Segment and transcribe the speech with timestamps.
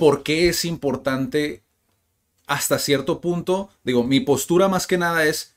[0.00, 1.62] por qué es importante
[2.46, 3.68] hasta cierto punto.
[3.84, 5.54] Digo, mi postura más que nada es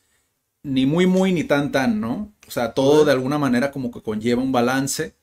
[0.63, 2.33] ni muy, muy, ni tan, tan, ¿no?
[2.45, 5.15] O sea, todo de alguna manera como que conlleva un balance,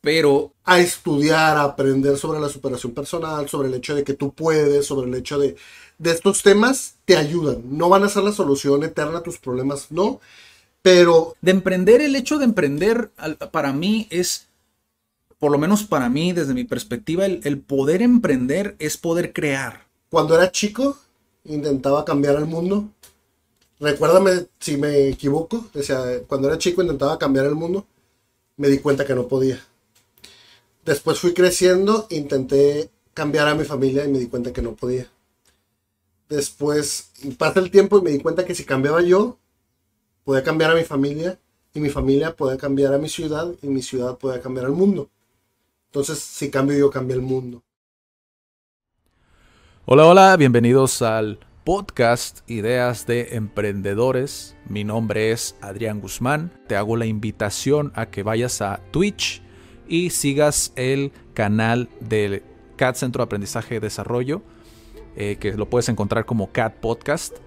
[0.00, 0.54] pero...
[0.64, 4.86] A estudiar, a aprender sobre la superación personal, sobre el hecho de que tú puedes,
[4.86, 5.56] sobre el hecho de...
[5.98, 7.62] De estos temas te ayudan.
[7.76, 10.20] No van a ser la solución eterna a tus problemas, no.
[10.82, 11.34] Pero...
[11.40, 13.10] De emprender, el hecho de emprender
[13.50, 14.47] para mí es
[15.38, 19.86] por lo menos para mí, desde mi perspectiva, el, poder emprender es poder crear.
[20.10, 20.98] Cuando era chico,
[21.44, 22.88] intentaba cambiar el mundo.
[23.78, 25.66] Recuérdame si me equivoco.
[26.26, 27.86] Cuando era chico intentaba cambiar el mundo.
[28.56, 29.64] Me di cuenta que no podía.
[30.84, 35.08] Después fui creciendo, intenté cambiar a mi familia y me di cuenta que no podía.
[36.28, 39.38] Después pasa el tiempo y me di cuenta que si cambiaba yo,
[40.24, 41.38] podía cambiar a mi familia
[41.74, 45.08] y mi familia podía cambiar a mi ciudad y mi ciudad podía cambiar al mundo.
[45.88, 47.62] Entonces, si cambio yo, cambia el mundo.
[49.86, 54.54] Hola, hola, bienvenidos al podcast Ideas de Emprendedores.
[54.68, 56.52] Mi nombre es Adrián Guzmán.
[56.66, 59.42] Te hago la invitación a que vayas a Twitch
[59.88, 62.42] y sigas el canal del
[62.76, 64.42] CAT Centro de Aprendizaje y Desarrollo,
[65.16, 67.38] eh, que lo puedes encontrar como CAT Podcast.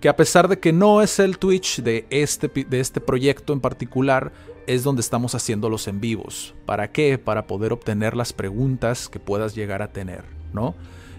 [0.00, 3.60] Que a pesar de que no es el Twitch de este, de este proyecto en
[3.60, 4.32] particular,
[4.66, 6.54] es donde estamos haciendo los en vivos.
[6.64, 7.18] ¿Para qué?
[7.18, 10.74] Para poder obtener las preguntas que puedas llegar a tener, ¿no?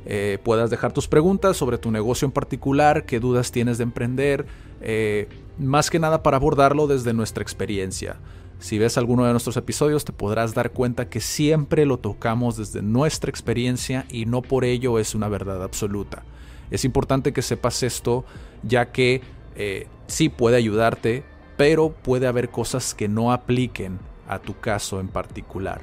[0.05, 4.45] Eh, puedas dejar tus preguntas sobre tu negocio en particular, qué dudas tienes de emprender,
[4.81, 5.27] eh,
[5.59, 8.15] más que nada para abordarlo desde nuestra experiencia.
[8.59, 12.81] Si ves alguno de nuestros episodios te podrás dar cuenta que siempre lo tocamos desde
[12.81, 16.23] nuestra experiencia y no por ello es una verdad absoluta.
[16.71, 18.25] Es importante que sepas esto
[18.63, 19.21] ya que
[19.55, 21.23] eh, sí puede ayudarte,
[21.57, 25.81] pero puede haber cosas que no apliquen a tu caso en particular.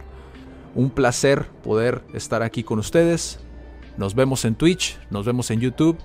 [0.74, 3.40] Un placer poder estar aquí con ustedes.
[3.96, 5.98] Nos vemos en Twitch, nos vemos en YouTube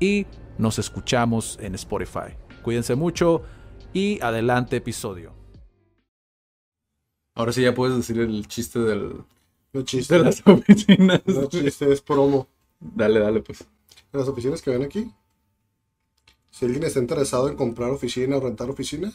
[0.00, 0.26] y
[0.58, 2.36] nos escuchamos en Spotify.
[2.62, 3.42] Cuídense mucho
[3.92, 5.32] y adelante episodio.
[7.36, 9.24] Ahora sí ya puedes decir el chiste del...
[9.72, 11.22] De las oficinas.
[11.26, 12.46] No chiste, es promo.
[12.78, 13.66] Dale, dale pues.
[14.14, 15.12] Las oficinas que ven aquí
[16.54, 19.12] si alguien está interesado en comprar oficina o rentar oficina,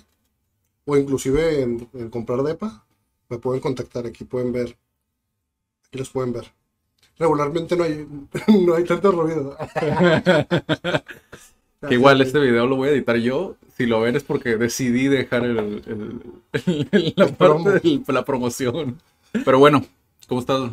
[0.83, 2.85] o inclusive en, comprar DEPA,
[3.29, 4.05] me pueden contactar.
[4.05, 4.77] Aquí pueden ver.
[5.87, 6.51] Aquí los pueden ver.
[7.17, 8.05] Regularmente no hay,
[8.65, 9.55] no hay tanto ruido.
[11.89, 13.55] igual este video lo voy a editar yo.
[13.77, 16.21] Si lo ven es porque decidí dejar el,
[17.15, 18.99] la parte de la promoción.
[19.45, 19.85] Pero bueno,
[20.27, 20.71] ¿cómo estás?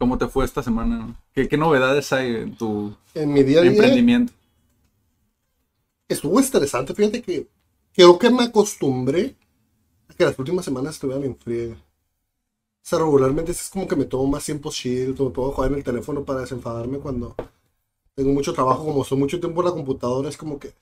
[0.00, 1.14] ¿Cómo te fue esta semana?
[1.34, 4.32] ¿Qué, qué novedades hay en tu en mi día emprendimiento?
[6.08, 6.94] estuvo estresante.
[6.94, 7.46] Fíjate que
[7.92, 9.36] creo que me acostumbré
[10.08, 11.74] a que las últimas semanas estuvieran en friega.
[11.74, 15.76] O sea, regularmente es como que me tomo más tiempo chill, me puedo jugar en
[15.76, 17.36] el teléfono para desenfadarme cuando
[18.14, 20.72] tengo mucho trabajo, como son mucho tiempo en la computadora, es como que...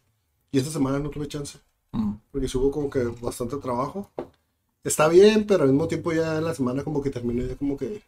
[0.52, 1.58] Y esta semana no tuve chance,
[1.90, 2.12] mm.
[2.30, 4.12] porque hubo como que bastante trabajo.
[4.84, 7.76] Está bien, pero al mismo tiempo ya en la semana como que terminé ya como
[7.76, 8.00] que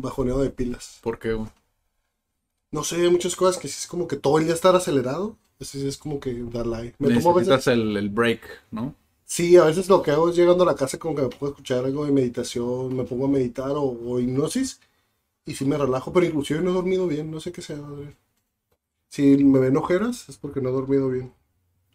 [0.00, 0.98] bajoneado de pilas.
[1.02, 1.38] ¿Por qué?
[2.70, 5.86] No sé, muchas cosas que sí es como que todo el día estar acelerado ese
[5.88, 6.94] es como que darle.
[6.98, 8.40] Me Necesitas el, el, break,
[8.70, 8.94] ¿no?
[9.24, 11.52] Sí, a veces lo que hago es llegando a la casa como que me puedo
[11.52, 14.80] escuchar algo de meditación, me pongo a meditar o, hipnosis
[15.46, 17.80] y sí me relajo, pero inclusive no he dormido bien, no sé qué sea.
[19.08, 21.32] Si me ven ojeras es porque no he dormido bien.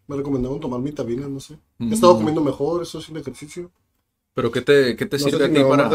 [0.07, 1.59] Me recomendaron tomar vitaminas, no sé.
[1.79, 2.17] He estado mm.
[2.17, 3.69] comiendo mejor, eso es un ejercicio.
[4.33, 5.89] ¿Pero qué te, qué te sirve a ti para...?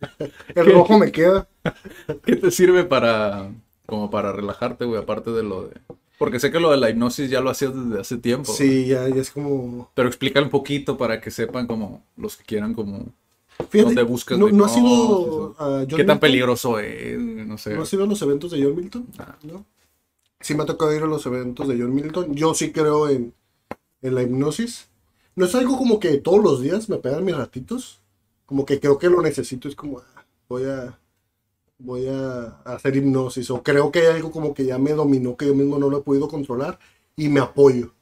[0.54, 1.48] El rojo me queda.
[2.24, 3.50] ¿Qué te sirve para...
[3.86, 5.80] como para relajarte, güey, aparte de lo de...
[6.18, 8.52] Porque sé que lo de la hipnosis ya lo hacías desde hace tiempo.
[8.52, 9.90] Sí, ya, ya es como...
[9.94, 13.06] Pero explica un poquito para que sepan como los que quieran como...
[13.72, 15.56] dónde buscas no, no ha sido
[15.88, 17.18] ¿Qué tan peligroso es?
[17.18, 17.74] No sé.
[17.74, 19.06] ¿No ha sido a los eventos de John Milton?
[19.18, 19.36] Ah.
[19.42, 19.64] ¿No?
[20.40, 22.34] Sí me ha tocado ir a los eventos de John Milton.
[22.34, 23.34] Yo sí creo en,
[24.02, 24.88] en la hipnosis.
[25.36, 27.99] No es algo como que todos los días me pegan mis ratitos.
[28.50, 29.68] Como que creo que lo necesito.
[29.68, 30.98] Es como, ah, voy a
[31.78, 35.46] voy a hacer hipnosis o creo que hay algo como que ya me dominó que
[35.46, 36.78] yo mismo no lo he podido controlar
[37.16, 37.92] y me apoyo.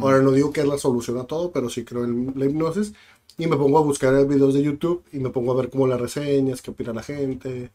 [0.00, 2.94] Ahora no digo que es la solución a todo, pero sí creo en la hipnosis
[3.36, 6.00] y me pongo a buscar videos de YouTube y me pongo a ver como las
[6.00, 7.70] reseñas, qué opina la gente.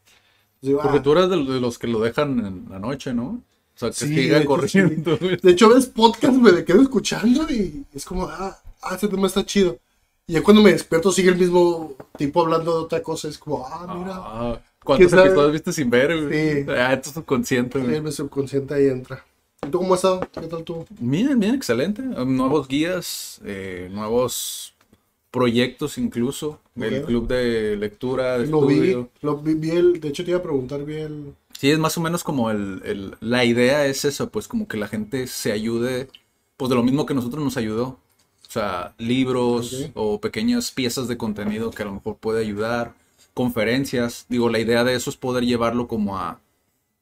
[0.60, 1.02] Porque ah".
[1.02, 3.42] tú eres de los que lo dejan en la noche, ¿no?
[3.74, 5.16] O sea, que sigan corriendo.
[5.16, 9.46] De hecho, ves podcast, me quedo escuchando y es como, ah, ah, ese tema está
[9.46, 9.78] chido.
[10.26, 13.66] Y ya cuando me despierto sigue el mismo tipo hablando de otra cosa, es como,
[13.66, 14.14] ah, mira.
[14.16, 14.60] Ah.
[14.82, 16.66] ¿Cuántos episodios viste sin ver, Sí.
[16.70, 17.94] Ah, esto es subconsciente, güey.
[17.94, 19.24] Sí, mi subconsciente ahí entra.
[19.66, 20.20] ¿Y tú cómo has estado?
[20.32, 20.84] ¿Qué tal tú?
[20.98, 22.02] Bien, bien, excelente.
[22.02, 24.74] Nuevos guías, eh, nuevos
[25.30, 27.06] proyectos incluso, el Ok.
[27.06, 30.42] club de lectura, de Lo vi, lo vi, vi el, de hecho te iba a
[30.42, 31.34] preguntar, vi el...
[31.58, 34.76] Sí, es más o menos como el, el- la idea es eso, pues como que
[34.76, 36.08] la gente se ayude,
[36.56, 37.98] pues de lo mismo que nosotros nos ayudó.
[38.54, 42.94] Sea, libros o pequeñas piezas de contenido que a lo mejor puede ayudar,
[43.34, 44.26] conferencias.
[44.28, 46.40] Digo, la idea de eso es poder llevarlo como a,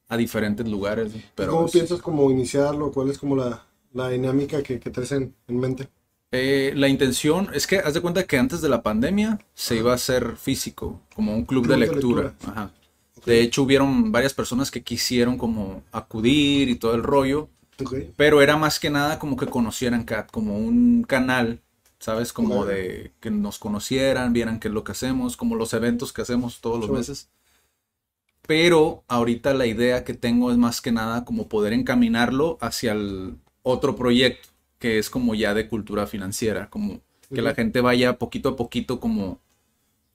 [0.08, 1.12] a diferentes lugares.
[1.34, 2.90] Pero ¿Cómo es- piensas como iniciarlo?
[2.90, 5.88] ¿Cuál es como la, la dinámica que, que traes en, en mente?
[6.30, 9.92] Eh, la intención es que haz de cuenta que antes de la pandemia se iba
[9.92, 12.34] a hacer físico, como un club, Club de de lectura.
[12.46, 12.70] Ajá.
[13.26, 17.48] De hecho, hubieron varias personas que quisieron como acudir y todo el rollo,
[18.16, 21.60] Pero era más que nada como que conocieran Cat, como un canal,
[21.98, 22.32] ¿sabes?
[22.32, 26.22] Como de que nos conocieran, vieran qué es lo que hacemos, como los eventos que
[26.22, 27.30] hacemos todos los meses.
[28.46, 33.36] Pero ahorita la idea que tengo es más que nada como poder encaminarlo hacia el
[33.62, 34.48] otro proyecto,
[34.78, 37.00] que es como ya de cultura financiera, como
[37.32, 39.38] que la gente vaya poquito a poquito como,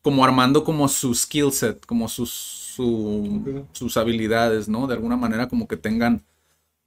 [0.04, 4.88] como armando como su skill set, como sus, su- sus habilidades, ¿no?
[4.88, 6.24] De alguna manera como que tengan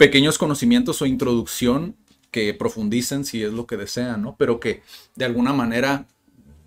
[0.00, 1.94] pequeños conocimientos o introducción
[2.30, 4.34] que profundicen si es lo que desean, ¿no?
[4.38, 4.82] Pero que
[5.14, 6.06] de alguna manera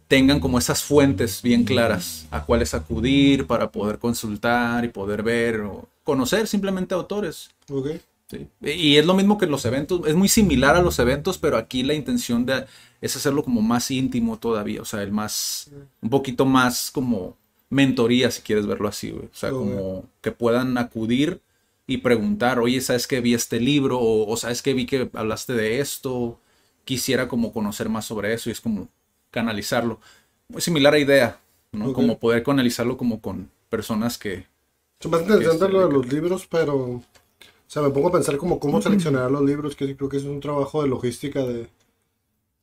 [0.07, 5.61] tengan como esas fuentes bien claras a cuáles acudir para poder consultar y poder ver
[5.61, 7.49] o conocer simplemente autores.
[7.71, 7.93] Ok.
[8.27, 8.47] Sí.
[8.61, 11.57] Y es lo mismo que en los eventos, es muy similar a los eventos, pero
[11.57, 12.67] aquí la intención de,
[13.01, 15.71] es hacerlo como más íntimo todavía, o sea, el más,
[16.03, 17.35] un poquito más como
[17.71, 19.25] mentoría, si quieres verlo así, güey.
[19.25, 21.41] O sea, como que puedan acudir
[21.85, 23.99] y preguntar, oye, ¿sabes que vi este libro?
[23.99, 26.39] O, o ¿sabes que vi que hablaste de esto?
[26.85, 28.87] Quisiera como conocer más sobre eso y es como
[29.31, 29.99] canalizarlo.
[30.47, 31.39] Muy similar a idea,
[31.71, 31.87] ¿no?
[31.87, 31.95] Ok.
[31.95, 34.45] Como poder canalizarlo como con personas que...
[34.99, 36.75] Es más interesante lo de los libros, pero...
[36.75, 37.03] O
[37.73, 40.39] sea, me pongo a pensar como cómo seleccionar los libros, que creo que es un
[40.39, 41.67] trabajo de logística de,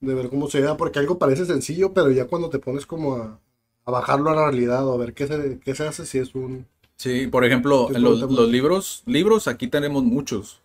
[0.01, 3.17] de ver cómo se da, porque algo parece sencillo, pero ya cuando te pones como
[3.17, 3.41] a,
[3.85, 6.35] a bajarlo a la realidad o a ver qué se, qué se hace, si es
[6.37, 6.67] un...
[7.01, 10.61] Sí, por ejemplo, ¿Qué en los, libros, libros aquí tenemos muchos.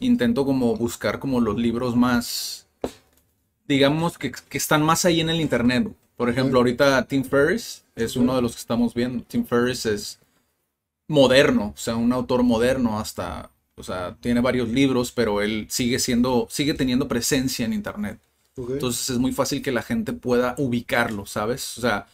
[0.00, 2.66] Intento como buscar como los libros más,
[3.66, 5.88] digamos, que, que están más ahí en el internet.
[6.14, 9.24] Por ejemplo, ahorita Tim Ferriss es uno de los que estamos viendo.
[9.24, 10.20] Tim Ferriss es
[11.08, 15.98] moderno, o sea, un autor moderno hasta, o sea, tiene varios libros, pero él sigue
[16.00, 18.20] siendo, sigue teniendo presencia en internet.
[18.58, 21.78] Entonces es muy fácil que la gente pueda ubicarlo, ¿sabes?
[21.78, 22.08] O sea,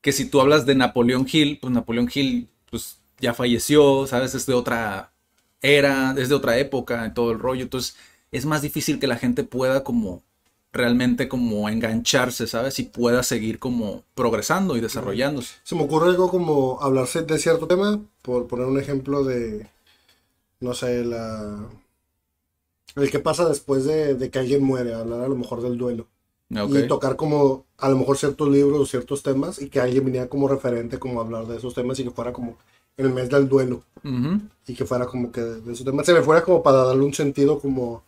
[0.00, 4.34] que si tú hablas de Napoleón Hill, pues Napoleón Hill pues ya falleció, ¿sabes?
[4.34, 5.12] Es de otra
[5.62, 7.62] era, es de otra época, en todo el rollo.
[7.62, 7.96] Entonces
[8.30, 10.22] es más difícil que la gente pueda como
[10.72, 12.78] realmente como engancharse, ¿sabes?
[12.78, 15.54] Y pueda seguir como progresando y desarrollándose.
[15.64, 19.66] Se me ocurre algo como hablarse de cierto tema, por poner un ejemplo de,
[20.60, 21.68] no sé, la...
[22.96, 26.06] El que pasa después de, de que alguien muere, hablar a lo mejor del duelo.
[26.84, 30.28] Y tocar como a lo mejor ciertos libros o ciertos temas y que alguien viniera
[30.28, 32.56] como referente como a hablar de esos temas y que fuera como
[32.96, 33.82] el mes del duelo.
[34.66, 36.04] Y que fuera como que de esos temas.
[36.06, 38.02] Se me fuera como para darle un sentido como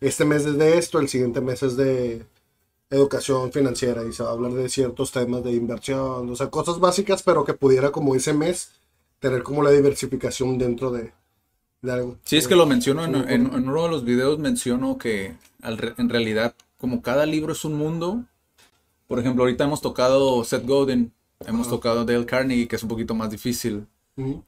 [0.00, 2.24] este mes es de esto, el siguiente mes es de
[2.90, 6.80] educación financiera y se va a hablar de ciertos temas de inversión, o sea, cosas
[6.80, 8.70] básicas pero que pudiera como ese mes
[9.20, 11.12] tener como la diversificación dentro de,
[11.82, 12.16] de algo.
[12.24, 15.94] Sí, es que lo menciono en, en- en uno de los videos, menciono que al
[15.98, 18.24] en realidad, como cada libro es un mundo,
[19.06, 21.12] por ejemplo, ahorita hemos tocado Seth Godin,
[21.46, 23.86] hemos tocado Dale Carnegie, que es un poquito más difícil,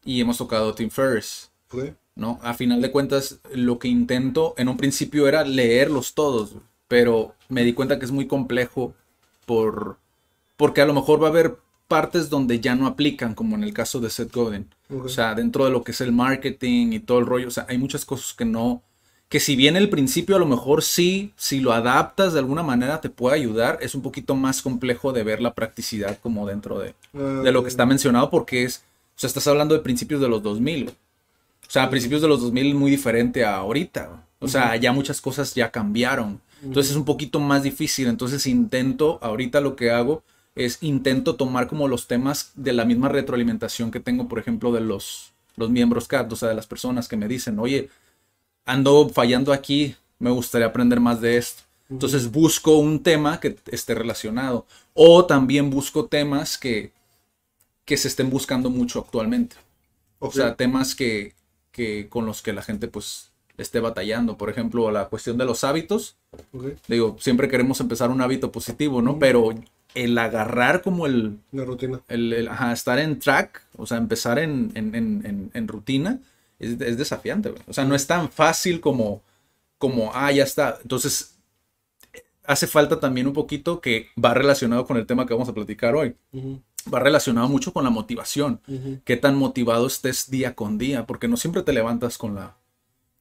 [0.05, 1.50] y hemos tocado Tim Ferriss,
[2.14, 2.38] ¿no?
[2.42, 6.57] A final de cuentas, lo que intento en un principio era leerlos todos,
[6.88, 8.95] pero me di cuenta que es muy complejo
[9.47, 9.99] por,
[10.57, 13.75] porque a lo mejor va a haber partes donde ya no aplican, como en el
[13.75, 14.75] caso de Seth Godin.
[14.88, 17.66] O sea, dentro de lo que es el marketing y todo el rollo, o sea,
[17.68, 18.83] hay muchas cosas que no,
[19.33, 23.01] que si bien el principio a lo mejor sí, si lo adaptas de alguna manera
[23.01, 26.95] te puede ayudar, es un poquito más complejo de ver la practicidad como dentro de,
[27.15, 28.85] de lo que está mencionado porque es,
[29.17, 30.85] o sea, estás hablando de principios de los 2000.
[30.85, 30.95] güey.
[30.95, 34.23] O sea, a principios de los 2000 es muy diferente a ahorita.
[34.39, 36.39] O sea, ya muchas cosas ya cambiaron.
[36.62, 38.09] Entonces es un poquito más difícil.
[38.09, 40.25] Entonces intento, ahorita lo que hago
[40.57, 44.83] es intento tomar como los temas de la misma retroalimentación que tengo, por ejemplo, de
[44.83, 47.89] los, los miembros CAD, o sea, de las personas que me dicen, oye,
[48.64, 51.62] ando fallando aquí, me gustaría aprender más de esto.
[51.90, 54.66] Entonces busco un tema que esté relacionado.
[54.95, 56.92] O también busco temas que,
[57.85, 59.57] que se estén buscando mucho actualmente.
[60.19, 61.35] O sea, temas que,
[61.73, 64.38] que con los que la gente pues esté batallando.
[64.38, 66.16] Por ejemplo, la cuestión de los hábitos.
[66.52, 69.19] ok, Digo, siempre queremos empezar un hábito positivo, ¿no?
[69.19, 69.50] Pero
[69.95, 72.00] el agarrar como el, una rutina.
[72.09, 76.21] el, el- ajá, estar en track, o sea, empezar en, en- en- en rutina,
[76.62, 77.62] es, es desafiante, güey.
[77.66, 79.23] O sea, no es tan fácil como,
[79.78, 80.78] como, ah, ya está.
[80.83, 81.33] Entonces,
[82.45, 85.95] hace falta también un poquito que va relacionado con el tema que vamos a platicar
[85.95, 86.14] hoy.
[86.92, 88.61] Va relacionado mucho con la motivación.
[89.04, 92.57] Qué tan motivado estés día con día, porque no siempre te levantas con la,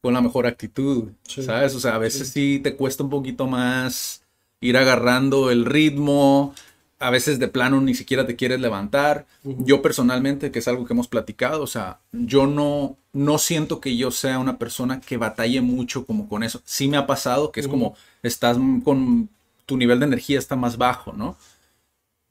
[0.01, 1.75] con la mejor actitud, ¿sabes?
[1.75, 2.59] O sea, a veces sí.
[2.63, 4.23] te cuesta un poquito más
[4.59, 6.53] ir agarrando el ritmo,
[7.01, 9.25] a veces de plano ni siquiera te quieres levantar.
[9.43, 13.97] Yo personalmente, que es algo que hemos platicado, o sea, yo no, no siento que
[13.97, 16.61] yo sea una persona que batalle mucho como con eso.
[16.63, 19.29] Sí me ha pasado que es como estás con
[19.65, 21.37] tu nivel de energía está más bajo, ¿no?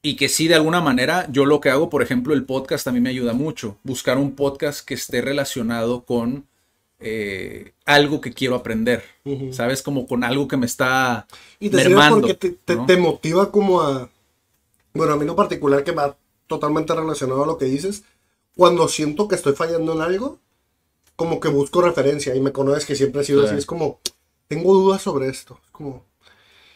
[0.03, 2.91] Y que sí, de alguna manera, yo lo que hago, por ejemplo, el podcast a
[2.91, 3.77] mí me ayuda mucho.
[3.83, 6.45] Buscar un podcast que esté relacionado con
[7.03, 9.03] eh, algo que quiero aprender,
[9.51, 9.81] ¿sabes?
[9.81, 11.25] Como con algo que me está
[11.59, 12.21] y te mermando.
[12.21, 14.09] Porque te, te, motiva como a...
[14.93, 16.17] Bueno, a mí no particular que va
[16.47, 18.03] totalmente relacionado a lo que dices.
[18.55, 20.39] Cuando siento que estoy fallando en algo,
[21.15, 23.55] como que busco referencia y me conoces que siempre he sido así.
[23.55, 23.99] Es como,
[24.47, 25.59] tengo dudas sobre esto.
[25.63, 26.05] Es como...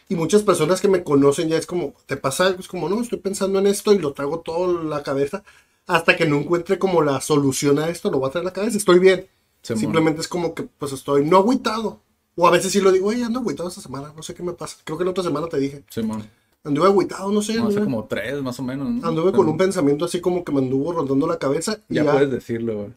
[0.08, 2.60] Y muchas personas que me conocen ya es como, ¿te pasa algo?
[2.60, 5.42] Es como, no, estoy pensando en esto y lo traigo todo en la cabeza.
[5.86, 8.52] Hasta que no encuentre como la solución a esto, lo voy a traer en la
[8.52, 8.78] cabeza.
[8.78, 9.28] Estoy bien
[9.74, 12.00] Simplemente es como que pues estoy no agüitado.
[12.36, 14.52] O a veces sí lo digo, oye, ando agüitado esta semana, no sé qué me
[14.52, 14.76] pasa.
[14.84, 15.84] Creo que la otra semana te dije.
[15.90, 16.28] Simón.
[16.66, 17.54] Anduve agüitado, no sé.
[17.54, 19.04] No, hace como tres, más o menos.
[19.04, 21.78] Anduve con un pensamiento así como que me anduvo rondando la cabeza.
[21.88, 22.90] ya, puedes decirlo, güey.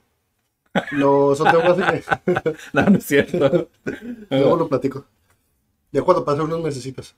[0.91, 2.03] No, eso tengo que
[2.73, 3.69] No, no es cierto.
[4.29, 5.05] luego lo platico.
[5.91, 7.15] Ya cuando pasen unos meses.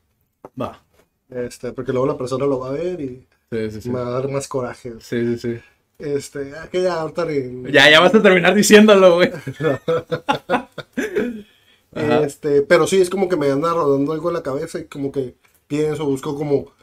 [0.60, 0.82] Va.
[1.30, 4.48] Este, porque luego la persona lo va a ver y me va a dar más
[4.48, 4.94] coraje.
[5.00, 5.60] Sí, sí, sí.
[6.00, 7.28] Este, aquella ahorita
[7.72, 9.32] Ya, ya vas a terminar diciéndolo, güey.
[11.94, 15.12] este, pero sí, es como que me anda rodando algo en la cabeza y como
[15.12, 15.36] que
[15.72, 16.74] pienso, busco como.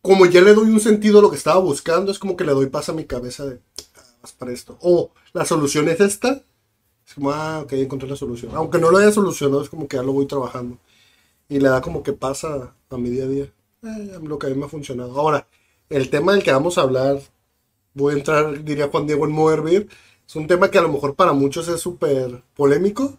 [0.00, 2.52] Como ya le doy un sentido a lo que estaba buscando, es como que le
[2.52, 3.60] doy paz a mi cabeza de.
[3.96, 4.78] Ah, para esto.
[4.80, 6.42] O la solución es esta.
[7.06, 8.52] Es como, ah, ok, encontré la solución.
[8.54, 10.78] Aunque no lo haya solucionado, es como que ya lo voy trabajando.
[11.48, 13.52] Y le da como que pasa a mi día a día.
[13.82, 15.18] Eh, lo que a mí me ha funcionado.
[15.18, 15.46] Ahora,
[15.90, 17.20] el tema del que vamos a hablar
[17.92, 19.88] voy a entrar, diría Juan Diego, en Moverbir.
[20.26, 23.18] Es un tema que a lo mejor para muchos es súper polémico,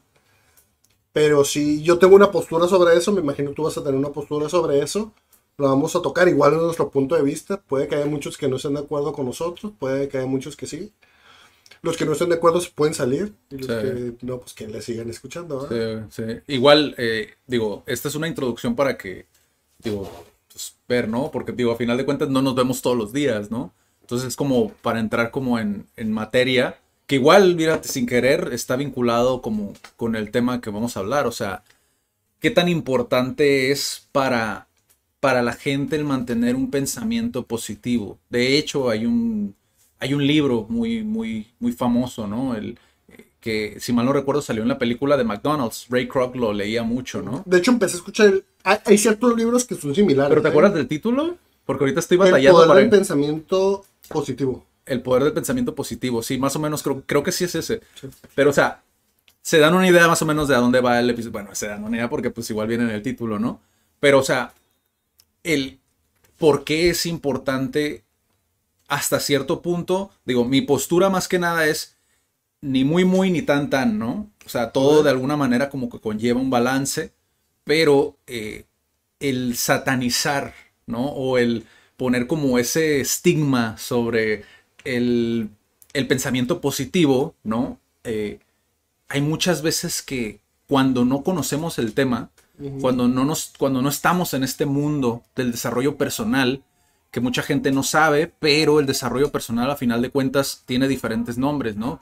[1.20, 4.00] pero si yo tengo una postura sobre eso, me imagino que tú vas a tener
[4.00, 5.14] una postura sobre eso.
[5.58, 7.62] Lo vamos a tocar igual en nuestro punto de vista.
[7.62, 10.56] Puede que haya muchos que no estén de acuerdo con nosotros, puede que haya muchos
[10.56, 10.94] que sí.
[11.82, 14.70] Los que no estén de acuerdo se pueden salir y los que no, pues que
[14.70, 15.68] le sigan escuchando.
[15.68, 16.40] Sí, sí.
[16.48, 19.26] Igual, eh, digo, esta es una introducción para que,
[19.80, 20.10] digo,
[20.50, 21.32] pues, ver, ¿no?
[21.32, 23.74] Porque, digo, a final de cuentas no nos vemos todos los días, ¿no?
[24.00, 26.80] Entonces es como para entrar como en, materia,
[27.10, 31.26] que igual, mira, sin querer está vinculado como con el tema que vamos a hablar.
[31.26, 31.64] O sea,
[32.40, 34.68] ¿qué tan importante es para,
[35.20, 38.20] para la gente el mantener un pensamiento positivo?
[38.30, 39.56] De hecho, hay un,
[39.98, 42.56] hay un libro muy, muy, muy famoso, ¿no?
[42.56, 42.78] El,
[43.42, 45.88] que si mal no recuerdo salió en la película de McDonald's.
[45.90, 47.42] Ray Kroc lo leía mucho, ¿no?
[47.48, 50.30] De hecho empecé a escuchar, hay, ciertos libros que son similares.
[50.30, 50.78] ¿Pero te acuerdas ¿eh?
[50.78, 51.38] del título?
[51.66, 54.69] Porque ahorita estoy batallando el poder del pensamiento positivo.
[54.90, 57.82] El poder del pensamiento positivo, sí, más o menos creo, creo que sí es ese.
[58.36, 58.84] Pero, o sea,
[59.42, 61.34] se dan una idea más o menos de a dónde va el episodio.
[61.34, 63.62] Bueno, se dan una idea porque pues igual viene en el título, ¿no?
[64.00, 64.54] Pero, o sea,
[65.44, 65.80] el
[66.38, 68.04] por qué es importante
[68.88, 71.96] hasta cierto punto, digo, mi postura más que nada es
[72.62, 74.30] ni muy, muy, ni tan, tan, ¿no?
[74.46, 77.14] O sea, todo de alguna manera como que conlleva un balance,
[77.64, 78.66] pero eh,
[79.20, 80.54] el satanizar
[80.90, 81.06] ¿no?
[81.06, 81.66] O el
[81.96, 84.44] poner como ese estigma sobre
[84.84, 85.52] el,
[86.08, 87.80] pensamiento positivo, ¿no?
[88.04, 88.40] Eh,
[89.08, 92.30] hay muchas veces que cuando no conocemos el tema,
[92.82, 96.62] cuando, no nos, cuando no estamos en este mundo del desarrollo personal,
[97.10, 101.38] que mucha gente no sabe, pero el desarrollo personal a final de cuentas tiene diferentes
[101.38, 102.02] nombres, ¿no?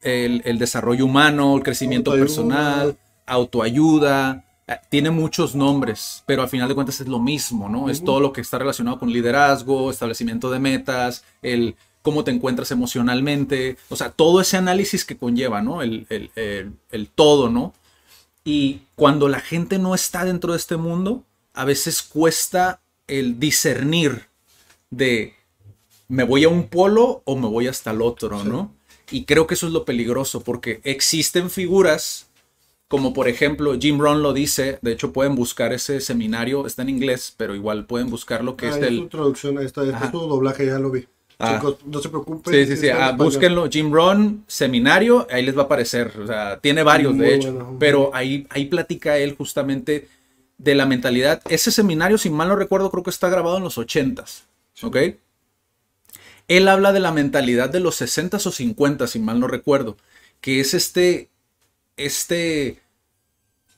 [0.00, 4.44] El, el desarrollo humano, el crecimiento personal, autoayuda,
[4.90, 7.88] tiene muchos nombres, pero al final de cuentas es lo mismo, ¿no?
[7.88, 12.70] Es todo lo que está relacionado con liderazgo, establecimiento de metas, el cómo te encuentras
[12.70, 15.82] emocionalmente, o sea, todo ese análisis que conlleva, ¿no?
[15.82, 17.74] El, el, todo, ¿no?
[18.44, 24.26] Y cuando la gente no está dentro de este mundo, a veces cuesta el discernir
[24.90, 25.34] de
[26.08, 28.72] me voy a un polo o me voy hasta el otro, ¿no?
[29.10, 32.27] Y creo que eso es lo peligroso, porque existen figuras
[32.88, 36.88] como por ejemplo Jim Rohn lo dice, de hecho pueden buscar ese seminario, está en
[36.88, 39.08] inglés, pero igual pueden buscar lo que ah, es el...
[39.08, 41.06] Traducción, está, es su doblaje, ya lo vi.
[41.40, 41.62] Ah.
[41.84, 42.52] no se preocupen.
[42.52, 42.88] Sí, sí, sí.
[42.88, 46.12] Ah, búsquenlo, Jim Rohn, seminario, ahí les va a aparecer.
[46.20, 47.76] O sea, tiene varios, de hecho.
[47.78, 50.08] Pero ahí, ahí platica él justamente
[50.56, 51.40] de la mentalidad.
[51.48, 54.42] Ese seminario, si mal no recuerdo, creo que está grabado en los 80s.
[54.82, 54.96] ¿Ok?
[56.48, 59.96] Él habla de la mentalidad de los 60s o 50 si mal no recuerdo.
[60.40, 61.28] Que es este
[61.98, 62.80] este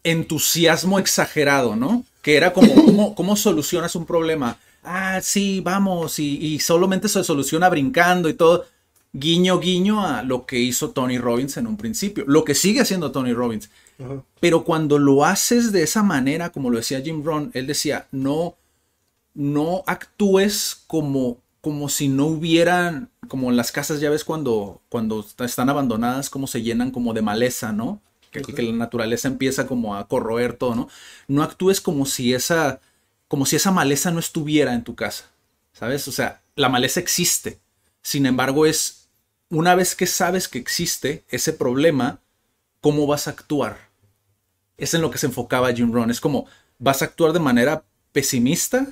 [0.05, 2.05] entusiasmo exagerado, ¿no?
[2.23, 4.59] que era como, ¿cómo, cómo solucionas un problema?
[4.83, 8.67] Ah, sí, vamos, y, y solamente se soluciona brincando y todo.
[9.13, 13.11] Guiño, guiño a lo que hizo Tony Robbins en un principio, lo que sigue haciendo
[13.11, 13.71] Tony Robbins.
[14.39, 18.57] Pero cuando lo haces de esa manera, como lo decía Jim Rohn, él decía, no,
[19.35, 25.27] no actúes como, como si no hubieran, como en las casas, ya ves cuando, cuando
[25.41, 28.01] están abandonadas, como se llenan como de maleza, ¿no?
[28.31, 30.89] Que, que la naturaleza empieza como a corroer todo, ¿no?
[31.27, 32.81] No actúes como si esa,
[33.27, 35.31] como si esa maleza no estuviera en tu casa,
[35.73, 36.07] ¿sabes?
[36.07, 37.59] O sea, la maleza existe.
[38.03, 39.09] Sin embargo, es
[39.49, 42.21] una vez que sabes que existe ese problema,
[42.81, 43.91] ¿cómo vas a actuar?
[44.77, 46.11] Es en lo que se enfocaba Jim Rohn.
[46.11, 46.47] Es como,
[46.79, 47.83] ¿vas a actuar de manera
[48.13, 48.87] pesimista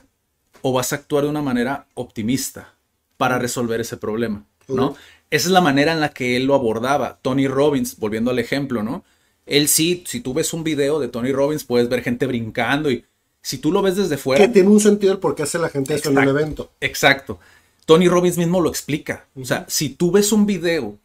[0.63, 2.75] o vas a actuar de una manera optimista
[3.17, 4.45] para resolver ese problema?
[4.69, 4.97] ¿no?
[5.31, 7.19] Esa es la manera en la que él lo abordaba.
[7.23, 9.05] Tony Robbins, volviendo al ejemplo, ¿no?
[9.49, 13.05] Él sí, si tú ves un video de Tony Robbins, puedes ver gente brincando y
[13.43, 14.45] si tú lo ves desde fuera...
[14.47, 16.71] Que tiene un sentido el por qué hace la gente eso en un evento.
[16.81, 17.39] Exacto.
[17.87, 19.27] Tony Robbins mismo lo explica.
[19.35, 20.99] O sea, si tú ves un video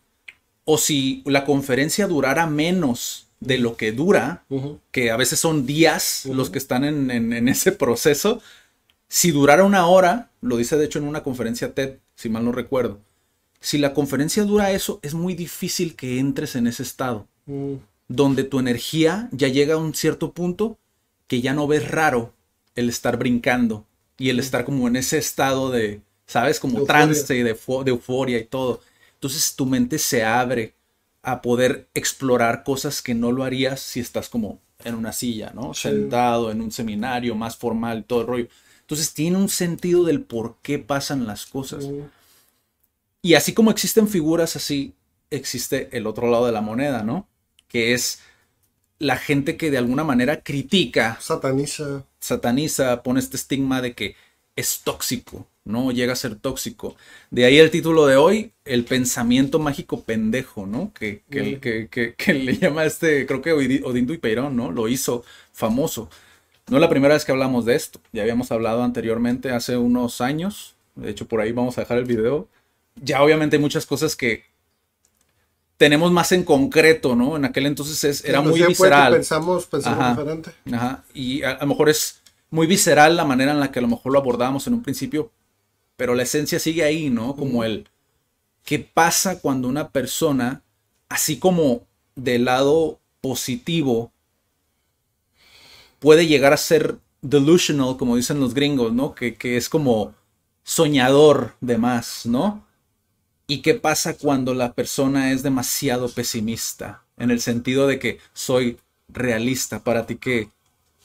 [0.65, 4.43] o si la conferencia durara menos de lo que dura,
[4.91, 8.41] que a veces son días los que están en, en- en ese proceso,
[9.09, 12.51] si durara una hora, lo dice de hecho en una conferencia TED, si mal no
[12.51, 12.99] recuerdo,
[13.59, 17.73] si la conferencia dura eso, es muy difícil que entres en ese estado, Mm.
[18.15, 20.77] Donde tu energía ya llega a un cierto punto
[21.27, 22.33] que ya no ves raro
[22.75, 23.85] el estar brincando
[24.17, 26.59] y el estar como en ese estado de, ¿sabes?
[26.59, 28.81] Como De trance y de, fo- de euforia y todo.
[29.15, 30.73] Entonces tu mente se abre
[31.23, 35.73] a poder explorar cosas que no lo harías si estás como en una silla, ¿no?
[35.73, 35.81] Sí.
[35.89, 38.47] Sentado en un seminario más formal, todo el rollo.
[38.81, 41.85] Entonces tiene un sentido del por qué pasan las cosas.
[43.21, 44.93] Y así como existen figuras así,
[45.29, 47.27] existe el otro lado de la moneda, ¿no?
[47.73, 48.21] Que es
[48.99, 52.05] la gente que de alguna manera critica, Sataniza.
[52.19, 54.15] sataniza, pone este estigma de que
[54.55, 55.91] es tóxico, ¿no?
[55.91, 56.95] Llega a ser tóxico.
[57.31, 60.93] De ahí el título de hoy, el pensamiento mágico pendejo, ¿no?
[60.93, 61.59] Que, que, Mm.
[61.59, 64.71] que, que- que le llama este, creo que Odi- Odindo y Peirón, ¿no?
[64.71, 66.09] Lo hizo famoso.
[66.69, 70.21] No es la primera vez que hablamos de esto, ya habíamos hablado anteriormente hace unos
[70.21, 72.47] años, de hecho por ahí vamos a dejar el video.
[73.03, 74.43] Ya obviamente hay muchas cosas que
[75.83, 77.35] tenemos más en concreto, ¿no?
[77.35, 79.11] En aquel entonces es- era muy visceral.
[79.13, 80.09] Pensamos, pensamos Ajá.
[80.11, 80.51] diferente.
[80.71, 83.81] Ajá, y a, a lo mejor es muy visceral la manera en la que a
[83.81, 85.31] lo mejor lo abordábamos en un principio,
[85.97, 87.35] pero la esencia sigue ahí, ¿no?
[87.35, 87.89] Como el,
[88.65, 90.63] ¿qué pasa cuando una persona,
[91.09, 94.11] así como del lado positivo,
[95.99, 99.15] puede llegar a ser delusional, como dicen los gringos, ¿no?
[99.15, 100.13] Que, que es como
[100.63, 102.65] soñador de más, ¿no?
[103.47, 107.03] ¿Y qué pasa cuando la persona es demasiado pesimista?
[107.17, 108.77] En el sentido de que soy
[109.09, 110.49] realista para ti, ¿qué?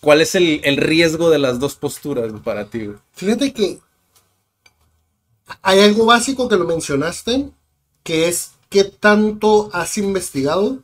[0.01, 2.90] ¿Cuál es el, el riesgo de las dos posturas para ti?
[3.12, 3.81] Fíjate que
[5.62, 7.51] hay algo básico que lo mencionaste,
[8.03, 10.79] que es qué tanto has investigado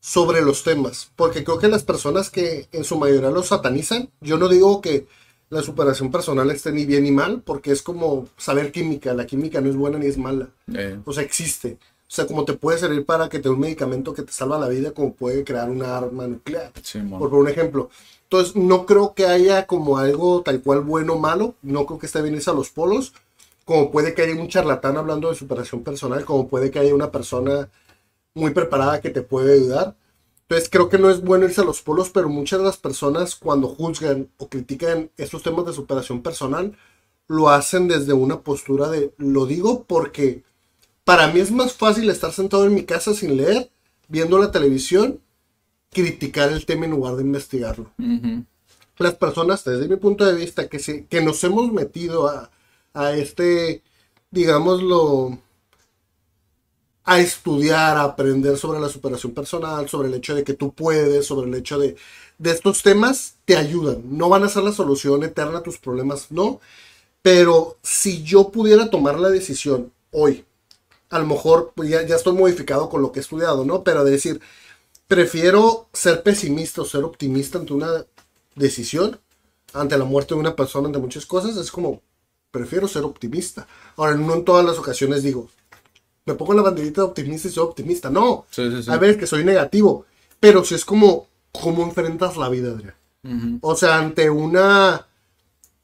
[0.00, 1.10] sobre los temas.
[1.16, 5.06] Porque creo que las personas que en su mayoría los satanizan, yo no digo que
[5.52, 9.12] la superación personal esté ni bien ni mal, porque es como saber química.
[9.12, 10.48] La química no es buena ni es mala.
[10.74, 11.76] Eh, O sea, existe.
[12.08, 14.58] O sea, como te puede servir para que te dé un medicamento que te salva
[14.58, 16.72] la vida, como puede crear una arma nuclear.
[17.18, 17.90] Por un ejemplo.
[18.22, 21.54] Entonces, no creo que haya como algo tal cual bueno o malo.
[21.60, 23.12] No creo que esté bien irse a los polos.
[23.66, 26.24] Como puede que haya un charlatán hablando de superación personal.
[26.24, 27.68] Como puede que haya una persona
[28.32, 29.96] muy preparada que te puede ayudar.
[30.52, 33.36] Entonces, creo que no es bueno irse a los polos, pero muchas de las personas
[33.36, 36.76] cuando juzgan o critican estos temas de superación personal,
[37.26, 40.42] lo hacen desde una postura de, lo digo porque
[41.04, 43.70] para mí es más fácil estar sentado en mi casa sin leer,
[44.08, 45.20] viendo la televisión,
[45.90, 47.90] criticar el tema en lugar de investigarlo.
[48.98, 52.50] Las personas, desde mi punto de vista, que, se, que nos hemos metido a,
[52.92, 53.82] a este,
[54.30, 55.38] digámoslo,
[57.04, 61.26] a estudiar, a aprender sobre la superación personal, sobre el hecho de que tú puedes,
[61.26, 61.96] sobre el hecho de,
[62.38, 64.02] de estos temas, te ayudan.
[64.16, 66.60] No van a ser la solución eterna a tus problemas, no.
[67.22, 70.44] Pero si yo pudiera tomar la decisión hoy,
[71.10, 73.84] a lo mejor pues ya, ya estoy modificado con lo que he estudiado, ¿no?
[73.84, 74.40] Pero de decir,
[75.06, 78.06] prefiero ser pesimista o ser optimista ante una
[78.54, 79.20] decisión,
[79.72, 82.00] ante la muerte de una persona, ante muchas cosas, es como,
[82.50, 83.66] prefiero ser optimista.
[83.96, 85.48] Ahora, no en todas las ocasiones digo,
[86.24, 88.10] me pongo la banderita de optimista y soy optimista.
[88.10, 88.90] No, Sí, sí, sí.
[88.90, 90.06] a ver, que soy negativo.
[90.40, 92.94] Pero si es como, ¿cómo enfrentas la vida, Adrián?
[93.60, 95.06] O sea, ante una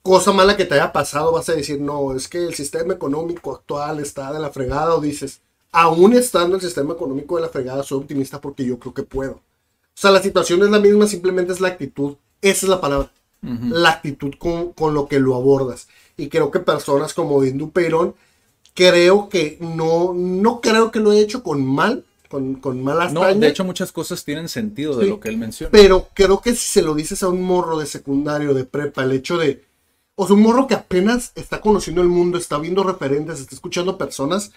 [0.03, 3.55] cosa mala que te haya pasado, vas a decir, no, es que el sistema económico
[3.55, 7.83] actual está de la fregada, o dices, aún estando el sistema económico de la fregada,
[7.83, 9.33] soy optimista porque yo creo que puedo.
[9.35, 12.17] O sea, la situación es la misma, simplemente es la actitud.
[12.41, 13.11] Esa es la palabra.
[13.43, 15.89] la actitud con, con, lo que lo abordas.
[16.17, 18.15] Y creo que personas como Dindu Perón,
[18.79, 23.23] creo que no, no creo que lo he hecho con mal, con, con malas No,
[23.23, 25.73] de hecho muchas cosas tienen sentido de lo que él menciona.
[25.73, 29.11] Pero creo que si se lo dices a un morro de secundario, de prepa, el
[29.11, 29.65] hecho de,
[30.15, 33.99] o sea, un morro que apenas está conociendo el mundo, está viendo referentes, está escuchando
[33.99, 34.53] personas,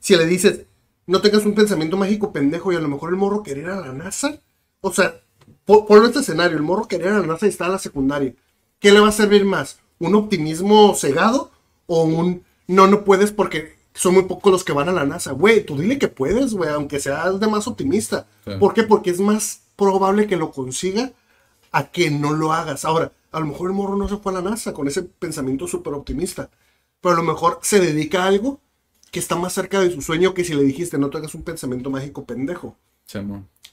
[0.00, 0.62] si le dices,
[1.06, 3.80] no tengas un pensamiento mágico pendejo y a lo mejor el morro quería ir a
[3.80, 4.40] la NASA,
[4.80, 5.20] o sea,
[5.66, 8.34] por, este escenario, el morro quería ir a la NASA y está en la secundaria,
[8.78, 9.78] ¿qué le va a servir más?
[9.98, 11.50] ¿Un optimismo cegado
[11.86, 15.32] o un no, no puedes porque son muy pocos los que van a la NASA.
[15.32, 18.28] Güey, tú dile que puedes, güey, aunque seas de más optimista.
[18.60, 18.84] ¿Por qué?
[18.84, 21.12] Porque es más probable que lo consiga
[21.72, 22.84] a que no lo hagas.
[22.84, 25.66] Ahora, a lo mejor el morro no se fue a la NASA con ese pensamiento
[25.66, 26.50] súper optimista,
[27.00, 28.60] pero a lo mejor se dedica a algo
[29.10, 31.42] que está más cerca de su sueño que si le dijiste no te hagas un
[31.42, 32.76] pensamiento mágico pendejo.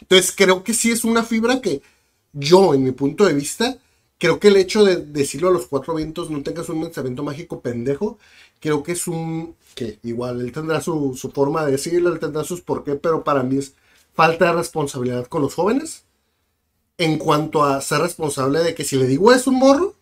[0.01, 1.81] Entonces creo que sí es una fibra que
[2.33, 3.77] yo, en mi punto de vista,
[4.17, 7.61] creo que el hecho de decirlo a los cuatro vientos, no tengas un pensamiento mágico
[7.61, 8.17] pendejo,
[8.59, 12.43] creo que es un, que igual él tendrá su, su forma de decirlo, él tendrá
[12.43, 13.73] sus por qué, pero para mí es
[14.13, 16.03] falta de responsabilidad con los jóvenes
[16.97, 19.95] en cuanto a ser responsable de que si le digo es un morro,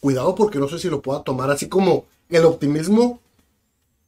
[0.00, 3.20] cuidado porque no sé si lo pueda tomar así como el optimismo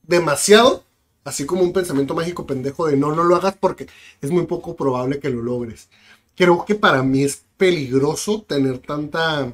[0.02, 0.84] demasiado,
[1.24, 3.88] así como un pensamiento mágico pendejo de no, no lo hagas porque
[4.20, 5.88] es muy poco probable que lo logres.
[6.37, 9.52] Creo que para mí es peligroso tener tanta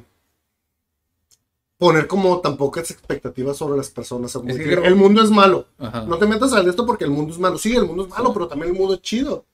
[1.78, 4.34] poner como tan pocas expectativas sobre las personas.
[4.34, 5.66] El mundo es malo.
[5.78, 7.58] No te metas al esto porque el mundo es malo.
[7.58, 9.44] Sí, el mundo es malo, pero también el mundo es chido.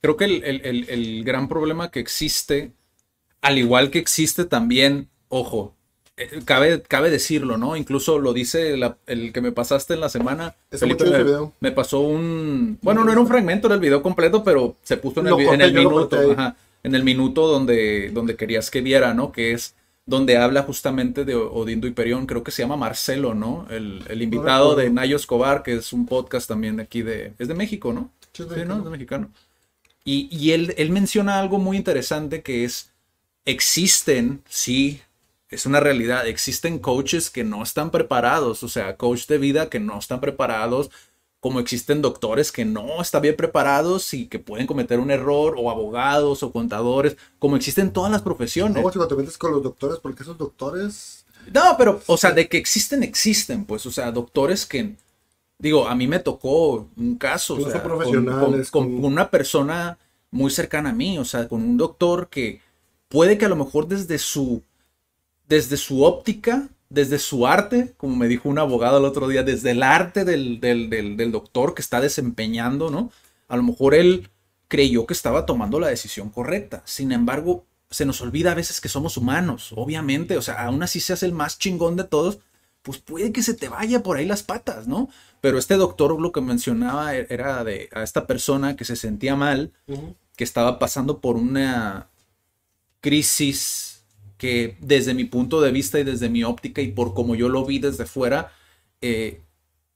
[0.00, 2.72] Creo que el, gran problema que existe,
[3.40, 5.74] al igual que existe también, ojo,
[6.16, 7.76] eh, cabe, cabe decirlo, ¿no?
[7.76, 10.54] Incluso lo dice el que me pasaste en la semana.
[10.70, 12.78] Felipe, me, me, pasó un...
[12.82, 15.72] Bueno, no era un fragmento del video completo, pero se puso en el, en el
[15.72, 16.20] minuto.
[16.82, 19.32] en el minuto donde, donde querías que viera, ¿no?
[19.32, 19.74] Que es
[20.06, 23.66] donde habla justamente de Odindo Hiperión, creo que se llama Marcelo, ¿no?
[23.70, 27.32] El, invitado de Nayo Escobar, que es un podcast también de aquí de...
[27.38, 28.10] Es de México, ¿no?
[28.32, 28.78] Sí, ¿no?
[28.78, 29.30] Es de mexicano.
[30.04, 32.90] Y, él, él menciona algo muy interesante que es,
[33.46, 35.00] existen, sí,
[35.48, 39.80] es una realidad, existen coaches que no están preparados, o sea, coach de vida que
[39.80, 40.90] no están preparados
[41.44, 45.70] como existen doctores que no están bien preparados y que pueden cometer un error, o
[45.70, 48.82] abogados o contadores, como existen todas las profesiones.
[48.82, 51.26] No, si te metes con los doctores, porque esos doctores...
[51.52, 54.96] No, pero, o sea, de que existen, existen, pues, o sea, doctores que,
[55.58, 59.98] digo, a mí me tocó un caso, o sea, con, con, una persona
[60.30, 62.62] muy cercana a mí, o sea, con un doctor que
[63.08, 64.62] puede que a lo mejor desde su,
[65.46, 69.72] desde su óptica desde su arte, como me dijo un abogado el otro día, desde
[69.72, 70.60] el arte del,
[71.32, 73.10] doctor que está desempeñando, ¿no?
[73.48, 74.30] A lo mejor él
[74.68, 76.82] creyó que estaba tomando la decisión correcta.
[76.86, 81.00] Sin embargo, se nos olvida a veces que somos humanos, obviamente, o sea, aún así
[81.00, 82.38] seas el más chingón de todos,
[82.82, 85.08] pues puede que se te vaya por ahí las patas, ¿no?
[85.40, 89.36] Pero este doctor lo que mencionaba e-, era de a esta persona que se sentía
[89.36, 89.72] mal,
[90.36, 92.08] que estaba pasando por una
[93.00, 93.93] crisis
[94.44, 97.64] que desde mi punto de vista y desde mi óptica y por como yo lo
[97.64, 98.52] vi desde fuera,
[99.00, 99.40] eh,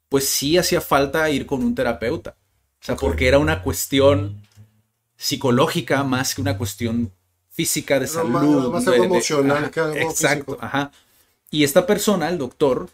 [0.09, 2.35] pues sí hacía falta ir con un terapeuta.
[2.81, 4.41] O sea, porque era una cuestión
[5.19, 7.13] psicológica más que una cuestión
[7.51, 8.73] física de salud.
[8.73, 10.93] Más, algo emocional que algo Exacto, ajá.
[11.51, 12.89] Y esta persona, el doctor,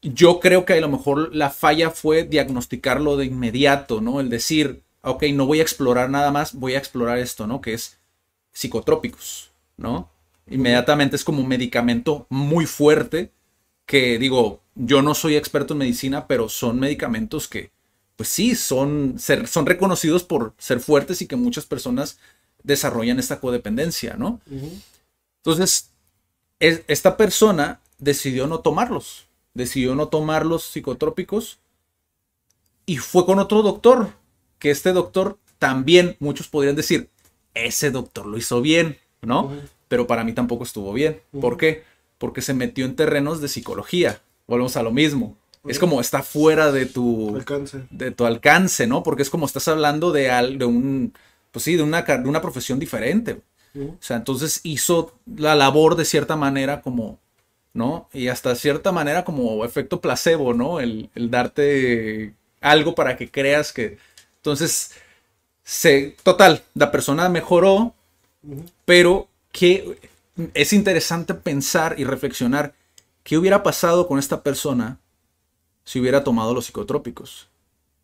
[0.00, 4.20] yo creo que a lo mejor la falla fue diagnosticarlo de inmediato, ¿no?
[4.20, 7.60] El decir, ok, no voy a explorar nada más, voy a explorar esto, ¿no?
[7.60, 7.98] Que es
[8.52, 10.08] psicotrópicos, ¿no?
[10.48, 13.32] Inmediatamente es como un medicamento muy fuerte
[13.86, 17.70] que digo, yo no soy experto en medicina, pero son medicamentos que,
[18.16, 22.18] pues sí, son, son reconocidos por ser fuertes y que muchas personas
[22.62, 24.40] desarrollan esta codependencia, ¿no?
[25.38, 25.90] Entonces,
[26.60, 31.58] esta persona decidió no tomarlos, decidió no tomar los psicotrópicos
[32.86, 34.12] y fue con otro doctor,
[34.58, 37.10] que este doctor también, muchos podrían decir,
[37.54, 39.52] ese doctor lo hizo bien, ¿no?
[39.92, 41.20] Pero para mí tampoco estuvo bien.
[41.38, 41.84] ¿Por qué?
[42.16, 44.22] Porque se metió en terrenos de psicología.
[44.46, 45.36] Volvemos a lo mismo.
[45.66, 47.82] Es como está fuera de tu alcance.
[47.90, 49.02] de tu alcance, ¿no?
[49.02, 51.12] Porque es como estás hablando de, de un,
[51.50, 53.42] pues sí, de una, de una profesión diferente.
[53.76, 57.18] O sea, entonces hizo la labor de cierta manera como,
[57.74, 58.08] ¿no?
[58.14, 60.80] Y hasta cierta manera como efecto placebo, ¿no?
[60.80, 63.98] El, darte algo para que creas que...
[64.36, 64.92] Entonces,
[65.64, 67.92] se, total, la persona mejoró,
[68.86, 69.98] pero que
[70.54, 72.74] es interesante pensar y reflexionar
[73.22, 74.98] qué hubiera pasado con esta persona
[75.84, 77.48] si hubiera tomado los psicotrópicos.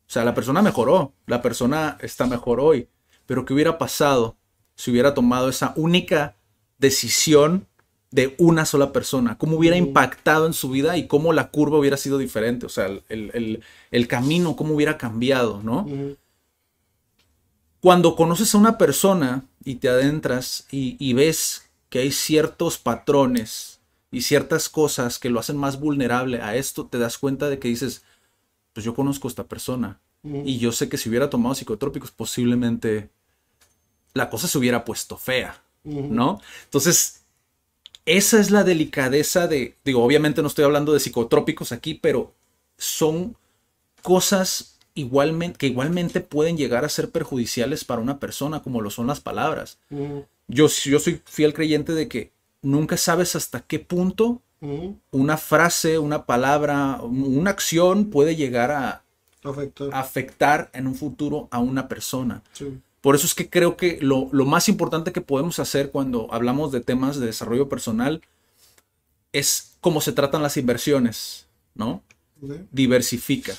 [0.07, 2.89] O sea, la persona mejoró, la persona está mejor hoy,
[3.27, 4.37] pero qué hubiera pasado
[4.75, 6.37] si hubiera tomado esa única
[6.79, 7.67] decisión
[8.11, 11.99] de una sola persona, cómo hubiera impactado en su vida y cómo la curva hubiera
[11.99, 15.87] sido diferente, o sea, el, el- el camino, cómo hubiera cambiado, ¿no?
[17.81, 23.81] Cuando conoces a una persona y te adentras y, y ves que hay ciertos patrones
[24.11, 27.69] y ciertas cosas que lo hacen más vulnerable a esto, te das cuenta de que
[27.69, 28.03] dices,
[28.73, 33.09] pues yo conozco a esta persona y yo sé que si hubiera tomado psicotrópicos posiblemente
[34.15, 35.63] la cosa se hubiera puesto fea.
[35.85, 36.41] ¿no?
[36.65, 37.23] Entonces,
[38.05, 42.35] esa es la delicadeza de, digo, obviamente no estoy hablando de psicotrópicos aquí, pero
[42.77, 43.37] son
[44.03, 49.07] cosas igualmente, que igualmente pueden llegar a ser perjudiciales para una persona, como lo son
[49.07, 49.79] las palabras.
[49.91, 50.27] Ujú.
[50.49, 52.33] Yo, yo soy fiel creyente de que
[52.63, 54.97] nunca sabes hasta qué punto Ujú.
[55.13, 59.03] una frase, una palabra, una acción puede llegar a
[59.45, 59.85] Afecta.
[59.93, 62.43] afectar en un futuro a una persona.
[62.53, 62.67] Sí.
[63.01, 66.73] Por eso es que creo que lo, lo más importante que podemos hacer cuando hablamos
[66.73, 68.21] de temas de desarrollo personal
[69.33, 72.03] es cómo se tratan las inversiones, ¿no?
[72.73, 73.55] Diversifica.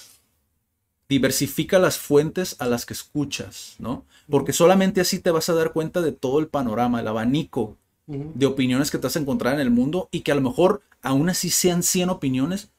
[1.09, 4.05] Diversifica las fuentes a las que escuchas, ¿no?
[4.29, 8.45] Porque solamente así te vas a dar cuenta de todo el panorama, el abanico de
[8.47, 11.29] opiniones que te vas a encontrar en el mundo y que a lo mejor, aún
[11.29, 12.69] así sean 100 opiniones,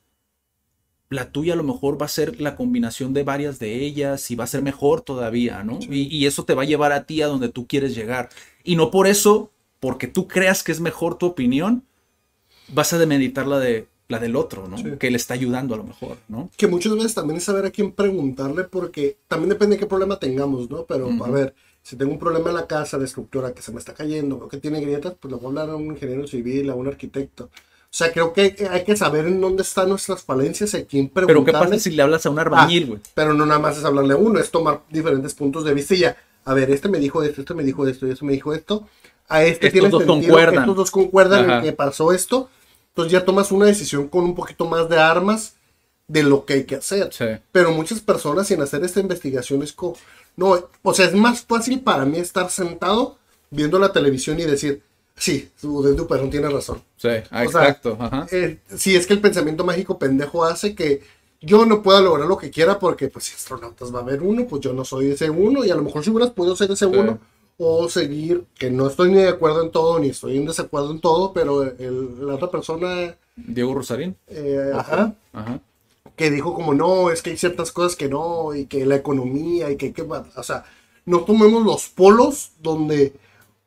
[1.09, 4.37] la tuya a lo mejor va a ser la combinación de varias de ellas y
[4.37, 5.81] va a ser mejor todavía, ¿no?
[5.83, 5.89] Sí.
[5.91, 8.29] Y, y eso te va a llevar a ti a donde tú quieres llegar.
[8.65, 11.85] Y no por eso, porque tú creas que es mejor tu opinión,
[12.69, 14.77] vas a demeritar la, de, la del otro, ¿no?
[14.77, 14.85] Sí.
[14.99, 16.51] Que le está ayudando a lo mejor, ¿no?
[16.57, 20.19] Que muchas veces también es saber a quién preguntarle porque también depende de qué problema
[20.19, 20.85] tengamos, ¿no?
[20.85, 21.33] Pero a Ujú.
[21.33, 24.37] ver, si tengo un problema en la casa de estructura que se me está cayendo
[24.37, 26.89] o que tiene grietas, pues le voy a hablar a un ingeniero civil, a un
[26.89, 27.45] arquitecto.
[27.45, 31.09] O sea, creo que hay, que saber en dónde están nuestras falencias y a quién
[31.09, 31.43] preguntarle.
[31.43, 33.01] Pero ¿qué pasa si le hablas a un albañil, güey?
[33.15, 35.99] Pero no nada más es hablarle a uno, es tomar diferentes puntos de vista y
[35.99, 38.55] ya, a ver, este me dijo esto, este me dijo esto y este me dijo
[38.55, 38.87] esto.
[39.29, 40.59] A este Estos tiene dos sentido, concuerdan.
[40.61, 41.63] estos dos concuerdan en Ajá.
[41.63, 42.49] que pasó esto.
[42.91, 45.55] Entonces ya tomas una decisión con un poquito más de armas
[46.09, 47.13] de lo que hay que hacer.
[47.13, 47.25] Sí.
[47.53, 49.97] Pero muchas personas sin hacer esta investigación es como,
[50.37, 53.17] no, o sea, es más fácil para mí estar sentado
[53.51, 54.83] viendo la televisión y decir,
[55.17, 56.83] sí, de perrón tiene razón.
[56.97, 57.97] Sí, ah, sea, exacto.
[58.01, 58.27] ajá.
[58.33, 61.03] Eh, si es que el pensamiento mágico pendejo hace que
[61.41, 64.47] yo no pueda lograr lo que quiera porque pues si astronautas va a haber uno,
[64.47, 66.87] pues yo no soy ese uno y a lo mejor si hubieras podido ser ese
[66.87, 66.93] Sí.
[66.93, 67.19] uno
[67.63, 71.01] o seguir, que no estoy ni de acuerdo en todo ni estoy en desacuerdo en
[71.01, 74.17] todo, pero el- la otra persona, Diego Rosarín.
[74.29, 75.61] eh, ajá, Ajá.
[76.17, 79.71] que dijo como no, es que hay ciertas cosas que no y que la economía
[79.71, 80.65] y que, que o sea,
[81.05, 83.13] no tomemos los polos donde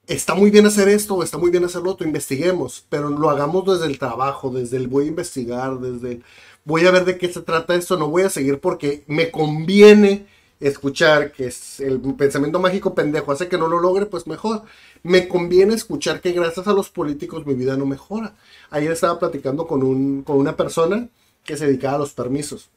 [0.07, 3.29] está muy bien hacer esto o está muy bien hacer lo otro, investiguemos, pero lo
[3.29, 6.23] hagamos desde el trabajo, desde el voy a investigar, desde el
[6.65, 10.25] voy a ver de qué se trata esto, no voy a seguir porque me conviene
[10.67, 14.63] escuchar que es el pensamiento mágico pendejo hace que no lo logre, pues mejor.
[15.03, 18.35] Me conviene escuchar que gracias a los políticos mi vida no mejora.
[18.69, 21.09] Ayer estaba platicando con, un, con una persona
[21.43, 22.69] que se dedicaba a los permisos.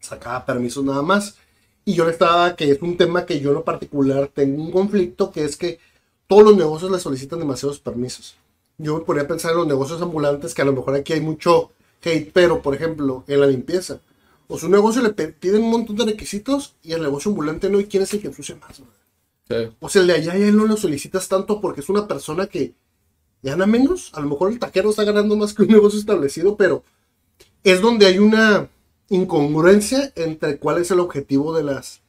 [0.00, 1.36] Sacaba permisos nada más.
[1.84, 4.70] Y yo le estaba, que es un tema que yo en lo particular tengo un
[4.70, 5.80] conflicto, que es que
[6.26, 8.36] todos los negocios le solicitan demasiados permisos.
[8.78, 11.20] Yo me ponía a pensar en los negocios ambulantes, que a lo mejor aquí hay
[11.20, 14.00] mucho hate, pero por ejemplo, en la limpieza.
[14.54, 17.86] O su negocio le piden un montón de requisitos y el negocio ambulante no, y
[17.86, 18.76] quién es el que ensucia más.
[19.48, 19.76] Sí.
[19.80, 22.72] O sea, el de allá ya no lo solicitas tanto porque es una persona que
[23.42, 24.12] gana menos.
[24.14, 26.84] A lo mejor el taquero está ganando más que un negocio establecido, pero
[27.64, 28.70] es donde hay una
[29.08, 32.02] incongruencia entre cuál es el objetivo de las,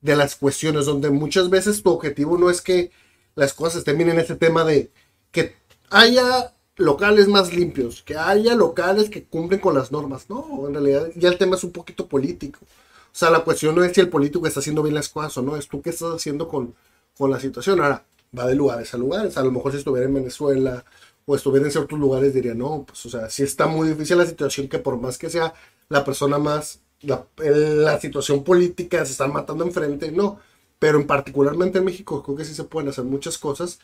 [0.00, 2.92] de las cuestiones, donde muchas veces tu objetivo no es que
[3.34, 4.90] las cosas estén bien en ese tema de
[5.32, 5.54] que
[5.90, 10.28] haya locales más limpios, que haya locales que cumplen con las normas.
[10.28, 12.60] No, en realidad ya el tema es un poquito político.
[12.62, 15.42] O sea, la cuestión no es si el político está haciendo bien las cosas o
[15.42, 16.74] no, es tú qué estás haciendo con,
[17.16, 17.80] con la situación.
[17.80, 18.04] Ahora,
[18.36, 19.36] va de lugares a lugares.
[19.36, 20.84] A lo mejor si estuviera en Venezuela
[21.26, 24.26] o estuviera en ciertos lugares diría, no, pues o sea, sí está muy difícil la
[24.26, 25.54] situación que por más que sea
[25.88, 30.40] la persona más, la, la situación política, se están matando enfrente, no.
[30.78, 33.78] Pero en particularmente en México creo que sí se pueden hacer muchas cosas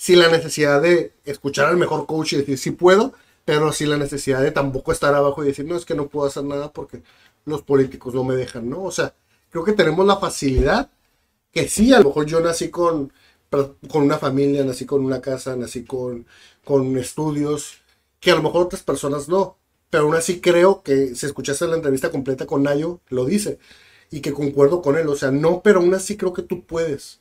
[0.00, 3.12] sin la necesidad de escuchar al mejor coach y decir sí puedo,
[3.44, 6.26] pero sin la necesidad de tampoco estar abajo y decir no, es que no puedo
[6.26, 7.02] hacer nada porque
[7.44, 8.82] los políticos no me dejan, ¿no?
[8.82, 9.14] O sea,
[9.50, 10.90] creo que tenemos la facilidad
[11.52, 13.12] que sí, a lo mejor yo nací con,
[13.90, 16.26] con una familia, nací con una casa, nací con,
[16.64, 17.82] con estudios,
[18.20, 19.58] que a lo mejor otras personas no,
[19.90, 23.58] pero aún así creo que si escuchaste la entrevista completa con Nayo, lo dice,
[24.10, 27.20] y que concuerdo con él, o sea, no, pero aún así creo que tú puedes.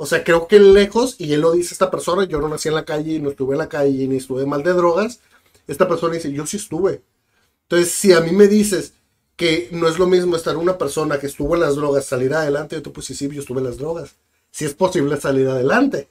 [0.00, 2.76] O sea, creo que lejos, y él lo dice esta persona, yo no nací en
[2.76, 5.18] la calle, y no estuve en la calle, ni estuve mal de drogas,
[5.66, 7.02] esta persona dice, yo sí estuve.
[7.64, 8.94] Entonces, si a mí me dices
[9.34, 12.76] que no es lo mismo estar una persona que estuvo en las drogas, salir adelante,
[12.76, 14.14] yo te sí, sí, yo estuve en las drogas.
[14.52, 16.08] Si es posible salir adelante.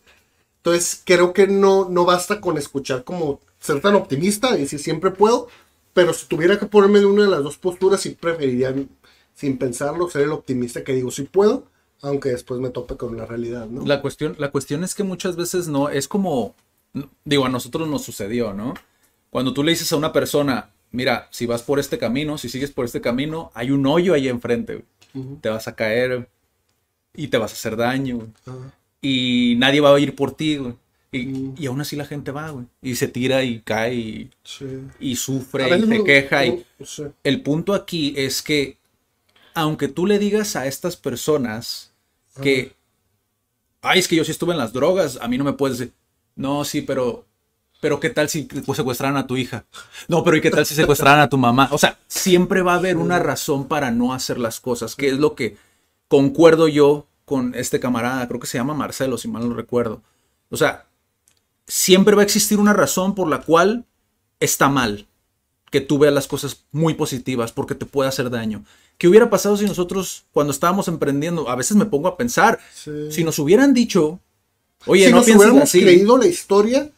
[0.57, 5.11] Entonces, creo que no, no basta con escuchar como ser tan optimista y decir siempre
[5.11, 5.47] puedo,
[5.93, 8.75] pero si tuviera que ponerme de una de las dos posturas, sí preferiría,
[9.33, 11.63] sin pensarlo, ser el optimista que digo sí puedo,
[12.01, 13.85] aunque después me tope con la realidad, ¿no?
[13.85, 16.55] La cuestión, la cuestión es que muchas veces no, es como,
[17.25, 18.73] digo, a nosotros nos sucedió, ¿no?
[19.29, 22.71] Cuando tú le dices a una persona, mira, si vas por este camino, si sigues
[22.71, 24.83] por este camino, hay un hoyo ahí enfrente,
[25.41, 26.29] te vas a caer
[27.13, 28.27] y te vas a hacer daño,
[29.01, 30.73] y nadie va a ir por ti, güey.
[31.11, 32.65] Y, aún así la gente va, güey.
[32.81, 34.29] Y se tira y cae y,
[35.15, 36.45] sufre y se queja.
[36.45, 36.65] y...
[37.23, 38.77] El punto aquí es que,
[39.57, 41.91] aunque tú le digas a estas personas
[42.43, 42.75] que,
[43.81, 45.95] ay, es que yo sí estuve en las drogas, a mí no me puedes decir,
[46.35, 47.25] no, sí, pero,
[47.81, 49.65] pero ¿qué tal si secuestraran a tu hija?
[50.07, 51.69] No, pero ¿y qué tal si secuestraran a tu mamá?
[51.71, 55.17] O sea, siempre va a haber una razón para no hacer las cosas, que es
[55.17, 55.57] lo que
[56.07, 60.03] concuerdo yo con este camarada, creo que se llama Marcelo, si mal no recuerdo.
[60.51, 60.85] O sea,
[61.65, 63.85] siempre va a existir una razón por la cual
[64.39, 65.07] está mal
[65.71, 68.63] que tú veas las cosas muy positivas porque te puede hacer daño.
[68.97, 72.59] ¿Qué hubiera pasado si nosotros, cuando estábamos emprendiendo, a veces me pongo a pensar,
[73.09, 74.19] si nos hubieran dicho,
[74.87, 76.89] oye, si no nos hubiéramos creído la historia,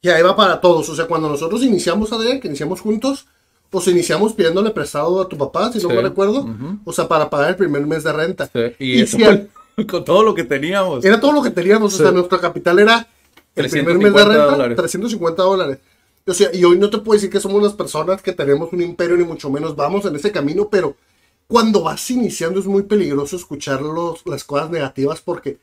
[0.00, 0.88] ya iba para todos.
[0.88, 3.26] O sea, cuando nosotros iniciamos, Adrián, que iniciamos juntos,
[3.70, 6.48] pues iniciamos pidiéndole prestado a tu papá, si no me recuerdo,
[6.84, 8.50] o sea, para pagar el primer mes de renta.
[8.78, 9.18] Y, eso
[9.88, 11.04] con todo lo que teníamos.
[11.04, 13.06] Era todo lo que teníamos, o sea, nuestra capital era
[13.56, 15.78] el primer mes de renta, 350 dólares.
[16.24, 18.82] O sea, y hoy no te puedo decir que somos las personas que tenemos un
[18.82, 20.94] imperio, ni mucho menos vamos en ese camino, pero
[21.48, 25.58] cuando vas iniciando es muy peligroso escuchar los, las cosas negativas porque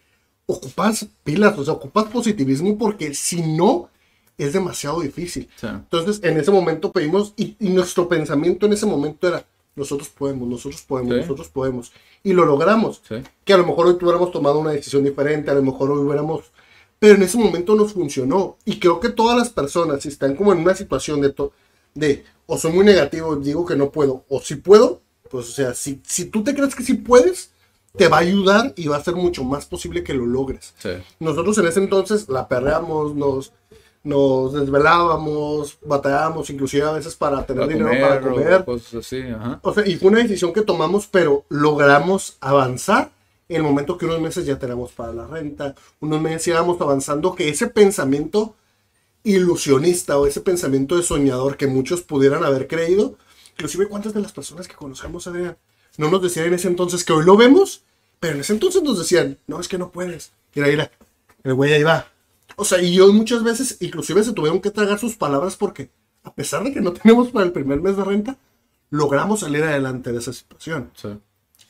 [0.47, 3.89] ocupas pilas, o sea, ocupas positivismo porque si no,
[4.37, 5.47] es demasiado difícil.
[5.61, 9.45] Entonces, en ese momento pedimos, y, nuestro pensamiento en ese momento era,
[9.75, 11.93] nosotros podemos, nosotros podemos, nosotros podemos.
[12.21, 13.01] Y lo logramos.
[13.45, 16.51] Que a lo mejor hoy tuviéramos tomado una decisión diferente, a lo mejor hoy hubiéramos
[16.99, 18.57] pero en ese momento nos funcionó.
[18.65, 21.33] Y creo que todas las personas, si están como en una situación de,
[21.93, 25.01] de o soy muy negativo, digo que no puedo, o si puedo,
[25.35, 27.49] pues o sea, si, si tú te crees que sí puedes,
[27.97, 30.73] te va a ayudar y va a ser mucho más posible que lo logres.
[31.19, 33.51] Nosotros en ese entonces la perreamos, nos,
[34.01, 38.63] nos desvelábamos, batallábamos, inclusive a veces para tener dinero para comer.
[39.61, 43.11] O sea, y fue una decisión que tomamos, pero logramos avanzar
[43.49, 47.35] en el momento que unos meses ya tenemos para la renta, unos meses íbamos avanzando,
[47.35, 48.55] que ese pensamiento
[49.25, 53.15] ilusionista o ese pensamiento de soñador que muchos pudieran haber creído,
[53.55, 55.57] inclusive cuántas de las personas que conocemos, Adrián,
[55.97, 57.83] no nos decían en ese entonces que hoy lo vemos,
[58.19, 60.31] pero en ese entonces nos decían, no, es que no puedes.
[60.53, 60.91] Mira, mira,
[61.43, 62.07] el güey ahí va.
[62.57, 65.89] O sea, y hoy muchas veces, inclusive se tuvieron que tragar sus palabras porque,
[66.23, 68.37] a pesar de que no tenemos para el primer mes de renta,
[68.89, 70.91] logramos salir adelante de esa situación.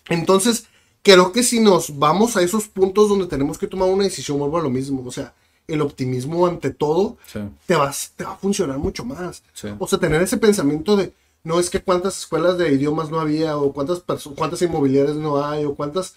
[0.10, 0.68] Entonces,
[1.04, 4.58] creo que si nos vamos a esos puntos donde tenemos que tomar una decisión, vuelvo
[4.58, 5.04] a lo mismo.
[5.06, 5.34] O sea,
[5.68, 7.18] el optimismo ante todo
[7.66, 9.44] te, vas, te va a funcionar mucho más.
[9.80, 11.14] O sea, tener ese pensamiento de,
[11.46, 14.04] no es que cuántas escuelas de idiomas no había, o cuántas,
[14.36, 16.16] cuántas inmobiliarias no hay, o cuántas...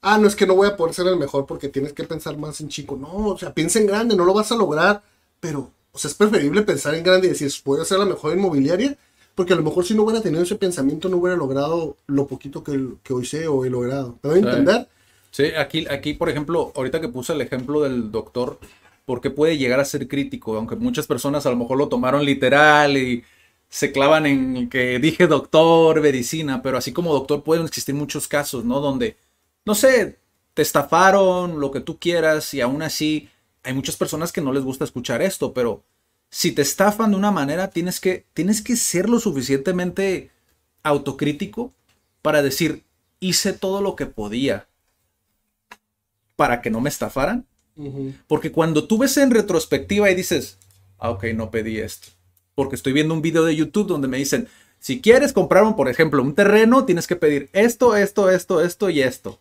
[0.00, 2.36] Ah, no es que no voy a poder ser el mejor porque tienes que pensar
[2.36, 2.96] más en chico.
[2.96, 5.02] No, o sea, piensa en grande, no lo vas a lograr,
[5.38, 8.96] pero, o sea, es preferible pensar en grande y decir, puedo ser la mejor inmobiliaria
[9.34, 12.62] porque a lo mejor si no hubiera tenido ese pensamiento no hubiera logrado lo poquito
[12.62, 14.18] que, que hoy sé o he logrado.
[14.22, 14.88] ¿Me voy a entender?
[15.30, 18.58] Sí, aquí, aquí, por ejemplo, ahorita que puse el ejemplo del doctor,
[19.06, 22.96] porque puede llegar a ser crítico, aunque muchas personas a lo mejor lo tomaron literal
[22.96, 23.24] y
[23.72, 28.66] se clavan en que dije doctor, medicina, pero así como doctor pueden existir muchos casos,
[28.66, 28.80] ¿no?
[28.80, 29.16] Donde,
[29.64, 30.18] no sé,
[30.52, 33.30] te estafaron, lo que tú quieras, y aún así
[33.62, 35.82] hay muchas personas que no les gusta escuchar esto, pero
[36.28, 40.30] si te estafan de una manera, tienes que, tienes que ser lo suficientemente
[40.82, 41.72] autocrítico
[42.20, 42.84] para decir,
[43.20, 44.68] hice todo lo que podía
[46.36, 47.46] para que no me estafaran.
[48.26, 50.58] Porque cuando tú ves en retrospectiva y dices,
[50.98, 52.08] ah, ok, no pedí esto.
[52.54, 55.88] Porque estoy viendo un video de YouTube donde me dicen, si quieres comprar, un, por
[55.88, 59.38] ejemplo, un terreno, tienes que pedir esto, esto, esto, esto y esto.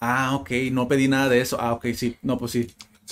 [0.00, 1.58] Ah, ok, no pedí nada de eso.
[1.60, 2.68] Ah, ok, sí, no, pues sí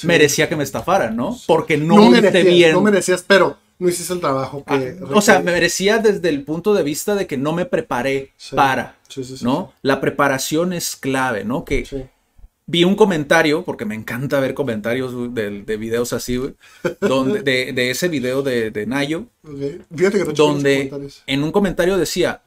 [0.06, 1.36] merecía que me estafaran, ¿no?
[1.46, 2.72] Porque no, no merecías, bien.
[2.72, 4.98] No merecías, pero no hiciste el trabajo que...
[5.00, 8.32] Ah, o sea, me merecía desde el punto de vista de que no me preparé
[8.54, 8.96] para,
[9.42, 9.72] ¿no?
[9.82, 11.64] La preparación es clave, ¿no?
[11.64, 12.08] Que
[12.68, 16.54] vi un comentario, porque me encanta ver comentarios de, de videos así, güey,
[17.00, 19.26] donde, de, de, ese video de, de Nayo,
[19.94, 22.42] Fíjate que donde en un comentario decía,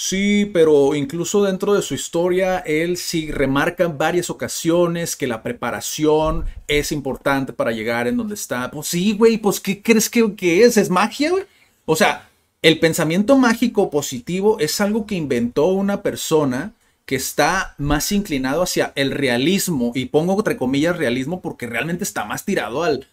[0.00, 5.42] Sí, pero incluso dentro de su historia, él sí remarca en varias ocasiones que la
[5.42, 8.70] preparación es importante para llegar en donde está.
[8.70, 10.76] Pues sí, güey, pues ¿qué crees que, es?
[10.76, 11.44] ¿Es magia, güey?
[11.84, 12.28] O sea,
[12.62, 16.74] el pensamiento mágico positivo es algo que inventó una persona
[17.08, 22.26] que está más inclinado hacia el realismo, y pongo entre comillas realismo porque realmente está
[22.26, 23.06] más tirado al,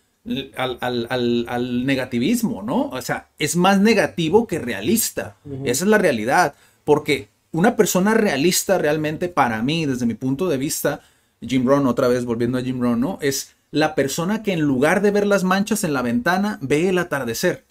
[0.66, 2.90] al, negativismo, ¿no?
[2.90, 5.38] O sea, es más negativo que realista.
[5.64, 10.58] Esa es la realidad, porque una persona realista realmente para mí, desde mi punto de
[10.58, 11.00] vista,
[11.40, 13.18] Jim Rohn, otra vez volviendo a Jim Rohn, ¿no?
[13.22, 16.98] Es la persona que en lugar de ver las manchas en la ventana, ve el
[16.98, 17.64] atardecer.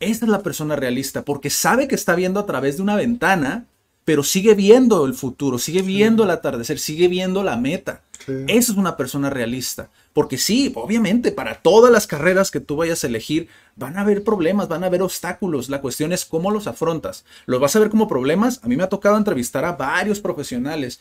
[0.00, 3.66] Esa es la persona realista, porque sabe que está viendo a través de una ventana,
[4.06, 8.02] pero sigue viendo el futuro, sigue viendo el atardecer, sigue viendo la meta.
[8.46, 9.90] Esa es una persona realista.
[10.12, 14.22] Porque sí, obviamente, para todas las carreras que tú vayas a elegir, van a haber
[14.22, 15.68] problemas, van a haber obstáculos.
[15.68, 17.24] La cuestión es cómo los afrontas.
[17.46, 18.60] ¿Los vas a ver como problemas?
[18.62, 21.00] A mí me ha tocado entrevistar a varios profesionales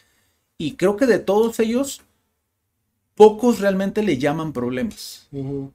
[0.58, 2.02] y creo que de todos ellos,
[3.14, 5.28] pocos realmente le llaman problemas.
[5.32, 5.72] O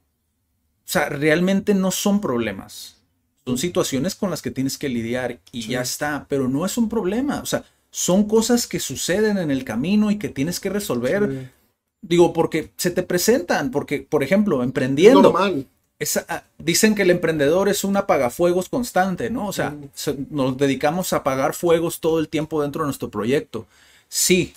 [0.83, 3.00] sea, realmente no son problemas.
[3.45, 6.89] Son situaciones con las que tienes que lidiar y ya está, pero no es un
[6.89, 7.41] problema.
[7.41, 11.51] O sea, son cosas que suceden en el camino y que tienes que resolver.
[12.01, 15.21] Digo, porque se te presentan, porque, por ejemplo, emprendiendo.
[15.23, 15.67] Normal.
[16.27, 19.47] Ah, dicen que el emprendedor es un apagafuegos constante, ¿no?
[19.47, 19.75] O sea,
[20.29, 23.67] nos dedicamos a apagar fuegos todo el tiempo dentro de nuestro proyecto.
[24.07, 24.53] Sí,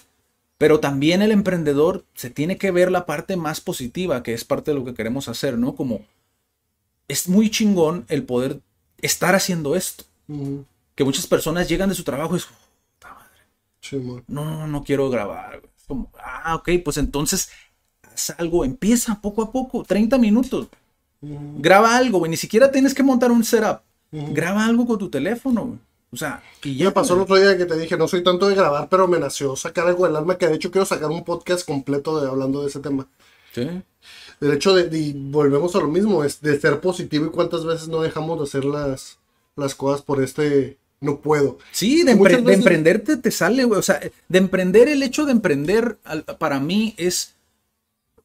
[0.57, 4.71] pero también el emprendedor se tiene que ver la parte más positiva, que es parte
[4.71, 5.75] de lo que queremos hacer, ¿no?
[5.75, 6.01] Como
[7.09, 8.61] es muy chingón el poder
[8.99, 10.05] estar haciendo esto.
[10.95, 12.47] Que muchas personas llegan de su trabajo y es,
[14.27, 15.63] no, no quiero grabar.
[15.87, 17.51] Como, ah, ok, pues entonces
[18.03, 20.69] haz algo, empieza poco a poco, 30 minutos.
[21.21, 23.81] Graba algo, güey, ni siquiera tienes que montar un setup.
[24.11, 25.79] Graba algo con tu teléfono,
[26.13, 26.87] O sea, y ya.
[26.87, 29.19] Me pasó el otro día que te dije, no soy tanto de grabar, pero me
[29.19, 32.63] nació sacar algo del alma, que de hecho quiero sacar un podcast completo de, hablando
[32.63, 33.09] de ese tema.
[33.53, 33.83] Sí.
[34.45, 37.89] El hecho de, y volvemos a lo mismo, es de ser positivo y cuántas veces
[37.89, 39.19] no dejamos de hacer las,
[39.57, 41.59] las cosas por este, no puedo.
[41.73, 43.79] Sí, de, emprenderte te sale, güey.
[43.79, 45.97] O sea, de emprender, el hecho de emprender
[46.39, 47.37] para mí es,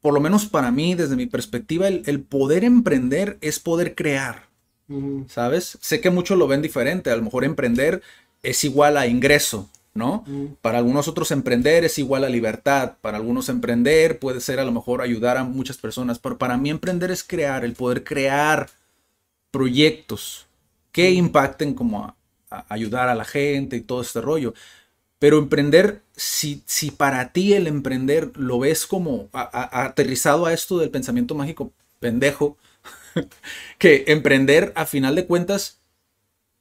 [0.01, 4.49] por lo menos para mí, desde mi perspectiva, el, poder emprender es poder crear.
[5.28, 5.78] ¿Sabes?
[5.80, 7.11] Sé que muchos lo ven diferente.
[7.11, 8.01] A lo mejor emprender
[8.43, 9.70] es igual a ingreso,
[10.00, 10.24] ¿no?
[10.62, 12.93] Para algunos otros emprender es igual a libertad.
[13.02, 16.18] Para algunos emprender puede ser a lo mejor ayudar a muchas personas.
[16.18, 18.70] Pero para mí emprender es crear, el poder crear
[19.52, 20.47] proyectos
[20.91, 22.16] que impacten como a,
[22.70, 24.56] ayudar a la gente y todo este rollo.
[25.20, 30.89] Pero emprender, si, si para ti el emprender lo ves como aterrizado a esto del
[30.89, 32.58] pensamiento mágico pendejo,
[33.78, 35.79] que emprender a final de cuentas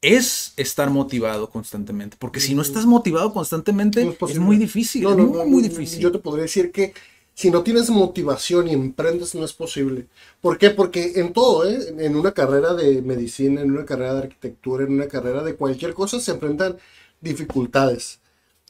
[0.00, 2.16] es estar motivado constantemente.
[2.18, 5.02] Porque si no estás motivado constantemente, es, muy difícil.
[5.02, 5.98] No, no, muy, difícil.
[6.00, 6.94] Yo te podría decir que
[7.34, 10.06] si no tienes motivación y emprendes, no es posible.
[10.40, 10.70] ¿Por qué?
[10.70, 11.94] Porque en todo, ¿eh?
[11.98, 15.94] en una carrera de medicina, en una carrera de arquitectura, en una carrera de cualquier
[15.94, 16.76] cosa, se enfrentan
[17.20, 18.20] dificultades.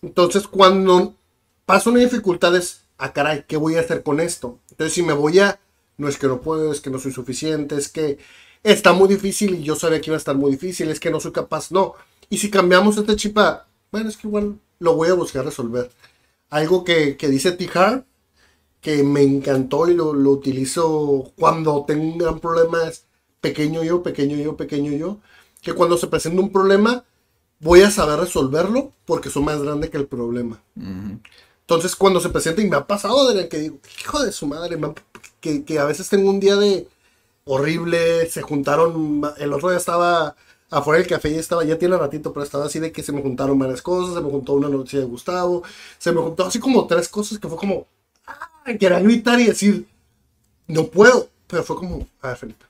[0.03, 1.15] Entonces, cuando
[1.67, 4.59] pasa una dificultad es, ah, caray, ¿qué voy a hacer con esto?
[4.71, 5.61] Entonces, si me voy a,
[5.97, 8.19] no es que no puedo, es que no soy suficiente, es que
[8.63, 11.21] está muy difícil y yo sabía que iba a estar muy difícil, es que no
[11.21, 11.95] soy capaz, no.
[12.31, 13.39] Y si cambiamos este chip
[13.91, 15.91] bueno, es que igual lo voy a buscar resolver.
[16.51, 17.69] Algo que, que dice T
[18.81, 23.05] que me encantó y lo, lo utilizo cuando tengo un gran problema es
[23.41, 25.19] pequeño yo, pequeño yo, pequeño yo,
[25.63, 27.05] que cuando se presenta un problema
[27.61, 30.63] voy a saber resolverlo porque soy más grande que el problema.
[31.61, 34.79] Entonces cuando se presenta y me ha pasado de que digo, hijo de su madre,
[35.41, 36.89] que, que, a veces tengo un día de
[37.49, 40.37] horrible, se juntaron, el otro día estaba
[40.71, 43.23] afuera del café y estaba, ya tiene ratito, pero estaba así de que se me
[43.23, 45.63] juntaron varias cosas, se me juntó una noticia de Gustavo,
[45.99, 47.87] se me juntó así como tres cosas que fue como,
[48.79, 49.87] quería gritar y decir,
[50.67, 51.29] no puedo.
[51.47, 52.67] Pero fue como, a ver, Felipe,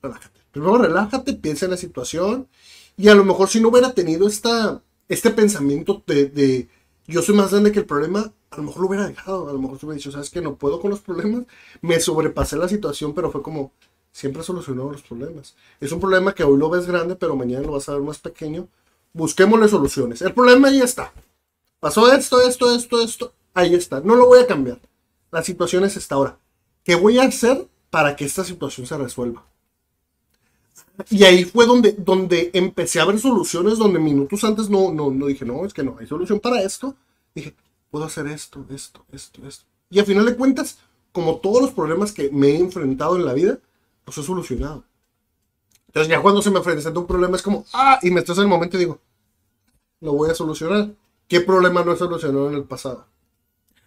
[0.00, 0.40] relájate.
[0.52, 2.48] Primero relájate, piensa en la situación.
[2.96, 6.68] Y a lo mejor si no hubiera tenido esta, este pensamiento de,
[7.10, 9.48] yo soy más grande que el problema, a lo mejor lo hubiera dejado.
[9.48, 11.44] A lo mejor se hubiera dicho, sabes que no puedo con los problemas.
[11.82, 13.72] Me sobrepasé la situación, pero fue como,
[14.12, 15.54] siempre solucionó los problemas.
[15.80, 18.18] Es un problema que hoy lo ves grande, pero mañana lo vas a ver más
[18.18, 18.68] pequeño.
[19.12, 20.22] Busquémosle soluciones.
[20.22, 21.12] El problema ya está.
[21.80, 24.00] Pasó esto, esto, esto, esto ahí está.
[24.00, 24.78] No lo voy a cambiar.
[25.30, 26.38] La situación es esta ahora.
[26.84, 29.44] ¿Qué voy a hacer para que esta situación se resuelva?
[31.08, 35.26] Y ahí fue donde, donde empecé a ver soluciones donde minutos antes no, no, no
[35.26, 36.94] dije, no, es que no, hay solución para esto.
[37.34, 37.54] Dije,
[37.90, 39.64] puedo hacer esto, esto, esto, esto.
[39.90, 40.78] Y al final de cuentas,
[41.12, 43.58] como todos los problemas que me he enfrentado en la vida,
[44.06, 44.84] los he solucionado.
[45.86, 48.44] Entonces ya cuando se me presenta un problema es como, ah, y me estás en
[48.44, 49.00] el momento y digo,
[50.00, 50.90] lo voy a solucionar.
[51.26, 53.06] ¿Qué problema no he solucionado en el pasado?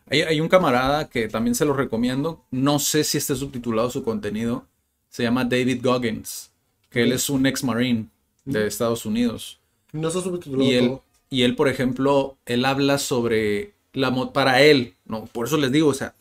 [0.10, 2.46] Hay, un camarada que también se lo recomiendo.
[2.52, 4.66] No sé si esté subtitulado su contenido.
[5.10, 6.52] Se llama David Goggins,
[6.94, 8.06] que él es un ex marine
[8.46, 9.60] de Estados Unidos.
[9.92, 10.64] No subtitulado.
[10.64, 10.98] Y él,
[11.30, 15.26] y él, por ejemplo, él habla sobre la para él, ¿no?
[15.26, 16.14] Por eso les digo, o sea,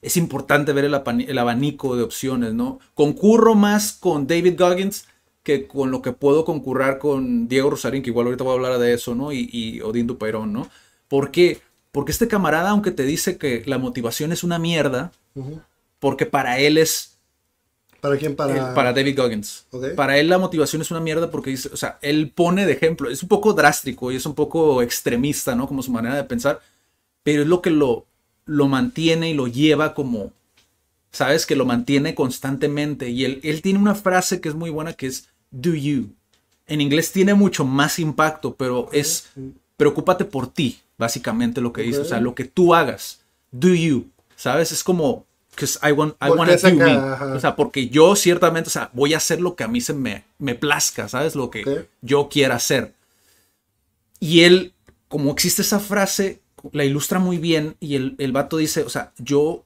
[0.00, 0.94] es importante ver el,
[1.28, 2.78] el abanico de opciones, ¿no?
[2.94, 5.06] Concurro más con David Goggins
[5.42, 8.78] que con lo que puedo concurrar con Diego Rosarín, que igual ahorita voy a hablar
[8.78, 9.32] de eso, ¿no?
[9.32, 10.68] Y, y Odín Dupeirón, ¿no?
[11.08, 11.60] ¿Por qué?
[11.90, 15.10] Porque este camarada, aunque te dice que la motivación es una mierda,
[15.98, 17.11] porque para él es
[18.02, 18.34] ¿Para quién?
[18.34, 18.74] Para...
[18.74, 19.64] para David Goggins.
[19.70, 19.94] Ok.
[19.94, 23.08] Para él la motivación es una mierda porque dice, o sea, él pone de ejemplo,
[23.08, 25.68] es un poco drástico y es un poco extremista, ¿no?
[25.68, 26.60] Como su manera de pensar,
[27.22, 28.04] pero es lo que lo,
[28.44, 30.32] lo mantiene y lo lleva como,
[31.12, 31.46] ¿sabes?
[31.46, 33.08] Que lo mantiene constantemente.
[33.08, 36.08] Y él, él tiene una frase que es muy buena que es, do you.
[36.66, 39.28] En inglés tiene mucho más impacto, pero es,
[39.76, 43.20] preocúpate por ti, básicamente lo que dice, o sea, lo que tú hagas,
[43.52, 44.72] do you, ¿sabes?
[44.72, 45.24] Es como,
[45.54, 46.96] because I want, I wanna do me.
[47.36, 49.94] O sea, porque yo ciertamente, o sea, voy a hacer lo que a mí se
[49.94, 51.34] me, me plazca, ¿sabes?
[51.36, 51.88] Lo que Ok.
[52.02, 52.94] yo quiera hacer.
[54.20, 54.72] Y él,
[55.08, 56.40] como existe esa frase,
[56.72, 59.64] la ilustra muy bien y el, el vato dice, o sea, yo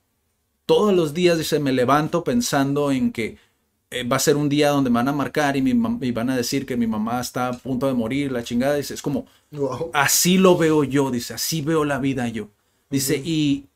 [0.67, 3.39] todos los días, dice, me levanto pensando en que
[3.91, 6.31] eh, va a ser un día donde me van a marcar y me y van
[6.31, 9.27] a decir que mi mamá está a punto de morir, la chingada, dice, es como,
[9.53, 9.91] Wow.
[9.95, 12.49] así lo veo yo, dice, así veo la vida yo.
[12.91, 13.67] Dice, y,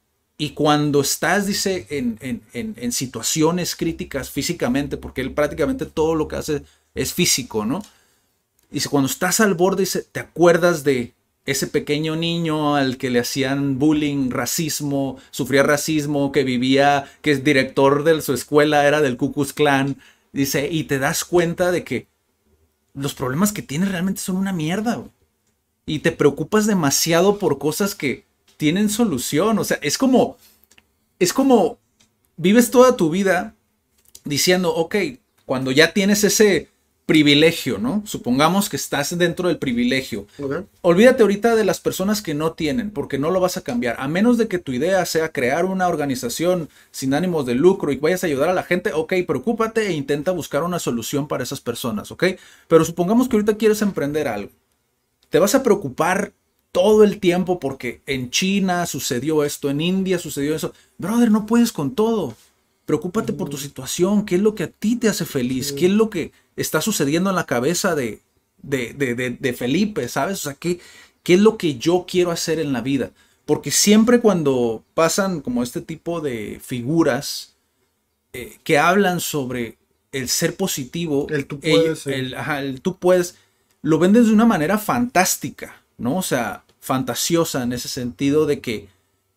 [0.41, 6.29] y cuando estás, dice, en, en, en, situaciones críticas físicamente, porque él prácticamente todo lo
[6.29, 6.63] que hace
[6.95, 7.83] es físico, ¿no?
[8.71, 11.13] Dice, cuando estás al borde, dice, te acuerdas de
[11.45, 17.45] ese pequeño niño al que le hacían bullying, racismo, sufría racismo, que vivía, que es
[17.45, 19.99] director de su escuela, era del Ku Klux Klan.
[20.33, 22.09] Dice, y te das cuenta de que
[22.95, 25.11] los problemas que tienes realmente son una mierda, güey.
[25.85, 28.30] Y te preocupas demasiado por cosas que
[28.61, 29.59] tienen solución.
[29.59, 30.37] O sea, es como,
[31.19, 31.79] es como,
[32.37, 33.55] vives toda tu vida
[34.23, 34.97] diciendo, ok,
[35.47, 36.69] cuando ya tienes ese
[37.07, 38.03] privilegio, ¿no?
[38.05, 40.27] Supongamos que estás dentro del privilegio.
[40.83, 43.97] Olvídate ahorita de las personas que no tienen, porque no lo vas a cambiar.
[43.99, 47.97] A menos de que tu idea sea crear una organización sin ánimos de lucro y
[47.97, 51.63] vayas a ayudar a la gente, ok, preocúpate e intenta buscar una solución para esas
[51.63, 52.25] personas, ¿ok?
[52.69, 54.53] Pero supongamos que ahorita quieres emprender algo.
[55.31, 56.35] Te vas a preocupar
[56.73, 60.73] todo el tiempo porque en China sucedió esto, en India sucedió eso.
[60.99, 62.37] Brother, no puedes con todo.
[62.87, 65.93] Preocúpate por tu situación, qué es lo que a ti te hace feliz, qué es
[65.93, 68.21] lo que está sucediendo en la cabeza de,
[68.63, 70.41] de, de, de- de Felipe, ¿sabes?
[70.41, 70.81] O sea, ¿qué,
[71.23, 73.13] qué es lo que yo quiero hacer en la vida.
[73.47, 77.55] Porque siempre cuando pasan como este tipo de figuras
[78.33, 79.77] eh, que hablan sobre
[80.13, 83.37] el ser positivo, El tú puedes, el- ajá, el tú puedes,
[83.83, 86.17] lo venden de una manera fantástica, ¿no?
[86.17, 88.89] O sea, fantasiosa en ese sentido de que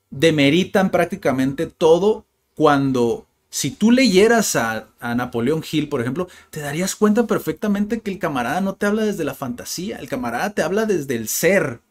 [0.09, 6.95] demeritan prácticamente todo cuando si tú leyeras a, a Napoleón Hill, por ejemplo, te darías
[6.95, 10.88] cuenta perfectamente que el camarada no te habla desde la fantasía, el camarada te habla
[10.88, 11.82] desde el ser,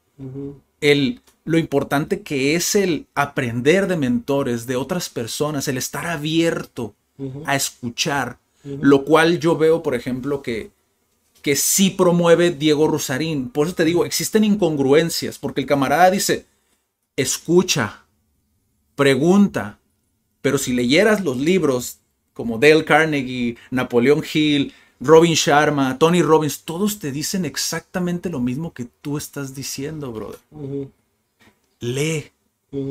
[0.81, 6.95] el, lo importante que es el aprender de mentores, de otras personas, el estar abierto
[7.47, 10.73] a escuchar, lo cual yo veo, por ejemplo, que,
[11.43, 13.51] que sí promueve Diego Rosarín.
[13.51, 16.47] Por eso te digo, existen incongruencias, porque el camarada dice,
[17.17, 18.05] escucha,
[18.95, 19.79] pregunta,
[20.41, 21.99] pero si leyeras los libros
[22.33, 28.73] como Dale Carnegie, Napoleón Hill, Robin Sharma, Tony Robbins, todos te dicen exactamente lo mismo
[28.73, 30.39] que tú estás diciendo, brother.
[31.81, 32.31] Lee,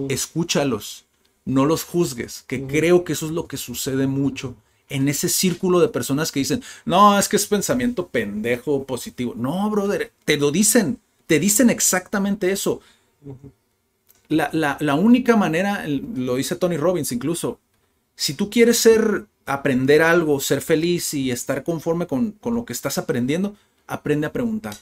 [0.10, 1.06] escúchalos,
[1.46, 4.56] no los juzgues, que creo que eso es lo que sucede mucho
[4.96, 9.34] en ese círculo de personas que dicen, no, es que es pensamiento pendejo positivo.
[9.36, 12.82] No, brother, te lo dicen, te dicen exactamente eso.
[14.30, 17.60] La, la- la única manera, lo dice Tony Robbins incluso,
[18.16, 22.74] si tú quieres ser, aprender algo, ser feliz y estar conforme con, con lo que
[22.74, 23.56] estás aprendiendo,
[23.88, 24.76] aprende a preguntar.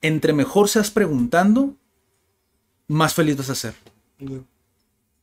[0.00, 1.74] Entre mejor seas preguntando,
[2.88, 3.74] más feliz vas a ser.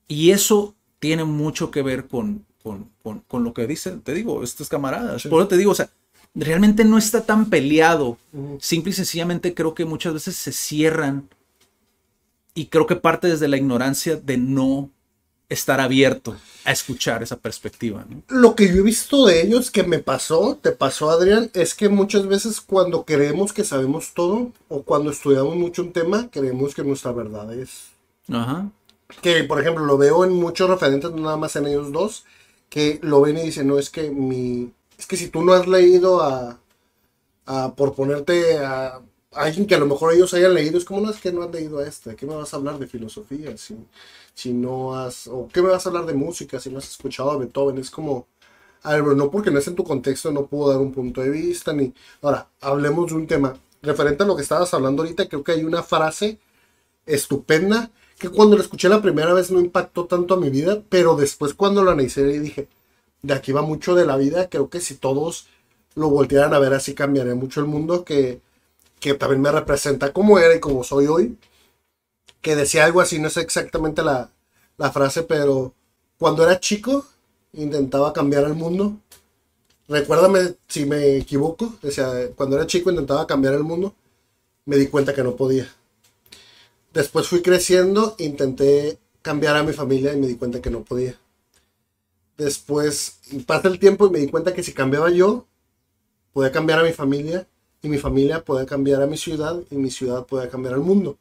[0.08, 4.44] Y eso tiene mucho que ver con, con, con- con lo que dicen, te digo,
[4.44, 5.22] estos camaradas.
[5.24, 5.30] Sí.
[5.30, 5.90] Por eso te digo, o sea,
[6.34, 8.18] realmente no está tan peleado.
[8.32, 8.58] Ujú.
[8.62, 11.30] Simple y sencillamente creo que muchas veces se cierran
[12.56, 14.90] y creo que parte desde la ignorancia de no
[15.50, 16.36] estar abierto
[16.66, 18.06] a escuchar esa perspectiva.
[18.10, 18.22] ¿no?
[18.30, 21.90] Lo que yo he visto de ellos que me pasó, te pasó Adrián, es que
[21.90, 26.84] muchas veces cuando creemos que sabemos todo o cuando estudiamos mucho un tema, creemos que
[26.84, 27.90] nuestra verdad es
[28.30, 28.70] Ajá.
[29.22, 32.24] que por ejemplo lo veo en muchos referentes, no nada más en ellos dos,
[32.74, 35.68] que lo ven y dicen, no, es que mi, es que si tú no has
[35.68, 36.60] leído a,
[37.46, 39.00] a por ponerte a,
[39.32, 41.52] alguien que a lo mejor ellos hayan leído, es como, no, es que no has
[41.52, 43.56] leído a este, ¿qué me vas a hablar de filosofía?
[43.58, 43.78] Si,
[44.34, 47.30] si no has, o qué me vas a hablar de música si no has escuchado
[47.30, 48.26] a Beethoven, es como,
[48.82, 51.30] a ver, no porque no es en tu contexto, no puedo dar un punto de
[51.30, 51.94] vista, ni,
[52.24, 55.64] ahora, hablemos de un tema, referente a lo que estabas hablando ahorita, creo que hay
[55.64, 56.40] una frase
[57.06, 57.92] estupenda
[58.24, 61.54] que cuando la escuché la primera vez no impactó tanto a mi vida, pero después
[61.54, 62.70] cuando la analicé dije,
[63.22, 65.48] de aquí va mucho de la vida, creo que si todos
[65.96, 68.40] lo voltearan a ver así cambiaría mucho el mundo, que,
[69.02, 71.38] que también me representa como era y como soy hoy,
[72.40, 74.30] que decía algo así, no sé exactamente la,
[74.78, 75.74] la frase, pero
[76.18, 77.06] cuando era chico
[77.52, 79.00] intentaba cambiar el mundo.
[79.90, 83.94] Recuérdame si me equivoco, decía, cuando era chico intentaba cambiar el mundo,
[84.64, 85.68] me di cuenta que no podía.
[86.94, 91.20] Después fui creciendo, intenté cambiar a mi familia y me di cuenta que no podía.
[92.38, 95.48] Después pasa el tiempo y me di cuenta que si cambiaba yo,
[96.34, 97.48] podía cambiar a mi familia
[97.82, 101.18] y mi familia podía cambiar a mi ciudad y mi ciudad podía cambiar al mundo.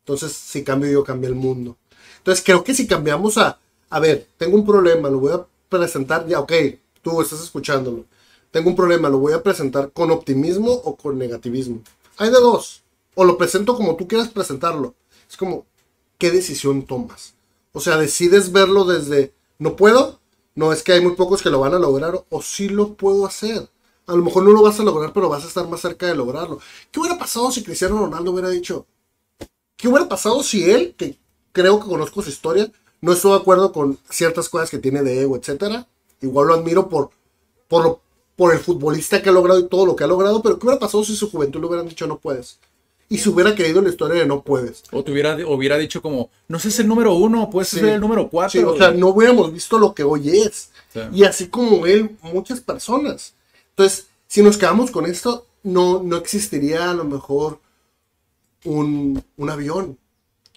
[0.00, 1.76] Entonces, si cambio yo, cambia el mundo.
[2.18, 3.58] Entonces, creo que si cambiamos a,
[3.90, 6.52] a ver, tengo un problema, lo voy a presentar, ya, ok,
[7.02, 8.04] tú estás escuchándolo.
[8.50, 11.82] Tengo un problema, lo voy a presentar con optimismo o con negativismo.
[12.16, 12.82] Hay de dos.
[13.20, 14.94] O lo presento como tú quieras presentarlo.
[15.28, 15.66] Es como,
[16.18, 17.34] ¿qué decisión tomas?
[17.72, 20.20] O sea, decides verlo desde, no puedo,
[20.54, 23.26] no es que hay muy pocos que lo van a lograr, o sí lo puedo
[23.26, 23.68] hacer.
[24.06, 26.14] A lo mejor no lo vas a lograr, pero vas a estar más cerca de
[26.14, 26.60] lograrlo.
[26.92, 28.86] ¿Qué hubiera pasado si Cristiano Ronaldo hubiera dicho?
[29.76, 31.18] ¿Qué hubiera pasado si él, que
[31.50, 35.22] creo que conozco su historia, no estoy de acuerdo con ciertas cosas que tiene de
[35.22, 35.88] ego, etcétera?
[36.20, 37.10] Igual lo admiro por,
[37.66, 37.98] por,
[38.36, 40.78] por el futbolista que ha logrado y todo lo que ha logrado, pero ¿qué hubiera
[40.78, 42.60] pasado si su juventud le hubieran dicho no puedes?
[43.08, 44.82] Y se hubiera creído la historia de no puedes.
[44.92, 48.00] O te hubiera, hubiera dicho como, no sé, es el número uno, puedes ser el
[48.00, 48.60] número cuatro.
[48.60, 50.70] Sí, o sea, no hubiéramos visto lo que hoy es.
[51.12, 53.34] Y así como él, muchas personas.
[53.70, 57.60] Entonces, si nos quedamos con esto, no, no existiría a lo mejor
[58.64, 59.98] un, un avión.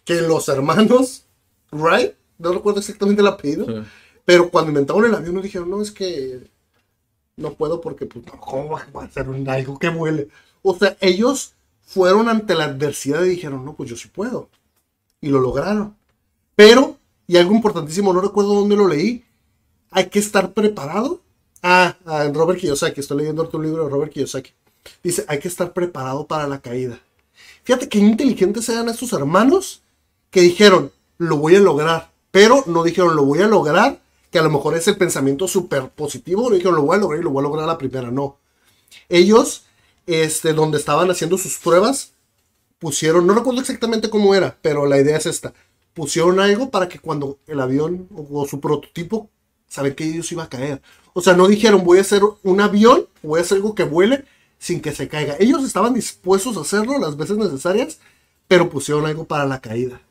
[0.04, 1.26] Que los hermanos
[1.72, 3.86] Wright, no recuerdo exactamente el apellido,
[4.26, 6.50] pero cuando inventaron el avión nos dijeron, no, es que
[7.38, 10.28] no puedo porque, pues, no, ¿cómo va a ser un algo que vuele?
[10.62, 11.54] O sea, ellos
[11.94, 14.50] fueron ante la adversidad y dijeron, no, pues yo sí puedo.
[15.20, 15.98] Y lo lograron.
[16.56, 19.26] Pero, y algo importantísimo, no recuerdo dónde lo leí,
[19.90, 21.20] hay que estar preparado.
[21.62, 24.52] Ah, ah Robert Kiyosaki, estoy leyendo otro libro de Robert Kiyosaki.
[25.04, 26.98] Dice, hay que estar preparado para la caída.
[27.64, 29.82] Fíjate qué inteligentes eran estos hermanos
[30.30, 32.10] que dijeron, lo voy a lograr.
[32.32, 34.00] Pero no dijeron, lo voy a lograr,
[34.32, 36.50] que a lo mejor es el pensamiento súper positivo.
[36.50, 38.10] No dijeron, lo voy a lograr y lo voy a lograr a la primera.
[38.10, 38.38] No.
[39.10, 39.66] Ellos
[40.06, 42.14] este, donde estaban haciendo sus pruebas,
[42.80, 45.54] pusieron, no recuerdo exactamente cómo era, pero la idea es esta.
[45.94, 49.30] Pusieron algo para que cuando el avión o, su prototipo,
[49.68, 50.82] saben que ellos iba a caer.
[51.14, 54.26] O sea, no dijeron voy a hacer un avión, voy a hacer algo que vuele
[54.58, 55.36] sin que se caiga.
[55.40, 58.00] Ellos estaban dispuestos a hacerlo las veces necesarias,
[58.48, 60.02] pero pusieron algo para la caída.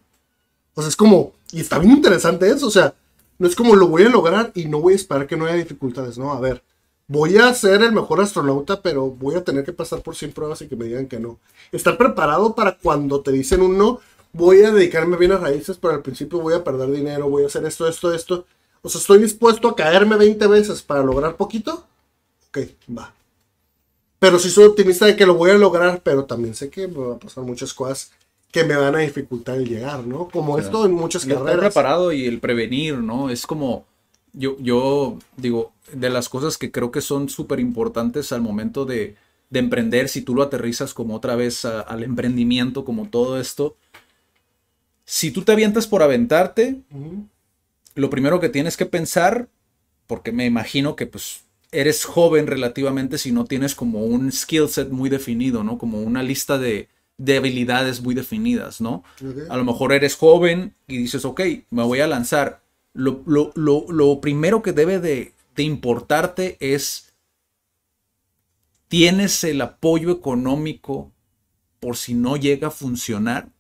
[0.75, 2.95] O sea, es como, y está bien interesante eso, o sea,
[3.39, 5.57] no es como lo voy a lograr y no voy a esperar que no haya
[5.57, 6.63] dificultades, no, a ver,
[7.11, 10.63] voy a ser el mejor astronauta, pero voy a tener que pasar por 100 pruebas
[10.63, 11.41] y que me digan que no.
[11.73, 13.99] Estar preparado para cuando te dicen un no,
[14.33, 17.49] voy a dedicarme bien a raíces, pero al principio voy a perder dinero, voy a
[17.49, 18.47] hacer esto, esto, esto.
[18.83, 21.85] O sea, estoy dispuesto a caerme 20 veces para lograr poquito.
[22.49, 22.59] Ok,
[22.97, 23.13] va.
[24.21, 26.99] Pero sí soy optimista de que lo voy a lograr, pero también sé que me
[26.99, 28.13] va a pasar muchas cosas
[28.53, 30.29] que me van a dificultar el llegar, ¿no?
[30.29, 31.55] Como esto en muchas carreras.
[31.55, 33.31] Estar preparado y el prevenir, ¿no?
[33.31, 33.85] Es como
[34.33, 39.17] yo, yo digo, de las cosas que creo que son súper importantes al momento de,
[39.53, 43.77] emprender, si tú lo aterrizas como otra vez al emprendimiento, como todo esto,
[45.05, 46.81] si tú te avientas por aventarte,
[47.97, 49.49] lo primero que tienes que pensar,
[50.07, 54.91] porque me imagino que pues eres joven relativamente si no tienes como un skill set
[54.91, 55.79] muy definido, ¿no?
[55.79, 59.05] Como una lista de, de habilidades muy definidas, ¿no?
[59.49, 62.63] A lo mejor eres joven y dices, ok, me voy a lanzar
[62.93, 67.13] lo, primero que debe de, importarte es,
[68.89, 71.13] ¿tienes el apoyo económico
[71.81, 73.51] por si no llega a funcionar?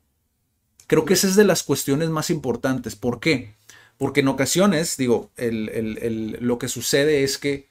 [0.87, 2.97] Creo que esa es de las cuestiones más importantes.
[2.97, 3.55] ¿Por qué?
[3.99, 7.69] Porque en ocasiones, digo, lo que sucede es que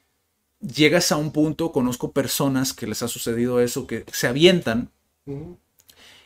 [0.62, 4.92] llegas a un punto, conozco personas que les ha sucedido eso, que se avientan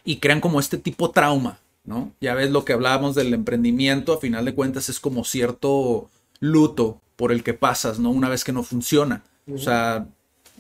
[0.04, 1.60] y crean como este tipo trauma.
[1.84, 2.12] ¿No?
[2.22, 6.10] Ya ves lo que hablábamos del emprendimiento, a final de cuentas es como cierto
[6.40, 8.10] luto por el que pasas, ¿no?
[8.10, 9.24] Una vez que no funciona.
[9.54, 10.08] O sea,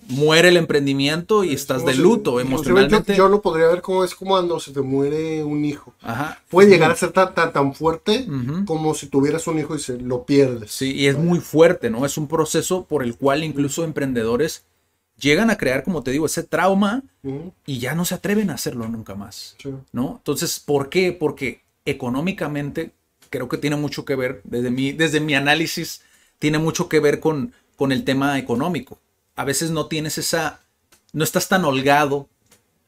[0.07, 3.15] muere el emprendimiento y estás de luto emocionalmente.
[3.15, 5.93] Yo, lo podría ver como es como cuando se te muere un hijo.
[6.01, 6.41] Ajá.
[6.49, 8.28] Puede llegar a ser tan, tan, fuerte
[8.65, 10.71] como si tuvieras un hijo y se lo pierdes.
[10.71, 12.05] Sí, y es muy fuerte, ¿no?
[12.05, 14.65] Es un proceso por el cual incluso emprendedores
[15.20, 17.03] llegan a crear, como te digo, ese trauma
[17.66, 19.55] y ya no se atreven a hacerlo nunca más.
[19.91, 20.18] ¿No?
[20.18, 21.14] Entonces, ¿por qué?
[21.14, 22.91] Porque económicamente
[23.30, 26.01] creo que tiene mucho que ver, desde mi, desde mi análisis,
[26.39, 28.99] tiene mucho que ver con, con el tema económico.
[29.36, 30.61] A veces no tienes esa,
[31.14, 32.30] no estás tan holgado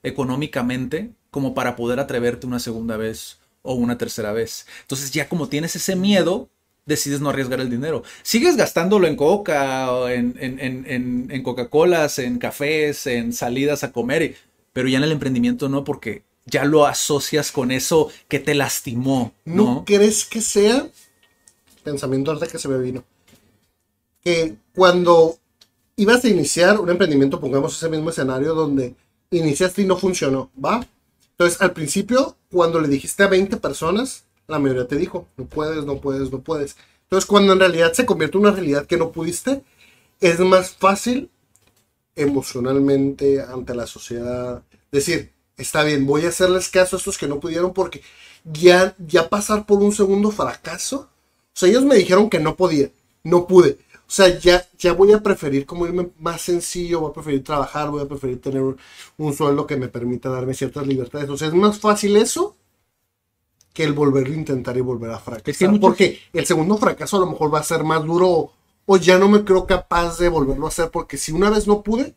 [0.03, 4.67] económicamente como para poder atreverte una segunda vez o una tercera vez.
[4.81, 6.49] Entonces ya como tienes ese miedo,
[6.85, 8.03] decides no arriesgar el dinero.
[8.23, 13.91] Sigues gastándolo en coca, o en, en, en, en Coca-Colas, en cafés, en salidas a
[13.91, 14.35] comer,
[14.73, 19.33] pero ya en el emprendimiento no, porque ya lo asocias con eso que te lastimó.
[19.45, 20.87] ¿No, ¿No crees que sea?
[21.83, 23.03] Pensamiento ahorita que se me vino.
[24.23, 25.37] Que cuando
[25.95, 28.95] ibas a iniciar un emprendimiento, pongamos ese mismo escenario donde
[29.31, 30.85] iniciaste y no funcionó, ¿va?
[31.31, 35.85] Entonces, al principio, cuando le dijiste a 20 personas, la mayoría te dijo, no puedes,
[35.85, 36.75] no puedes, no puedes.
[37.03, 39.63] Entonces, cuando en realidad se convierte en una realidad que no pudiste,
[40.19, 41.29] es más fácil
[42.15, 47.39] emocionalmente ante la sociedad decir, está bien, voy a hacerles caso a estos que no
[47.39, 48.01] pudieron porque
[48.43, 51.09] ya, ya pasar por un segundo fracaso.
[51.53, 52.89] O sea, ellos me dijeron que no podía,
[53.23, 53.77] no pude.
[54.07, 57.89] O sea, ya, ya voy a preferir como irme más sencillo, voy a preferir trabajar,
[57.89, 58.61] voy a preferir tener
[59.17, 61.29] un, sueldo que me permita darme ciertas libertades.
[61.29, 62.55] O sea, es más fácil eso
[63.75, 65.79] que el volver a intentar y volver a fracasar.
[65.81, 68.53] Porque el segundo fracaso a lo mejor va a ser más duro
[68.85, 71.83] o ya no me creo capaz de volverlo a hacer porque si una vez no
[71.83, 72.15] pude,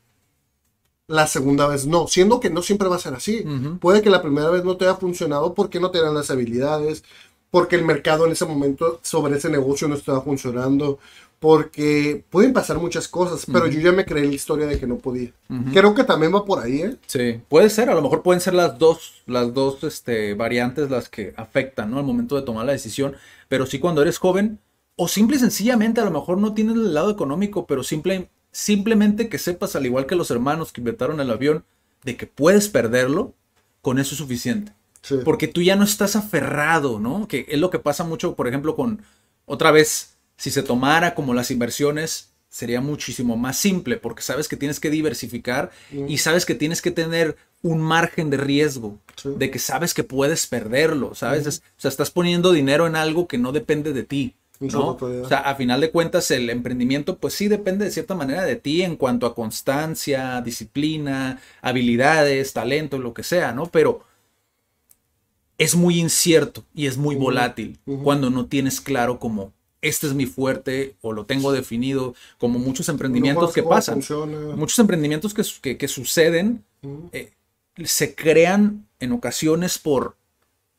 [1.08, 3.44] la segunda vez no, siendo que no siempre va a ser así.
[3.80, 7.02] Puede que la primera vez no te haya funcionado porque no te dan las habilidades,
[7.50, 11.00] porque el mercado en ese momento sobre ese negocio no estaba funcionando,
[11.40, 14.98] porque pueden pasar muchas cosas, pero yo ya me creé la historia de que no
[14.98, 15.30] podía.
[15.72, 16.96] Creo que también va por ahí, ¿eh?
[17.06, 21.08] Sí, puede ser, a lo mejor pueden ser las dos, las dos este, variantes las
[21.08, 21.98] que afectan, ¿no?
[21.98, 23.14] Al momento de tomar la decisión,
[23.48, 24.58] pero sí cuando eres joven,
[24.96, 29.28] o simple y sencillamente a lo mejor no tienes el lado económico, pero simple, simplemente
[29.28, 31.64] que sepas, al igual que los hermanos que inventaron el avión,
[32.02, 33.34] de que puedes perderlo,
[33.80, 34.72] con eso es suficiente.
[35.24, 37.28] Porque tú ya no estás aferrado, ¿no?
[37.28, 39.02] Que es lo que pasa mucho, por ejemplo, con,
[39.46, 44.56] otra vez, si se tomara como las inversiones, sería muchísimo más simple, porque sabes que
[44.56, 49.58] tienes que diversificar y sabes que tienes que tener un margen de riesgo, de que
[49.58, 51.46] sabes que puedes perderlo, ¿sabes?
[51.46, 54.34] o sea, estás poniendo dinero en algo que no depende de ti.
[54.60, 54.96] ¿no?
[55.00, 58.56] O sea, a final de cuentas el emprendimiento pues sí depende de cierta manera de
[58.56, 63.66] ti en cuanto a constancia, disciplina, habilidades, talento, lo que sea, ¿no?
[63.66, 64.04] Pero
[65.58, 69.52] es muy incierto y es muy volátil cuando no tienes claro como
[69.82, 74.02] este es mi fuerte o lo tengo definido, como muchos emprendimientos que pasan.
[74.56, 76.64] Muchos emprendimientos que, que, suceden
[77.12, 77.32] eh,
[77.84, 80.16] se crean en ocasiones por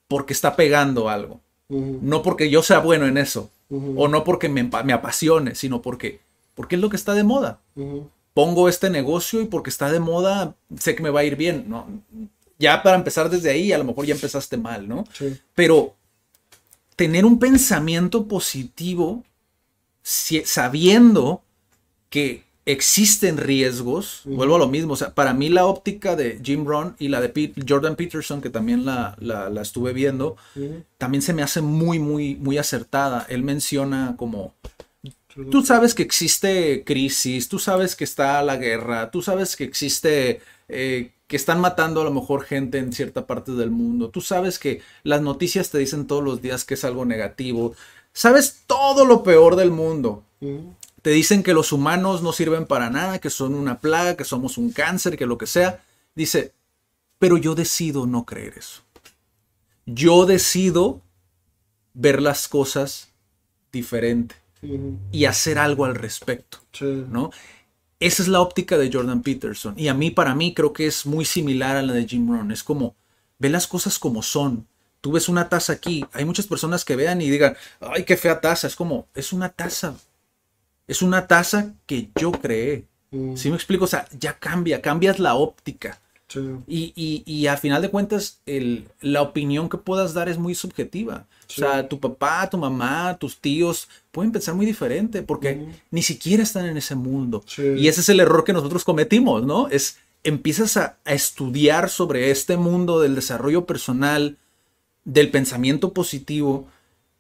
[0.08, 1.40] porque está pegando algo.
[1.70, 3.50] No porque yo sea bueno en eso.
[3.70, 6.20] O no porque me, me, apasione, sino porque,
[6.56, 7.60] porque es lo que está de moda.
[8.34, 11.66] Pongo este negocio y porque está de moda, sé que me va a ir bien.
[11.68, 11.88] ¿no?
[12.58, 15.04] Ya para empezar desde ahí, a lo mejor ya empezaste mal, ¿no?
[15.54, 15.94] Pero
[17.00, 19.24] tener un pensamiento positivo
[20.04, 21.42] sabiendo
[22.10, 26.66] que existen riesgos, vuelvo a lo mismo, o sea, para mí la óptica de Jim
[26.66, 30.36] Rohn y la de Jordan Peterson, que también la, la, estuve viendo,
[30.98, 33.26] también se me hace muy, muy, muy acertada.
[33.30, 34.54] Él menciona como,
[35.46, 40.42] tú sabes que existe crisis, tú sabes que está la guerra, tú sabes que existe,
[40.68, 44.60] eh, que están matando a lo mejor gente en cierta parte del mundo, tú sabes
[44.60, 47.76] que las noticias te dicen todos los días que es algo negativo,
[48.14, 50.24] sabes todo lo peor del mundo.
[51.02, 54.58] Te dicen que los humanos no sirven para nada, que son una plaga, que somos
[54.58, 55.82] un cáncer, que lo que sea.
[56.16, 56.54] Dice,
[57.20, 58.82] pero yo decido no creer eso.
[59.86, 61.02] Yo decido
[61.94, 63.10] ver las cosas
[63.72, 64.39] diferente
[65.12, 67.32] y hacer algo al respecto, ¿no?
[68.00, 71.06] Esa es la óptica de Jordan Peterson y a mí para mí creo que es
[71.06, 72.52] muy similar a la de Jim Rohn.
[72.52, 72.96] Es como
[73.40, 74.68] ve las cosas como son.
[75.02, 78.42] Tú ves una taza aquí, hay muchas personas que vean y digan, "Ay, qué fea
[78.42, 79.96] taza." Es como es una taza
[80.90, 82.86] es una taza que yo creé.
[83.12, 83.36] Mm.
[83.38, 83.86] ¿Sí me explico?
[83.86, 86.02] O sea, ya cambia, cambias la óptica.
[86.68, 90.54] Y, y, y, a final de cuentas, el, la opinión que puedas dar es muy
[90.54, 91.26] subjetiva.
[91.50, 96.44] O sea, tu papá, tu mamá, tus tíos pueden pensar muy diferente porque ni siquiera
[96.44, 97.44] están en ese mundo.
[97.58, 99.68] Y ese es el error que nosotros cometimos, ¿no?
[99.68, 104.38] Es empiezas a, a, estudiar sobre este mundo del desarrollo personal,
[105.06, 106.68] del pensamiento positivo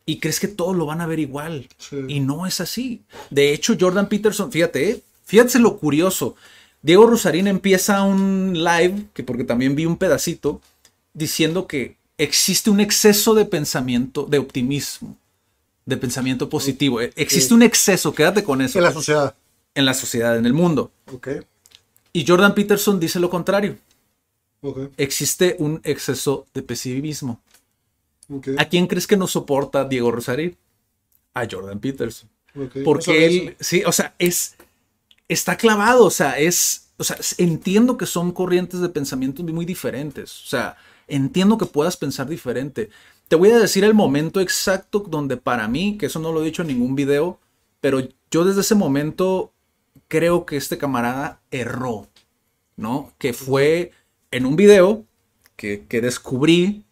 [0.09, 1.67] y crees que todos lo van a ver igual.
[2.07, 3.03] Y no es así.
[3.29, 5.03] De hecho, Jordan Peterson, fíjate, ¿eh?
[5.23, 6.35] fíjate lo curioso.
[6.81, 10.61] Diego Rosarín empieza un live, que porque también vi un pedacito,
[11.13, 15.17] diciendo que existe un exceso de pensamiento, de optimismo,
[15.85, 17.01] de pensamiento positivo.
[17.01, 18.77] Existe un exceso, quédate con eso.
[18.77, 19.35] En la sociedad.
[19.73, 20.91] En la sociedad, en el mundo.
[22.13, 23.77] Y Jordan Peterson dice lo contrario.
[24.97, 27.41] Existe un exceso de pesimismo.
[28.57, 30.57] ¿A quién crees que no soporta Diego Rosarín?
[31.33, 32.29] A Jordan Peterson.
[32.83, 34.55] Porque él, sí, o sea, es,
[35.29, 40.43] está clavado, o sea, es, o sea, entiendo que son corrientes de pensamiento muy diferentes.
[40.43, 40.75] O sea,
[41.09, 42.89] entiendo que puedas pensar diferente.
[43.27, 46.45] Te voy a decir el momento exacto donde para mí, que eso no lo he
[46.45, 47.39] dicho en ningún video,
[47.81, 49.51] pero yo desde ese momento
[50.07, 52.07] creo que este camarada erró,
[52.75, 53.13] ¿no?
[53.17, 53.91] Que fue
[54.31, 55.05] en un video
[55.55, 56.83] que, que descubrí,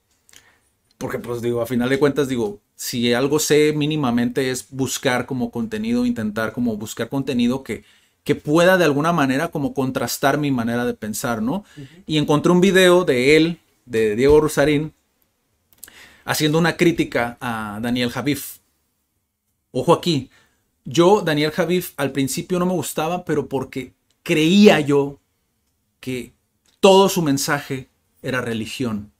[0.98, 5.50] porque pues digo, a final de cuentas digo, si algo sé mínimamente es buscar como
[5.52, 7.84] contenido, intentar como buscar contenido que,
[8.24, 11.64] que pueda de alguna manera como contrastar mi manera de pensar, ¿no?
[12.06, 14.94] Y encontré un video de él, de Diego Rosarín,
[16.26, 18.60] haciendo una crítica a Daniel Javif.
[19.72, 20.30] Ojo aquí,
[20.86, 25.20] yo Daniel Javif al principio no me gustaba, pero porque creía yo
[26.00, 26.34] que
[26.80, 27.90] todo su mensaje
[28.22, 29.12] era religión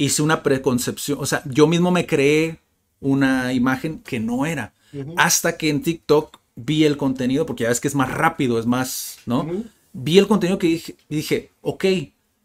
[0.00, 2.58] hice una preconcepción, o sea, yo mismo me creé
[3.00, 4.72] una imagen que no era.
[5.16, 8.66] Hasta que en TikTok vi el contenido, porque ya ves que es más rápido, es
[8.66, 9.46] más, ¿no?
[9.92, 11.84] Vi el contenido que dije, y dije, ok,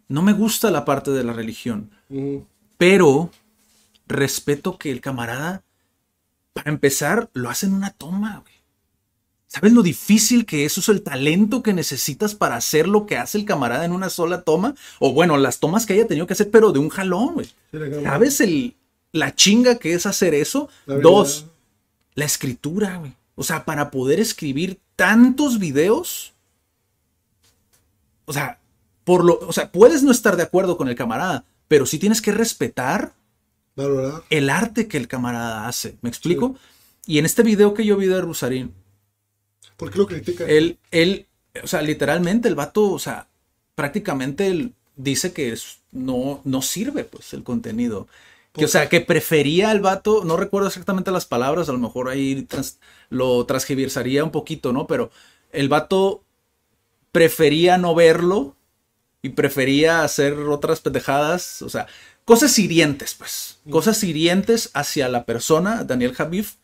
[0.08, 1.92] no me gusta la parte de la religión,
[2.78, 3.32] pero
[4.08, 5.64] respeto que el camarada,
[6.54, 8.56] para empezar, lo hace en una toma, güey.
[9.48, 13.38] ¿Sabes lo difícil que eso es el talento que necesitas para hacer lo que hace
[13.38, 14.76] el camarada en una sola toma?
[15.00, 17.48] O bueno, las tomas que haya tenido que hacer, pero de un jalón, güey.
[18.04, 18.76] ¿Sabes el,
[19.14, 20.68] la chinga que es hacer eso?
[20.86, 21.46] Dos,
[22.16, 23.14] la escritura, güey.
[23.36, 26.34] O sea, para poder escribir tantos videos.
[28.26, 28.60] O sea,
[29.06, 32.22] por lo, o sea, puedes no estar de acuerdo con el camarada, pero sí tienes
[32.22, 33.14] que respetar
[34.30, 35.98] el arte que el camarada hace.
[36.02, 36.56] ¿Me explico?
[37.06, 38.74] Y en este video que yo vi de Rusarín,
[39.78, 40.46] ¿Por qué lo critica?
[40.46, 41.28] Él, él,
[41.62, 43.28] o sea, literalmente el vato, o sea,
[43.76, 45.56] prácticamente él dice que
[45.92, 48.08] no, no sirve, pues, el contenido.
[48.54, 52.08] Que, o sea, que prefería el vato, no recuerdo exactamente las palabras, a lo mejor
[52.08, 52.48] ahí
[53.10, 54.88] lo transgiversaría un poquito, ¿no?
[54.88, 55.12] Pero
[55.52, 56.24] el vato
[57.12, 58.55] prefería no verlo
[59.26, 61.88] y prefería hacer otras pendejadas, o sea,
[62.26, 63.72] cosas hirientes, pues, mm.
[63.72, 66.56] cosas hirientes hacia la persona, Daniel Javif,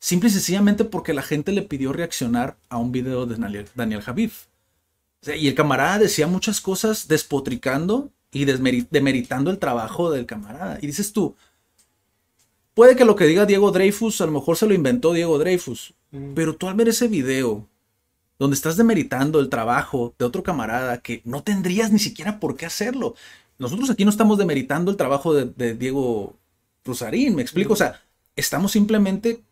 [0.00, 4.00] Simple y sencillamente porque la gente le pidió reaccionar a un video de Daniel, Daniel
[4.00, 4.46] Javif.
[5.26, 10.78] y el camarada decía muchas cosas despotricando y demeritando el trabajo del camarada.
[10.80, 11.36] Y dices tú,
[12.72, 15.92] puede que lo que diga Diego Dreyfus, a lo mejor se lo inventó Diego Dreyfus.
[16.12, 16.32] Mm.
[16.32, 17.68] Pero tú al ver ese video,
[18.40, 22.64] donde estás demeritando el trabajo de otro camarada que no tendrías ni siquiera por qué
[22.64, 23.14] hacerlo.
[23.58, 26.36] Nosotros aquí no estamos demeritando el trabajo de, Diego
[26.82, 27.74] Rosarín, me explico.
[27.74, 28.00] O sea,
[28.36, 29.42] estamos simplemente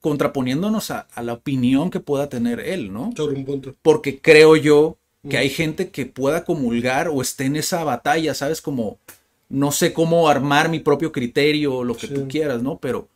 [0.00, 3.12] contraponiéndonos a, la opinión que pueda tener él, ¿no?
[3.16, 3.72] Sobre un punto.
[3.82, 4.98] Porque creo yo
[5.30, 8.60] que hay gente que pueda comulgar o esté en esa batalla, ¿sabes?
[8.60, 8.98] Como
[9.48, 12.78] no sé cómo armar mi propio criterio o lo que tú quieras, ¿no?
[12.78, 13.08] Pero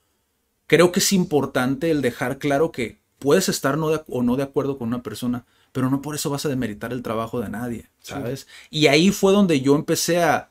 [0.69, 4.79] creo que es importante el dejar claro que puedes estar no o no de acuerdo
[4.79, 8.47] con una persona, pero no por eso vas a demeritar el trabajo de nadie, ¿sabes?
[8.71, 10.51] Y ahí fue donde yo empecé a...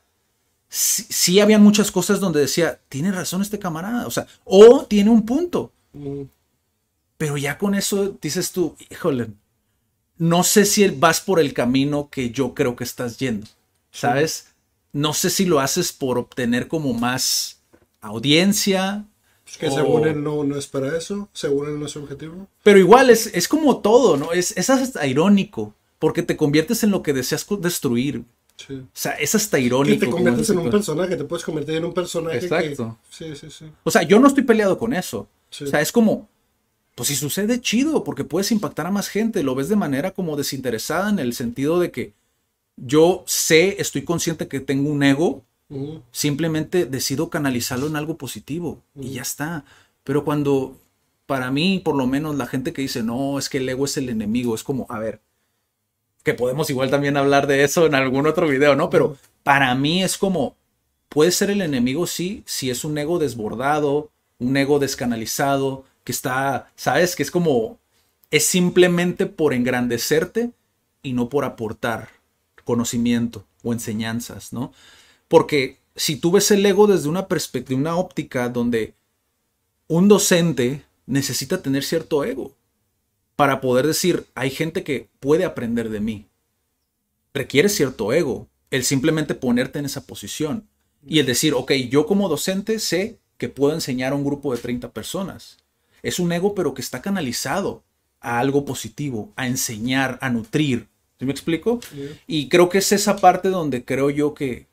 [0.68, 5.08] Sí, sí, había muchas cosas donde decía, tiene razón este camarada, o sea, o tiene
[5.10, 5.72] un punto,
[7.16, 9.28] pero ya con eso dices tú, híjole,
[10.18, 13.46] no sé si vas por el camino que yo creo que estás yendo,
[13.90, 14.48] ¿sabes?
[14.92, 17.62] No sé si lo haces por obtener como más
[18.00, 19.06] audiencia.
[19.56, 22.48] Que según él no, no, es para eso, según él no es objetivo.
[22.62, 24.32] Pero igual es, es como todo, ¿no?
[24.32, 28.24] Es, es hasta irónico, porque te conviertes en lo que deseas destruir.
[28.70, 30.00] O sea, es hasta irónico.
[30.00, 32.38] Que te conviertes en un personaje, te puedes convertir en un personaje.
[32.38, 32.98] Exacto.
[33.08, 33.66] Sí, sí, sí.
[33.84, 35.28] O sea, yo no estoy peleado con eso.
[35.62, 36.28] O sea, es como,
[36.94, 40.36] pues si sucede, chido, porque puedes impactar a más gente, lo ves de manera como
[40.36, 42.12] desinteresada en el sentido de que
[42.76, 45.44] yo sé, estoy consciente que tengo un ego,
[46.10, 49.64] simplemente decido canalizarlo en algo positivo y ya está.
[50.04, 50.78] Pero cuando,
[51.26, 53.96] para mí, por lo menos, la gente que dice, no, es que el ego es
[53.96, 55.20] el enemigo, es como, a ver,
[56.22, 58.90] que podemos igual también hablar de eso en algún otro video, ¿no?
[58.90, 60.56] Pero para mí es como,
[61.08, 66.70] puede ser el enemigo, sí, si es un ego desbordado, un ego descanalizado, que está,
[66.76, 67.16] ¿sabes?
[67.16, 67.78] Que es como,
[68.30, 70.52] es simplemente por engrandecerte
[71.02, 72.08] y no por aportar
[72.64, 74.72] conocimiento o enseñanzas, ¿no?
[75.28, 78.94] Porque si tú ves el ego desde una perspectiva, una óptica donde
[79.86, 82.54] un docente necesita tener cierto ego
[83.36, 86.26] para poder decir, hay gente que puede aprender de mí.
[87.32, 90.66] Requiere cierto ego, el simplemente ponerte en esa posición
[91.06, 94.60] y el decir, ok, yo como docente sé que puedo enseñar a un grupo de
[94.60, 95.58] 30 personas.
[96.02, 97.82] Es un ego, pero que está canalizado
[98.20, 100.88] a algo positivo, a enseñar, a nutrir.
[101.18, 101.80] ¿Sí me explico?
[102.26, 104.66] Y creo que es esa parte donde creo yo que...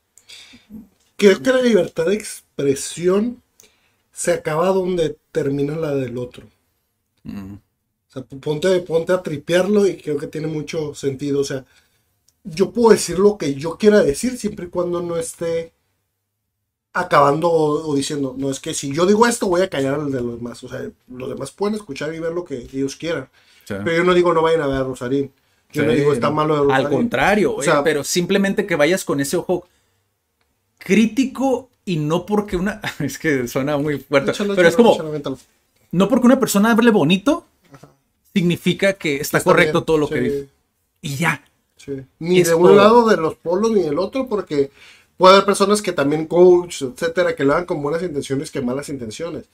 [1.18, 3.42] Creo que la libertad de expresión
[4.12, 6.48] se acaba donde termina la del otro.
[7.26, 11.40] O sea, ponte, ponte a tripearlo y creo que tiene mucho sentido.
[11.42, 11.66] O sea,
[12.44, 15.74] yo puedo decir lo que yo quiera decir siempre y cuando no esté
[16.94, 20.12] acabando o, o diciendo, no es que si yo digo esto voy a callar al
[20.12, 20.64] de los demás.
[20.64, 23.30] O sea, los demás pueden escuchar y ver lo que ellos quieran.
[23.66, 23.74] Sí.
[23.84, 25.32] Pero yo no digo no vayan a ver a Rosarín.
[25.74, 26.36] Yo no Sí, digo está no.
[26.36, 26.86] malo de Rosarín.
[26.86, 29.68] Al contrario, O sea- eh, pero simplemente que vayas con ese ojo
[30.86, 32.80] crítico y no porque una.
[33.00, 34.32] Es que suena muy fuerte.
[34.32, 34.94] Échalo, pero es como.
[35.16, 35.38] échalo.
[35.92, 37.46] No porque una persona hable bonito,
[38.34, 40.50] significa que está, correcto bien, todo lo sí, que dice.
[41.02, 41.44] Y ya.
[41.78, 41.94] sí.
[42.20, 42.76] Ni Es de un todo.
[42.76, 44.72] lado de los polos ni del otro, porque
[45.18, 48.90] puede haber personas que también coach, etcétera, que lo hagan con buenas intenciones que malas
[48.90, 49.46] intenciones.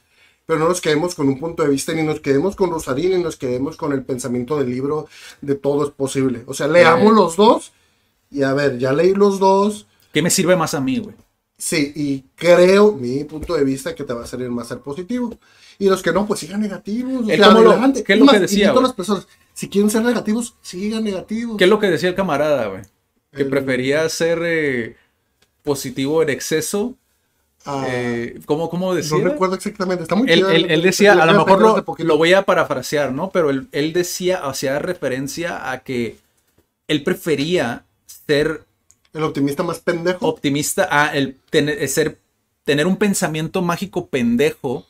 [0.48, 3.24] Pero no nos quedemos con un punto de vista, ni nos quedemos con Rosarín, ni
[3.24, 5.08] nos quedemos con el pensamiento del libro
[5.42, 6.44] de todo es posible.
[6.48, 7.16] O sea, leamos Sí.
[7.16, 7.72] los dos
[8.32, 9.86] y a ver, ya leí los dos.
[10.14, 11.16] ¿Qué me sirve más a mí, güey?
[11.58, 15.38] Sí, y creo, mi punto de vista, que te va a salir más ser positivo.
[15.78, 17.26] Y los que no, pues sigan negativos.
[17.28, 21.58] ¿qué es lo que más, decía, las personas, si quieren ser negativos, sigan negativos.
[21.58, 22.82] ¿Qué es lo que decía el camarada, güey?
[23.32, 24.96] Que El- prefería ser eh,
[25.64, 26.96] positivo en exceso.
[27.64, 29.20] Ah, eh, ¿cómo, cómo decía?
[29.20, 32.34] no recuerdo exactamente, está muy Él, él- él decía, a lo mejor lo, lo voy
[32.34, 33.30] a parafrasear, ¿no?
[33.30, 36.18] Pero él, él decía, hacía referencia a que
[36.88, 38.64] él prefería ser
[39.14, 40.28] El optimista más pendejo.
[40.28, 42.20] optimista, a el tener, ser,
[42.64, 44.86] tener un pensamiento mágico pendejo,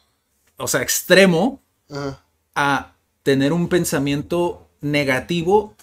[0.58, 2.24] o sea, extremo, Ajá,
[2.56, 2.94] a
[3.24, 5.76] tener un pensamiento negativo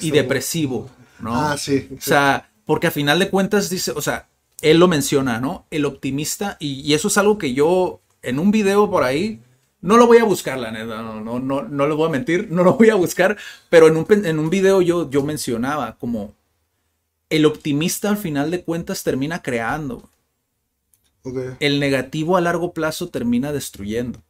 [0.00, 0.88] y depresivo,
[1.20, 1.34] ¿no?
[1.34, 1.88] Ah, sí.
[1.96, 4.28] O sea, porque a final de cuentas dice, o sea,
[4.60, 5.66] él lo menciona, ¿no?
[5.70, 9.40] El optimista, y, y eso es algo que yo en un video por ahí,
[9.80, 12.48] no lo voy a buscar, la neta, no, no, no, no le voy a mentir,
[12.50, 13.36] no lo voy a buscar,
[13.68, 16.34] pero en un, en un video yo, yo mencionaba como
[17.32, 20.10] el optimista al final de cuentas termina creando,
[21.60, 24.22] el negativo a largo plazo termina destruyendo.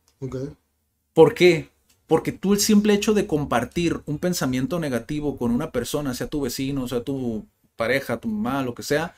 [1.12, 1.68] ¿Por qué?
[2.06, 6.42] Porque tú el simple hecho de compartir un pensamiento negativo con una persona, sea tu
[6.42, 7.44] vecino, sea tu
[7.74, 9.16] pareja, tu mamá, lo que sea,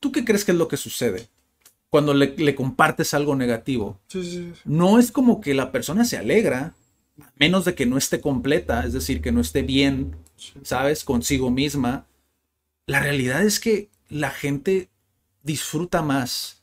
[0.00, 1.28] ¿tú qué crees que es lo que sucede?
[1.90, 4.00] Cuando le, le compartes algo negativo.
[4.08, 4.60] Sí, sí, sí.
[4.64, 6.74] No es como que la persona se alegra,
[7.20, 10.16] a menos de que no esté completa, es decir, que no esté bien,
[10.64, 11.04] ¿sabes?
[11.04, 12.06] Consigo misma.
[12.86, 14.88] La realidad es que la gente
[15.42, 16.62] disfruta más,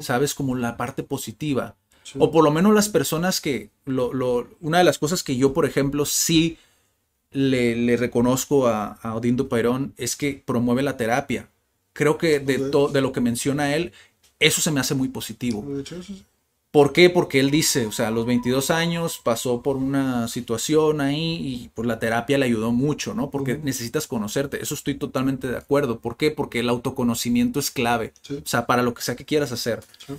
[0.00, 0.34] ¿sabes?
[0.34, 1.76] Como la parte positiva.
[2.02, 2.18] sí.
[2.20, 5.52] O por lo menos las personas que, lo, lo- una de las cosas que yo,
[5.52, 6.58] por ejemplo, sí
[7.30, 11.48] le, le reconozco a, a Odín Dupeirón es que promueve la terapia.
[11.92, 12.70] Creo que de, Ok.
[12.70, 13.92] to- de lo que menciona él,
[14.38, 15.62] eso se me hace muy positivo.
[15.68, 16.24] De hecho, sí.
[16.70, 17.08] ¿Por qué?
[17.08, 21.70] Porque él dice, o sea, a los 22 años pasó por una situación ahí y
[21.74, 23.30] por la terapia le ayudó mucho, ¿no?
[23.30, 24.62] Porque necesitas conocerte.
[24.62, 26.00] Eso estoy totalmente de acuerdo.
[26.00, 26.30] ¿Por qué?
[26.30, 28.12] Porque el autoconocimiento es clave.
[28.20, 28.34] Sí.
[28.44, 29.82] O sea, para lo que sea que quieras hacer.
[30.06, 30.14] Sí.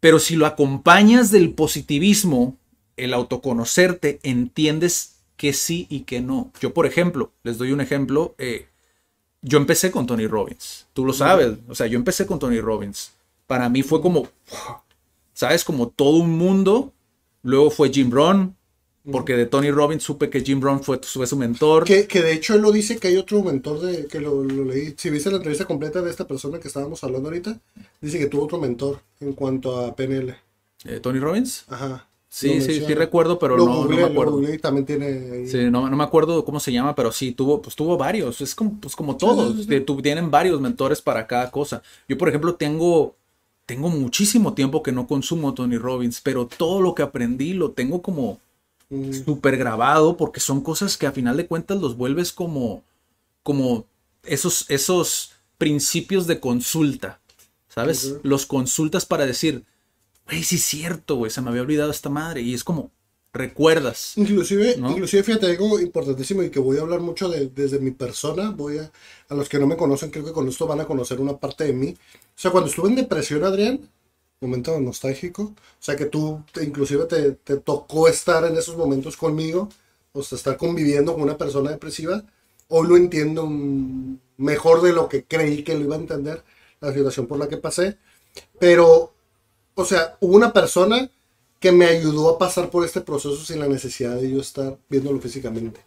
[0.00, 2.58] Pero si lo acompañas del positivismo,
[2.98, 6.52] el autoconocerte, entiendes que sí y que no.
[6.60, 8.34] Yo, por ejemplo, les doy un ejemplo.
[8.36, 8.68] eh,
[9.40, 10.86] yo empecé con Tony Robbins.
[10.94, 11.58] Tú lo sabes.
[11.68, 13.12] O sea, yo empecé con Tony Robbins.
[13.46, 14.28] Para mí fue como,
[15.34, 15.64] ¿sabes?
[15.64, 16.92] Como todo un mundo.
[17.42, 18.56] Luego fue Jim Brown.
[19.12, 21.84] Porque de Tony Robbins supe que Jim Brown fue, fue su mentor.
[21.84, 24.64] Que, que de hecho él lo dice que hay otro mentor de que lo, lo
[24.64, 24.94] leí.
[24.96, 27.60] Si viste la entrevista completa de esta persona que estábamos hablando ahorita,
[28.00, 30.34] dice que tuvo otro mentor en cuanto a PNL.
[30.86, 31.66] Eh, Tony Robbins.
[31.68, 32.08] Ajá.
[32.34, 34.40] Sí, sí, sí recuerdo, pero Lo no, no me acuerdo.
[34.60, 37.96] también tiene Sí, no, no me acuerdo cómo se llama, pero sí, tuvo, pues tuvo
[37.96, 38.40] varios.
[38.40, 39.54] Es como, pues como todos.
[39.54, 40.02] sí, sí.
[40.02, 41.80] tienen varios mentores para cada cosa.
[42.08, 43.14] Yo, por ejemplo, tengo,
[43.66, 48.02] tengo muchísimo tiempo que no consumo Tony Robbins, pero todo lo que aprendí lo tengo
[48.02, 48.40] como
[48.90, 52.84] Mm, súper grabado porque son cosas que a final de cuentas los vuelves como,
[53.42, 53.86] como
[54.24, 57.20] esos, esos principios de consulta.
[57.68, 58.18] ¿Sabes?
[58.22, 59.64] Los consultas para decir,
[60.26, 62.40] güey, sí es cierto, güey, se me había olvidado esta madre.
[62.40, 62.92] Y es como,
[63.34, 64.14] recuerdas.
[64.16, 64.90] Inclusive, ¿No?
[64.92, 68.78] inclusive, fíjate, algo importantísimo y que voy a hablar mucho de- desde mi persona, voy
[68.78, 68.90] a,
[69.28, 71.64] a los que no me conocen, creo que con esto van a conocer una parte
[71.64, 71.88] de mí.
[71.90, 73.80] O sea, cuando estuve en depresión, Adrián,
[74.40, 79.16] momento nostálgico, o sea, que tú te- inclusive te, te tocó estar en esos momentos
[79.16, 79.68] conmigo,
[80.12, 82.22] o sea, estar conviviendo con una persona depresiva,
[82.68, 83.46] hoy lo entiendo
[84.36, 86.42] mejor de lo que creí que lo iba a entender,
[86.80, 87.96] la situación por la que pasé,
[88.58, 89.12] pero,
[89.74, 91.10] o sea, hubo una persona
[91.60, 95.20] que me ayudó a pasar por este proceso sin la necesidad de yo estar viéndolo
[95.20, 95.80] físicamente.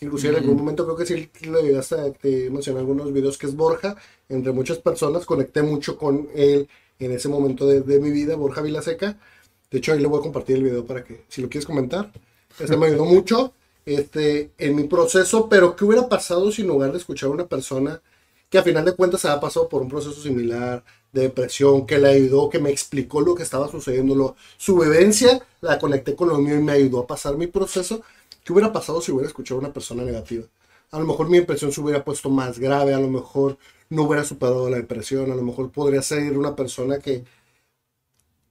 [0.00, 3.46] Inclusive en algún momento creo que sí le llegaste a te mencioné algunos videos que
[3.46, 3.96] es Borja,
[4.28, 8.62] entre muchas personas, conecté mucho con él en ese momento de, de mi vida, Borja
[8.62, 9.18] Vilaseca.
[9.70, 12.12] De hecho, ahí le voy a compartir el video para que, si lo quieres comentar.
[12.58, 13.52] Este me ayudó mucho
[13.84, 17.46] este, en mi proceso, pero ¿qué hubiera pasado si en lugar de escuchar a una
[17.46, 18.00] persona
[18.50, 20.84] que a final de cuentas se ha pasado por un proceso similar
[21.16, 25.42] de depresión, que le ayudó, que me explicó lo que estaba sucediendo, lo- su vivencia,
[25.60, 28.02] la conecté con lo mío y me ayudó a pasar mi proceso.
[28.44, 30.44] ¿qué hubiera pasado si hubiera escuchado a una persona negativa?
[30.92, 33.58] A lo mejor mi depresión se hubiera puesto más grave, a lo mejor
[33.90, 37.24] no hubiera superado la depresión, a lo mejor podría ser una persona que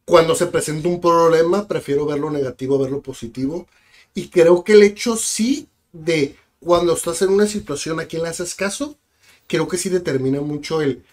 [0.05, 3.67] cuando se presenta un problema prefiero verlo negativo, verlo positivo.
[4.13, 8.29] Y creo que el hecho sí de cuando estás en una situación a quien le
[8.29, 8.97] haces caso,
[9.47, 11.03] creo que sí determina mucho el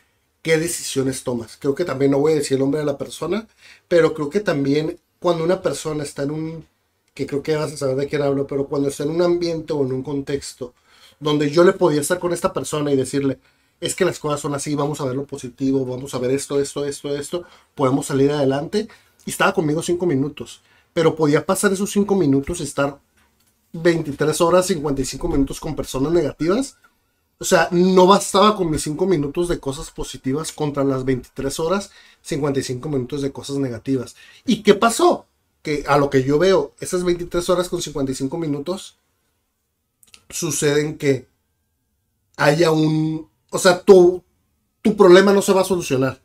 [0.43, 1.57] qué decisiones tomas.
[1.57, 3.49] Creo que también, no voy a decir el nombre de la persona,
[3.89, 6.67] pero creo que también cuando una persona está en un,
[7.15, 9.73] que creo que vas a saber de quién hablo, pero cuando está en un ambiente
[9.73, 10.75] o en un contexto
[11.21, 13.39] donde yo le podía estar con esta persona y decirle,
[13.81, 16.61] es que las cosas son así, vamos a ver lo positivo, vamos a ver esto,
[16.61, 18.89] esto, esto, esto, podemos salir adelante.
[19.25, 20.63] Y estaba conmigo cinco minutos,
[20.93, 22.99] pero podía pasar esos cinco minutos estar
[23.73, 26.77] 23 horas, 55 minutos con personas negativas.
[27.43, 31.91] O sea, no bastaba con mis cinco minutos de cosas positivas contra las 23 horas,
[32.21, 34.15] 55 minutos de cosas negativas.
[34.47, 35.27] ¿Y qué pasó?
[35.61, 38.97] Que a lo que yo veo, esas 23 horas con 55 minutos
[40.31, 41.27] suceden que
[42.37, 44.23] haya un, o sea, tu,
[44.81, 46.23] tu problema no se va a solucionar.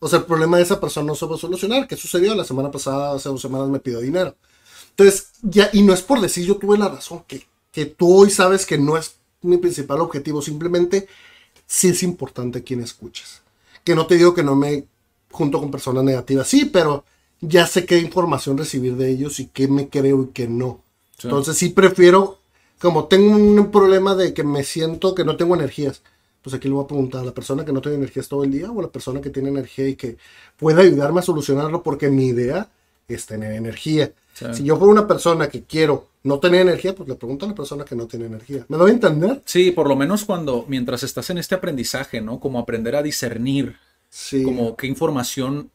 [0.00, 1.88] O sea, el problema de esa persona no se va a solucionar.
[1.88, 2.34] ¿Qué sucedió?
[2.34, 4.36] La semana pasada, hace dos semanas, me pidió dinero.
[4.90, 8.30] Entonces, ya, y no es por decir yo tuve la razón, que, que tú hoy
[8.30, 10.42] sabes que no es mi principal objetivo.
[10.42, 11.08] Simplemente,
[11.66, 13.42] sí es importante quien escuches.
[13.84, 14.84] Que no te digo que no me
[15.30, 17.04] junto con personas negativas, sí, pero
[17.40, 20.80] ya sé qué información recibir de ellos y qué me creo y qué no.
[21.22, 22.38] Entonces, sí prefiero,
[22.80, 26.02] como tengo un problema de que me siento que no tengo energías
[26.42, 28.50] pues aquí le voy a preguntar a la persona que no tiene energías todo el
[28.50, 30.16] día o a la persona que tiene energía y que
[30.56, 32.68] pueda ayudarme a solucionarlo porque mi idea
[33.06, 34.12] es tener energía.
[34.52, 37.54] Si yo fuera una persona que quiero no tener energía, pues le pregunto a la
[37.54, 38.64] persona que no tiene energía.
[38.68, 39.42] ¿Me doy a entender?
[39.44, 42.38] Sí, por lo menos cuando, mientras estás en este aprendizaje, ¿no?
[42.38, 43.76] Como aprender a discernir,
[44.10, 44.42] sí.
[44.42, 45.70] como qué información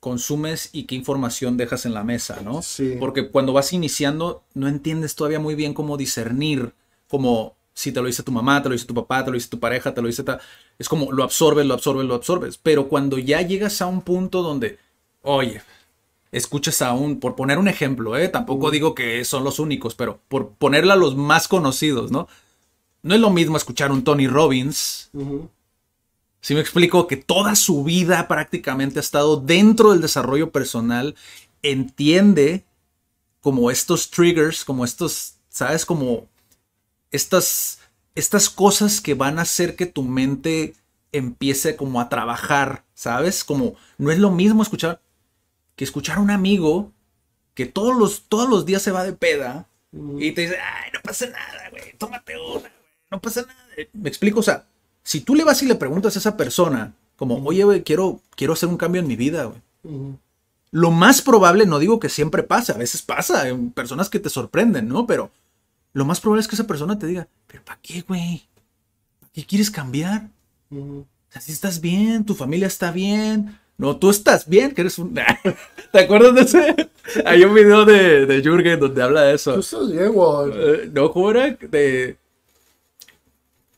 [0.00, 2.62] consumes y qué información dejas en la mesa, ¿no?
[2.62, 2.96] Sí.
[2.98, 6.72] Porque cuando vas iniciando, no entiendes todavía muy bien cómo discernir,
[7.06, 9.48] como si te lo dice tu mamá, te lo dice tu papá, te lo dice
[9.48, 10.22] tu pareja, te lo dice...
[10.24, 10.40] Ta...
[10.78, 12.58] Es como lo absorbes, lo absorbes, lo absorbes.
[12.58, 14.78] Pero cuando ya llegas a un punto donde,
[15.22, 15.62] oye,
[16.32, 18.28] escuchas a un, por poner un ejemplo, ¿eh?
[18.28, 22.28] tampoco digo que son los únicos, pero por ponerla a los más conocidos, ¿no?
[23.02, 25.10] No es lo mismo escuchar un Tony Robbins.
[26.40, 31.14] Si me explico que toda su vida prácticamente ha estado dentro del desarrollo personal,
[31.62, 32.64] entiende
[33.40, 35.86] como estos triggers, como estos, ¿sabes?
[35.86, 36.28] Como
[37.10, 37.80] estas,
[38.14, 40.74] estas cosas que van a hacer que tu mente
[41.10, 43.44] empiece como a trabajar, ¿sabes?
[43.44, 45.00] Como no es lo mismo escuchar
[45.80, 46.92] que escuchar a un amigo
[47.54, 49.66] que todos los, todos los días se va de peda
[50.18, 52.70] y te dice, ay, no pasa nada, güey, tómate una,
[53.10, 53.64] no pasa nada.
[53.94, 54.66] Me explico, o sea,
[55.02, 58.52] si tú le vas y le preguntas a esa persona, como, oye, güey, quiero, quiero
[58.52, 60.18] hacer un cambio en mi vida, güey.
[60.70, 64.28] Lo más probable, no digo que siempre pasa, a veces pasa, en personas que te
[64.28, 65.06] sorprenden, ¿no?
[65.06, 65.30] Pero
[65.94, 68.46] lo más probable es que esa persona te diga, pero ¿para qué, güey?
[69.18, 70.28] ¿Para qué quieres cambiar?
[70.70, 73.58] O sea, si estás bien, tu familia está bien.
[73.80, 75.14] No, tú estás bien, que eres un...
[75.92, 76.90] ¿Te acuerdas de ese?
[77.24, 79.54] Hay un video de, de Jürgen donde habla de eso.
[79.54, 80.52] Tú estás bien, güey.
[80.54, 81.48] Eh, no, ¿cómo era?
[81.48, 82.18] De...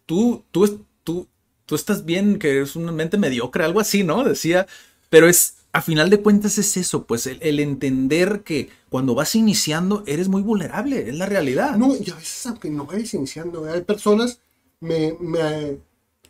[0.04, 1.28] Tú, tú, tú,
[1.66, 4.24] tú estás bien, que eres una mente mediocre, algo así, ¿no?
[4.24, 4.66] Decía,
[5.08, 10.02] pero es a final de cuentas es eso, pues el, entender que cuando vas iniciando
[10.08, 11.76] eres muy vulnerable, es la realidad.
[11.76, 14.40] No, y a veces aunque no vayas iniciando, hay personas,
[14.80, 15.14] me...
[15.20, 15.78] me,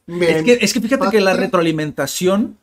[0.07, 2.59] es, que, es, que, fíjate que la retroalimentación,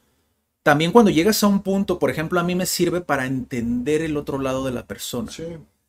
[0.69, 4.17] también cuando llegas a un punto, por ejemplo, a mí me sirve para entender el
[4.17, 5.31] otro lado de la persona.
[5.31, 5.43] Sí.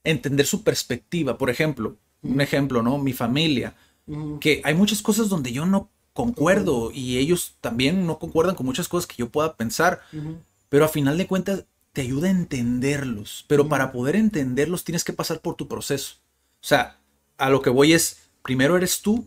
[0.05, 1.37] Entender su perspectiva.
[1.37, 2.97] Por ejemplo, un ejemplo, ¿no?
[2.97, 3.75] Mi familia.
[4.41, 8.89] Que hay muchas cosas donde yo no concuerdo y ellos también no concuerdan con muchas
[8.89, 10.01] cosas que yo pueda pensar
[10.71, 13.45] pero a final de cuentas te ayuda a entenderlos.
[13.49, 16.15] Pero para poder entenderlos tienes que pasar por tu proceso.
[16.63, 16.97] O sea,
[17.37, 19.27] a lo que voy es, primero eres tú,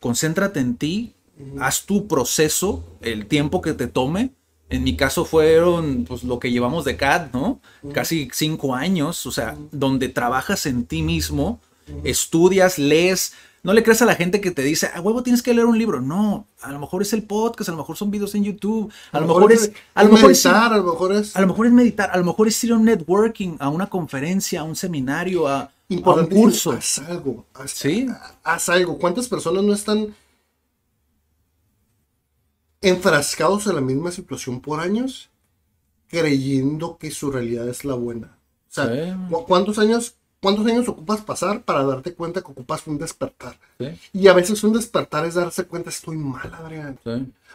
[0.00, 1.14] concéntrate en ti,
[1.60, 4.30] haz tu proceso, el tiempo que te tome.
[4.70, 7.60] En mi caso fueron pues, lo que llevamos de CAD, ¿no?
[7.92, 11.60] Casi cinco años, o sea, donde trabajas en ti mismo,
[12.04, 13.32] estudias, lees,
[13.62, 15.78] no le creas a la gente que te dice, a huevo tienes que leer un
[15.78, 16.00] libro.
[16.00, 19.20] No, a lo mejor es el podcast, a lo mejor son videos en YouTube, a,
[19.20, 21.72] lo, mejor, es, a lo mejor meditar, a lo mejor es a lo mejor es
[21.72, 25.48] meditar, a lo mejor es ir a un networking, a una conferencia, a un seminario,
[25.48, 26.72] a, un curso.
[26.72, 28.06] Haz algo, haz, ¿Sí?
[28.44, 28.98] haz algo.
[28.98, 30.14] ¿Cuántas personas no están
[32.80, 35.30] enfrascados en la misma situación por años,
[36.08, 38.38] creyendo que su realidad es la buena?
[38.70, 43.58] O sea, ¿cuántos años ¿Cuántos años ocupas pasar para darte cuenta que ocupas un despertar?
[44.12, 46.98] Y a veces un despertar es darse cuenta, estoy mal, Adrián.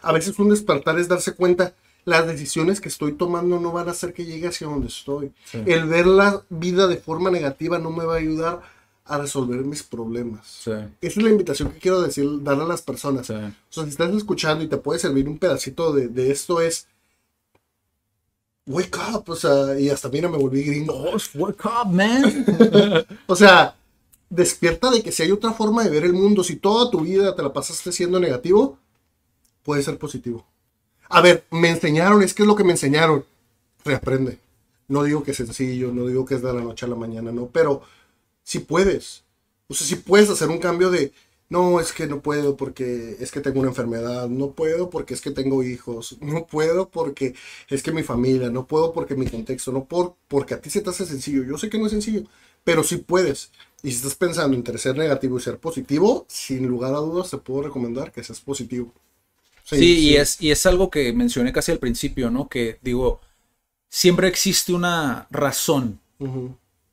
[0.02, 1.74] A veces un despertar es darse cuenta,
[2.04, 5.32] las decisiones que estoy tomando no van a hacer que llegue hacia donde estoy.
[5.64, 8.60] El ver la vida de forma negativa no me va a ayudar
[9.06, 10.46] a resolver mis problemas.
[10.46, 10.70] Sí.
[10.70, 13.26] Esa es la invitación que quiero decir, darle a las personas.
[13.26, 13.34] Sí.
[13.34, 16.88] O sea, si estás escuchando y te puede servir un pedacito de, de esto es...
[18.66, 20.94] Wake up, o sea, y hasta mira, me volví gringo.
[20.94, 22.46] Oh, wake up, man.
[23.26, 23.76] O sea,
[24.30, 27.36] despierta de que si hay otra forma de ver el mundo, si toda tu vida
[27.36, 28.78] te la pasaste siendo negativo,
[29.62, 30.46] puede ser positivo.
[31.10, 33.24] A ver, me enseñaron, es que es lo que me enseñaron.
[33.84, 34.38] Reaprende.
[34.88, 37.32] No digo que es sencillo, no digo que es de la noche a la mañana,
[37.32, 37.82] no, pero
[38.44, 39.24] si puedes.
[39.68, 41.12] O sea, si puedes hacer un cambio de,
[41.48, 45.22] no, es que no puedo porque es que tengo una enfermedad, no puedo porque es
[45.22, 47.34] que tengo hijos, no puedo porque
[47.68, 50.82] es que mi familia, no puedo porque mi contexto, no por, porque a ti se
[50.82, 51.44] te hace sencillo.
[51.44, 52.24] Yo sé que no es sencillo,
[52.64, 53.52] pero si puedes.
[53.82, 57.38] Y si estás pensando en ser negativo y ser positivo, sin lugar a dudas te
[57.38, 58.92] puedo recomendar que seas positivo.
[59.64, 62.48] Sí, Y, es, y es algo que mencioné casi al principio, ¿no?
[62.48, 63.20] Que digo,
[63.90, 66.00] siempre existe una razón.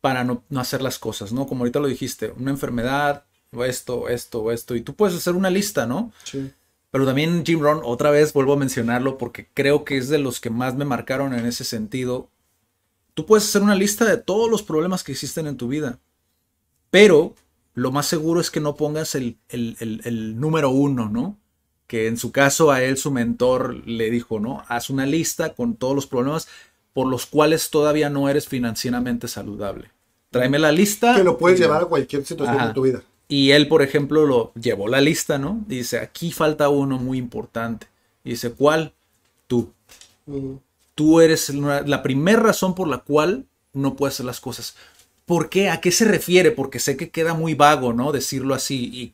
[0.01, 1.47] Para no, no hacer las cosas, ¿no?
[1.47, 3.23] Como ahorita lo dijiste, una enfermedad,
[3.53, 6.11] o esto, esto, o esto, y tú puedes hacer una lista, ¿no?
[6.23, 6.51] Sí.
[6.89, 10.39] Pero también Jim Rohn, otra vez vuelvo a mencionarlo porque creo que es de los
[10.41, 12.29] que más me marcaron en ese sentido.
[13.13, 15.99] Tú puedes hacer una lista de todos los problemas que existen en tu vida,
[16.89, 17.35] pero
[17.73, 21.37] lo más seguro es que no pongas el, el- el- el número uno, ¿no?
[21.87, 24.63] Que en su caso a él su mentor le dijo, ¿no?
[24.67, 26.47] Haz una lista con todos los problemas
[26.93, 29.89] por los cuales todavía no eres financieramente saludable.
[30.29, 31.15] Tráeme la lista.
[31.15, 32.67] Que lo puedes llevar a cualquier situación Ajá.
[32.69, 33.03] de tu vida.
[33.27, 35.63] y él, por ejemplo, lo llevó la lista, ¿no?
[35.69, 37.87] Y dice, aquí falta uno muy importante.
[38.23, 38.93] Y dice, ¿cuál?
[39.47, 39.71] Tú.
[40.27, 40.59] Ujú.
[40.95, 44.75] Tú eres la primera razón por la cual no puedes hacer las cosas.
[45.25, 45.69] ¿Por qué?
[45.69, 46.51] ¿A qué se refiere?
[46.51, 48.11] Porque sé que queda muy vago, ¿no?
[48.11, 49.11] Decirlo así.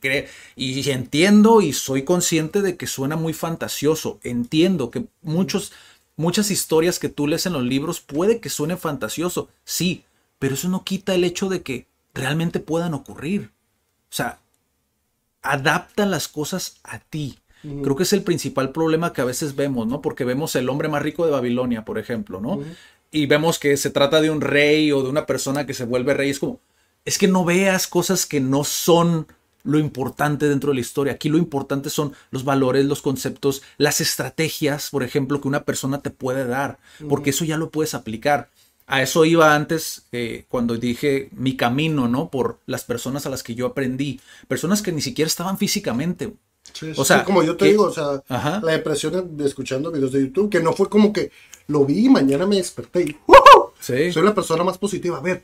[0.56, 4.18] y entiendo y soy consciente de que suena muy fantasioso.
[4.24, 5.72] Entiendo que muchos,
[6.18, 9.48] muchas historias que tú lees en los libros puede que suene fantasioso.
[9.64, 10.04] Sí,
[10.38, 13.52] pero eso no quita el hecho de que realmente puedan ocurrir.
[14.10, 14.40] O sea,
[15.40, 17.38] adapta las cosas a ti.
[17.62, 20.00] Creo que es el principal problema que a veces vemos, ¿no?
[20.00, 22.60] Porque vemos el hombre más rico de Babilonia, por ejemplo, ¿no?
[23.10, 26.14] Y vemos que se trata de un rey o de una persona que se vuelve
[26.14, 26.30] rey.
[26.30, 26.60] Es como,
[27.04, 29.26] es que no veas cosas que no son
[29.64, 31.12] lo importante dentro de la historia.
[31.14, 36.00] Aquí lo importante son los valores, los conceptos, las estrategias, por ejemplo, que una persona
[36.00, 36.78] te puede dar,
[37.08, 38.50] porque eso ya lo puedes aplicar.
[38.86, 42.30] A eso iba antes eh, cuando dije mi camino, ¿no?
[42.30, 44.18] Por las personas a las que yo aprendí.
[44.48, 46.32] Personas que ni siquiera estaban físicamente.
[46.72, 48.60] Sí, O sí, sea, como yo te que- digo, o sea, Ajá.
[48.62, 51.30] la depresión de escuchando videos de YouTube, que no fue como que
[51.66, 53.72] lo vi y mañana me desperté y ¡Woohoo!
[53.78, 54.10] Sí.
[54.12, 55.18] soy la persona más positiva.
[55.18, 55.42] A ver,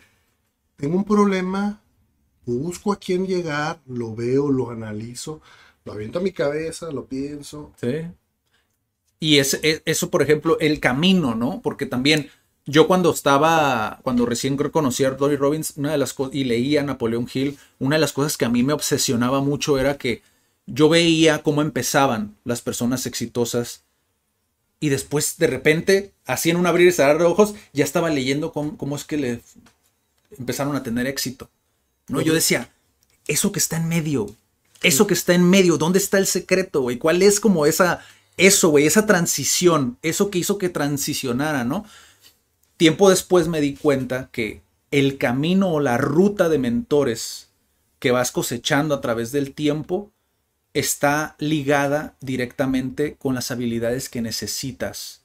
[0.76, 1.82] tengo un problema,
[2.46, 5.40] busco a quién llegar, lo veo, lo analizo,
[5.84, 7.72] lo aviento a mi cabeza, lo pienso.
[7.80, 8.06] Sí.
[9.20, 11.60] Y es, es- eso, por ejemplo, el camino, ¿no?
[11.62, 12.30] Porque también
[12.66, 16.80] yo cuando estaba, cuando recién conocí a Tony Robbins, una de las cosas, y leía
[16.80, 20.22] a Napoleón Hill, una de las cosas que a mí me obsesionaba mucho era que
[20.66, 23.84] yo veía cómo empezaban las personas exitosas
[24.80, 28.52] y después de repente, así en un abrir y cerrar de ojos, ya estaba leyendo
[28.52, 29.40] cómo, cómo es que le
[30.38, 31.50] empezaron a tener éxito.
[32.08, 32.20] ¿No?
[32.20, 32.70] Yo decía,
[33.26, 34.34] eso que está en medio,
[34.82, 36.98] eso que está en medio, ¿dónde está el secreto, güey?
[36.98, 38.00] ¿Cuál es como esa,
[38.36, 41.84] eso, güey, esa transición, eso que hizo que transicionara, ¿no?
[42.76, 47.48] Tiempo después me di cuenta que el camino o la ruta de mentores
[47.98, 50.12] que vas cosechando a través del tiempo
[50.74, 55.22] está ligada directamente con las habilidades que necesitas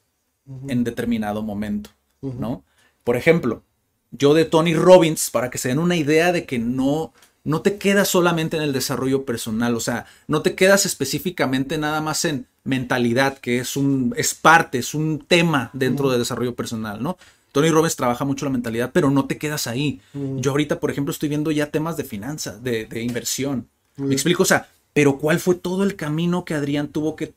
[0.68, 1.91] en determinado momento,
[2.22, 2.64] ¿no?
[3.03, 3.64] Por ejemplo,
[4.11, 7.14] yo de Tony Robbins, para que se den una idea de que no,
[7.44, 12.02] no te quedas solamente en el desarrollo personal, o sea, no te quedas específicamente nada
[12.02, 17.02] más en mentalidad, que es un, es parte, es un tema dentro del desarrollo personal,
[17.02, 17.18] ¿no?
[17.52, 20.02] Tony Robbins trabaja mucho la mentalidad, pero no te quedas ahí.
[20.14, 23.68] Yo ahorita, por ejemplo, estoy viendo ya temas de finanzas, de, de inversión.
[23.98, 27.34] Me explico, o sea, pero ¿cuál fue todo el camino que Adrián tuvo que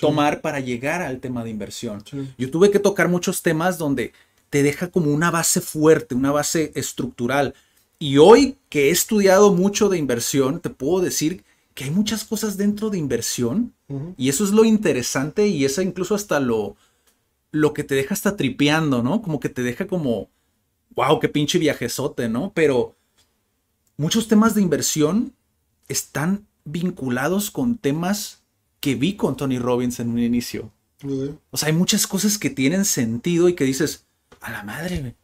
[0.00, 2.02] tomar para llegar al tema de inversión?
[2.08, 2.32] Sí.
[2.38, 4.12] Yo tuve que tocar muchos temas donde
[4.50, 7.54] te deja como una base fuerte, una base estructural.
[7.98, 11.44] Y hoy que he estudiado mucho de inversión, te puedo decir
[11.74, 13.72] que hay muchas cosas dentro de inversión
[14.16, 16.76] y eso es lo interesante y eso incluso hasta lo,
[17.52, 19.22] lo que te deja hasta tripeando, ¿no?
[19.22, 20.28] Como que te deja como,
[20.94, 22.52] wow, qué pinche viajezote, ¿no?
[22.54, 22.96] Pero
[23.96, 25.32] muchos temas de inversión
[25.88, 28.42] están vinculados con temas
[28.80, 30.72] que vi con Tony Robbins en un inicio.
[31.50, 34.06] O sea, hay muchas cosas que tienen sentido y que dices,
[34.40, 35.14] a la madre,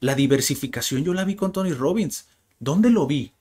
[0.00, 2.26] la diversificación yo la vi con Tony Robbins.
[2.58, 3.32] ¿Dónde lo vi?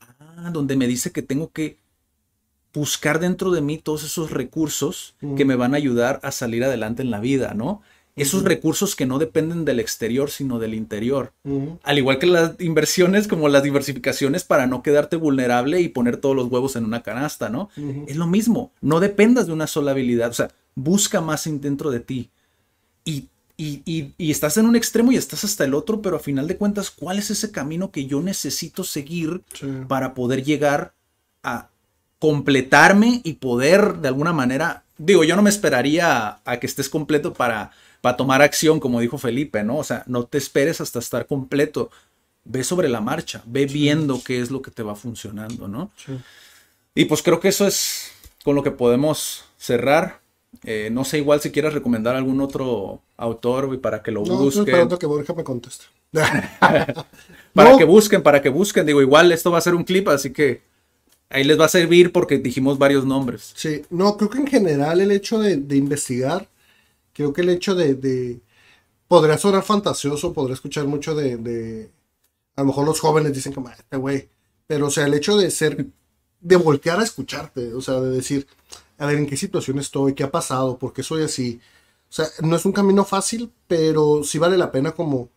[0.00, 1.78] Ah, donde me dice que tengo que
[2.72, 7.02] buscar dentro de mí todos esos recursos que me van a ayudar a salir adelante
[7.02, 7.82] en la vida, ¿no?
[8.16, 11.32] Esos recursos que no dependen del exterior, sino del interior.
[11.82, 16.36] Al igual que las inversiones, como las diversificaciones para no quedarte vulnerable y poner todos
[16.36, 17.70] los huevos en una canasta, ¿no?
[18.06, 18.72] Es lo mismo.
[18.80, 20.30] No dependas de una sola habilidad.
[20.30, 22.30] O sea, busca más dentro de ti.
[23.04, 26.20] Y, y, y- y estás en un extremo y estás hasta el otro, pero a
[26.20, 29.66] final de cuentas, ¿cuál es ese camino que yo necesito seguir Sí.
[29.88, 30.92] para poder llegar
[31.42, 31.68] a
[32.18, 36.88] completarme y poder de alguna manera, digo, yo no me esperaría a, a que estés
[36.88, 37.70] completo para,
[38.00, 39.76] para tomar acción, como dijo Felipe, ¿no?
[39.76, 41.90] O sea, no te esperes hasta estar completo.
[42.46, 45.90] Ve sobre la marcha, ve viendo qué es lo que te va funcionando, ¿no?
[45.96, 46.12] Sí.
[46.94, 48.10] Y pues creo que eso es
[48.42, 50.20] con lo que podemos cerrar.
[50.62, 54.44] Eh, no sé, igual si quieres recomendar algún otro autor para que lo No, estoy
[54.44, 54.62] busquen.
[54.64, 55.84] esperando que Borja me conteste.
[57.54, 57.78] Para No.
[57.78, 58.86] que busquen, para que busquen.
[58.86, 60.62] Digo, igual esto va a ser un clip, así que
[61.30, 63.52] ahí les va a servir porque dijimos varios nombres.
[63.56, 66.48] Sí, no, creo que en general el hecho de, de investigar,
[67.12, 68.40] creo que el hecho de, de-
[69.08, 71.90] podría sonar fantasioso, podría escuchar mucho de, de-
[72.56, 74.28] a lo mejor los jóvenes dicen como, "Ah, este güey,
[74.66, 75.86] pero o sea, el hecho de ser,
[76.40, 78.46] de voltear a escucharte, o sea, de decir,
[78.98, 80.14] a ver, ¿en qué situación estoy?
[80.14, 80.78] ¿Qué ha pasado?
[80.78, 81.60] ¿Por qué soy así?
[82.08, 85.30] O sea, no es un camino fácil, pero sí vale la pena como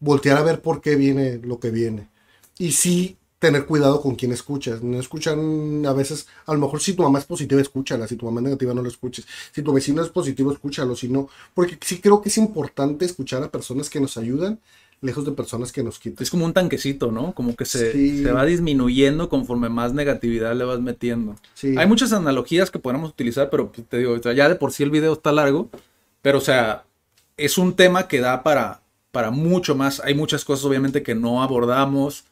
[0.00, 2.10] voltear a ver por qué viene lo que viene.
[2.58, 4.82] Y sí tener cuidado con quién escuchas.
[4.82, 8.08] No escuchan a veces, a lo mejor si tu mamá es positiva, escúchala.
[8.08, 9.26] Si tu mamá es negativa, no lo escuches.
[9.52, 10.96] Si tu vecino es positivo, escúchalo.
[10.96, 14.60] Si no, porque sí creo que es importante escuchar a personas que nos ayudan,
[15.00, 16.22] lejos de personas que nos quitan.
[16.22, 17.34] Es como un tanquecito, ¿no?
[17.34, 18.22] Como que se, Sí.
[18.22, 21.36] se va disminuyendo conforme más negatividad le vas metiendo.
[21.54, 21.74] Sí.
[21.76, 24.90] Hay muchas analogías que podemos utilizar, pero pues, te digo, ya de por sí el
[24.90, 25.68] video está largo,
[26.22, 26.84] pero o sea,
[27.36, 28.80] es un tema que da para,
[29.12, 30.00] para mucho más.
[30.00, 32.24] Hay muchas cosas obviamente que no abordamos,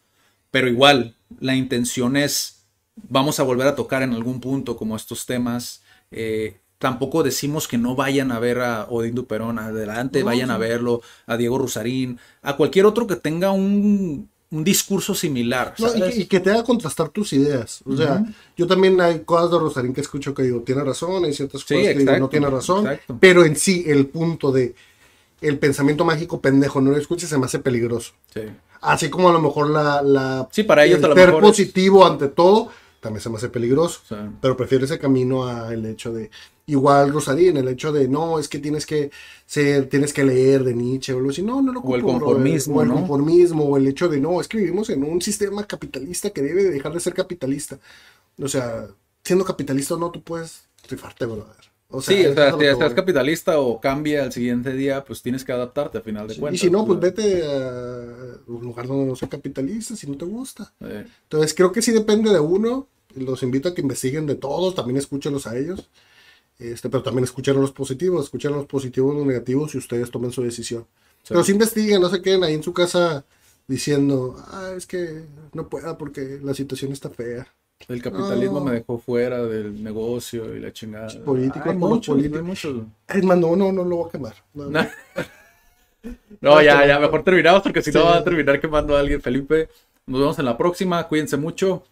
[0.50, 2.64] pero igual la intención es,
[3.08, 5.82] vamos a volver a tocar en algún punto como estos temas.
[6.10, 10.54] Eh, tampoco decimos que no vayan a ver a Odín Duperón, adelante, No, vayan sí.
[10.54, 15.74] a verlo, a Diego Rusarín, a cualquier otro que tenga un, un discurso similar.
[15.78, 17.80] No, y, que, y que te haga contrastar tus ideas.
[17.86, 18.24] O sea,
[18.56, 21.74] yo también hay cosas de Rosarín que escucho que digo, tiene razón, hay ciertas Sí,
[21.74, 22.80] cosas que digo, no tiene razón.
[22.86, 23.16] exacto.
[23.20, 24.74] Pero en sí, el punto de
[25.40, 28.12] el pensamiento mágico pendejo, no lo escuches, se me hace peligroso.
[28.34, 28.42] Sí.
[28.80, 32.68] Así como a lo mejor la, la Sí, para ellos el ser positivo ante todo,
[33.02, 34.00] también se me hace peligroso.
[34.06, 36.30] Sea, Pero prefiero ese camino al hecho de,
[36.66, 39.10] igual Rosarín, el hecho de, no, es que tienes que
[39.44, 41.42] ser, tienes que leer de Nietzsche o algo así.
[41.42, 42.94] No, no lo O el ocupo, conformismo, O el ¿no?
[42.94, 46.62] conformismo, o el hecho de, no, es que vivimos en un sistema capitalista que debe
[46.62, 47.80] de dejar de ser capitalista.
[48.40, 48.86] O sea,
[49.24, 51.71] siendo capitalista o no, tú puedes rifarte, brother.
[51.92, 55.44] O sea, sí, o sea, si estás capitalista o cambia al siguiente día, pues tienes
[55.44, 56.60] que adaptarte a final de Y cuentas.
[56.60, 60.72] si no, pues vete a un lugar donde no sea capitalista si no te gusta.
[60.80, 62.88] eh, Entonces creo que sí depende de uno.
[63.14, 65.88] Los invito a que investiguen de todos, también escúchenlos a ellos.
[66.58, 70.42] Este, pero también escuchen los positivos, escuchen los positivos, los negativos y ustedes tomen su
[70.42, 70.86] decisión.
[71.28, 73.24] Pero sí investiguen, no se queden ahí en su casa
[73.66, 77.52] diciendo, ah, es que no pueda porque la situación está fea.
[77.88, 78.64] El capitalismo No.
[78.66, 81.04] me dejó fuera del negocio y la chingada.
[81.06, 81.24] los muchos,
[82.14, 82.38] políticos.
[82.38, 82.82] hay muchos.
[83.08, 84.34] Es más, no, no, no lo voy a quemar.
[84.54, 84.80] No, No,
[86.40, 89.20] No, ya, ya, mejor terminamos porque si no va a terminar quemando a alguien.
[89.20, 89.68] Felipe,
[90.06, 91.06] nos vemos en la próxima.
[91.06, 91.84] Cuídense mucho.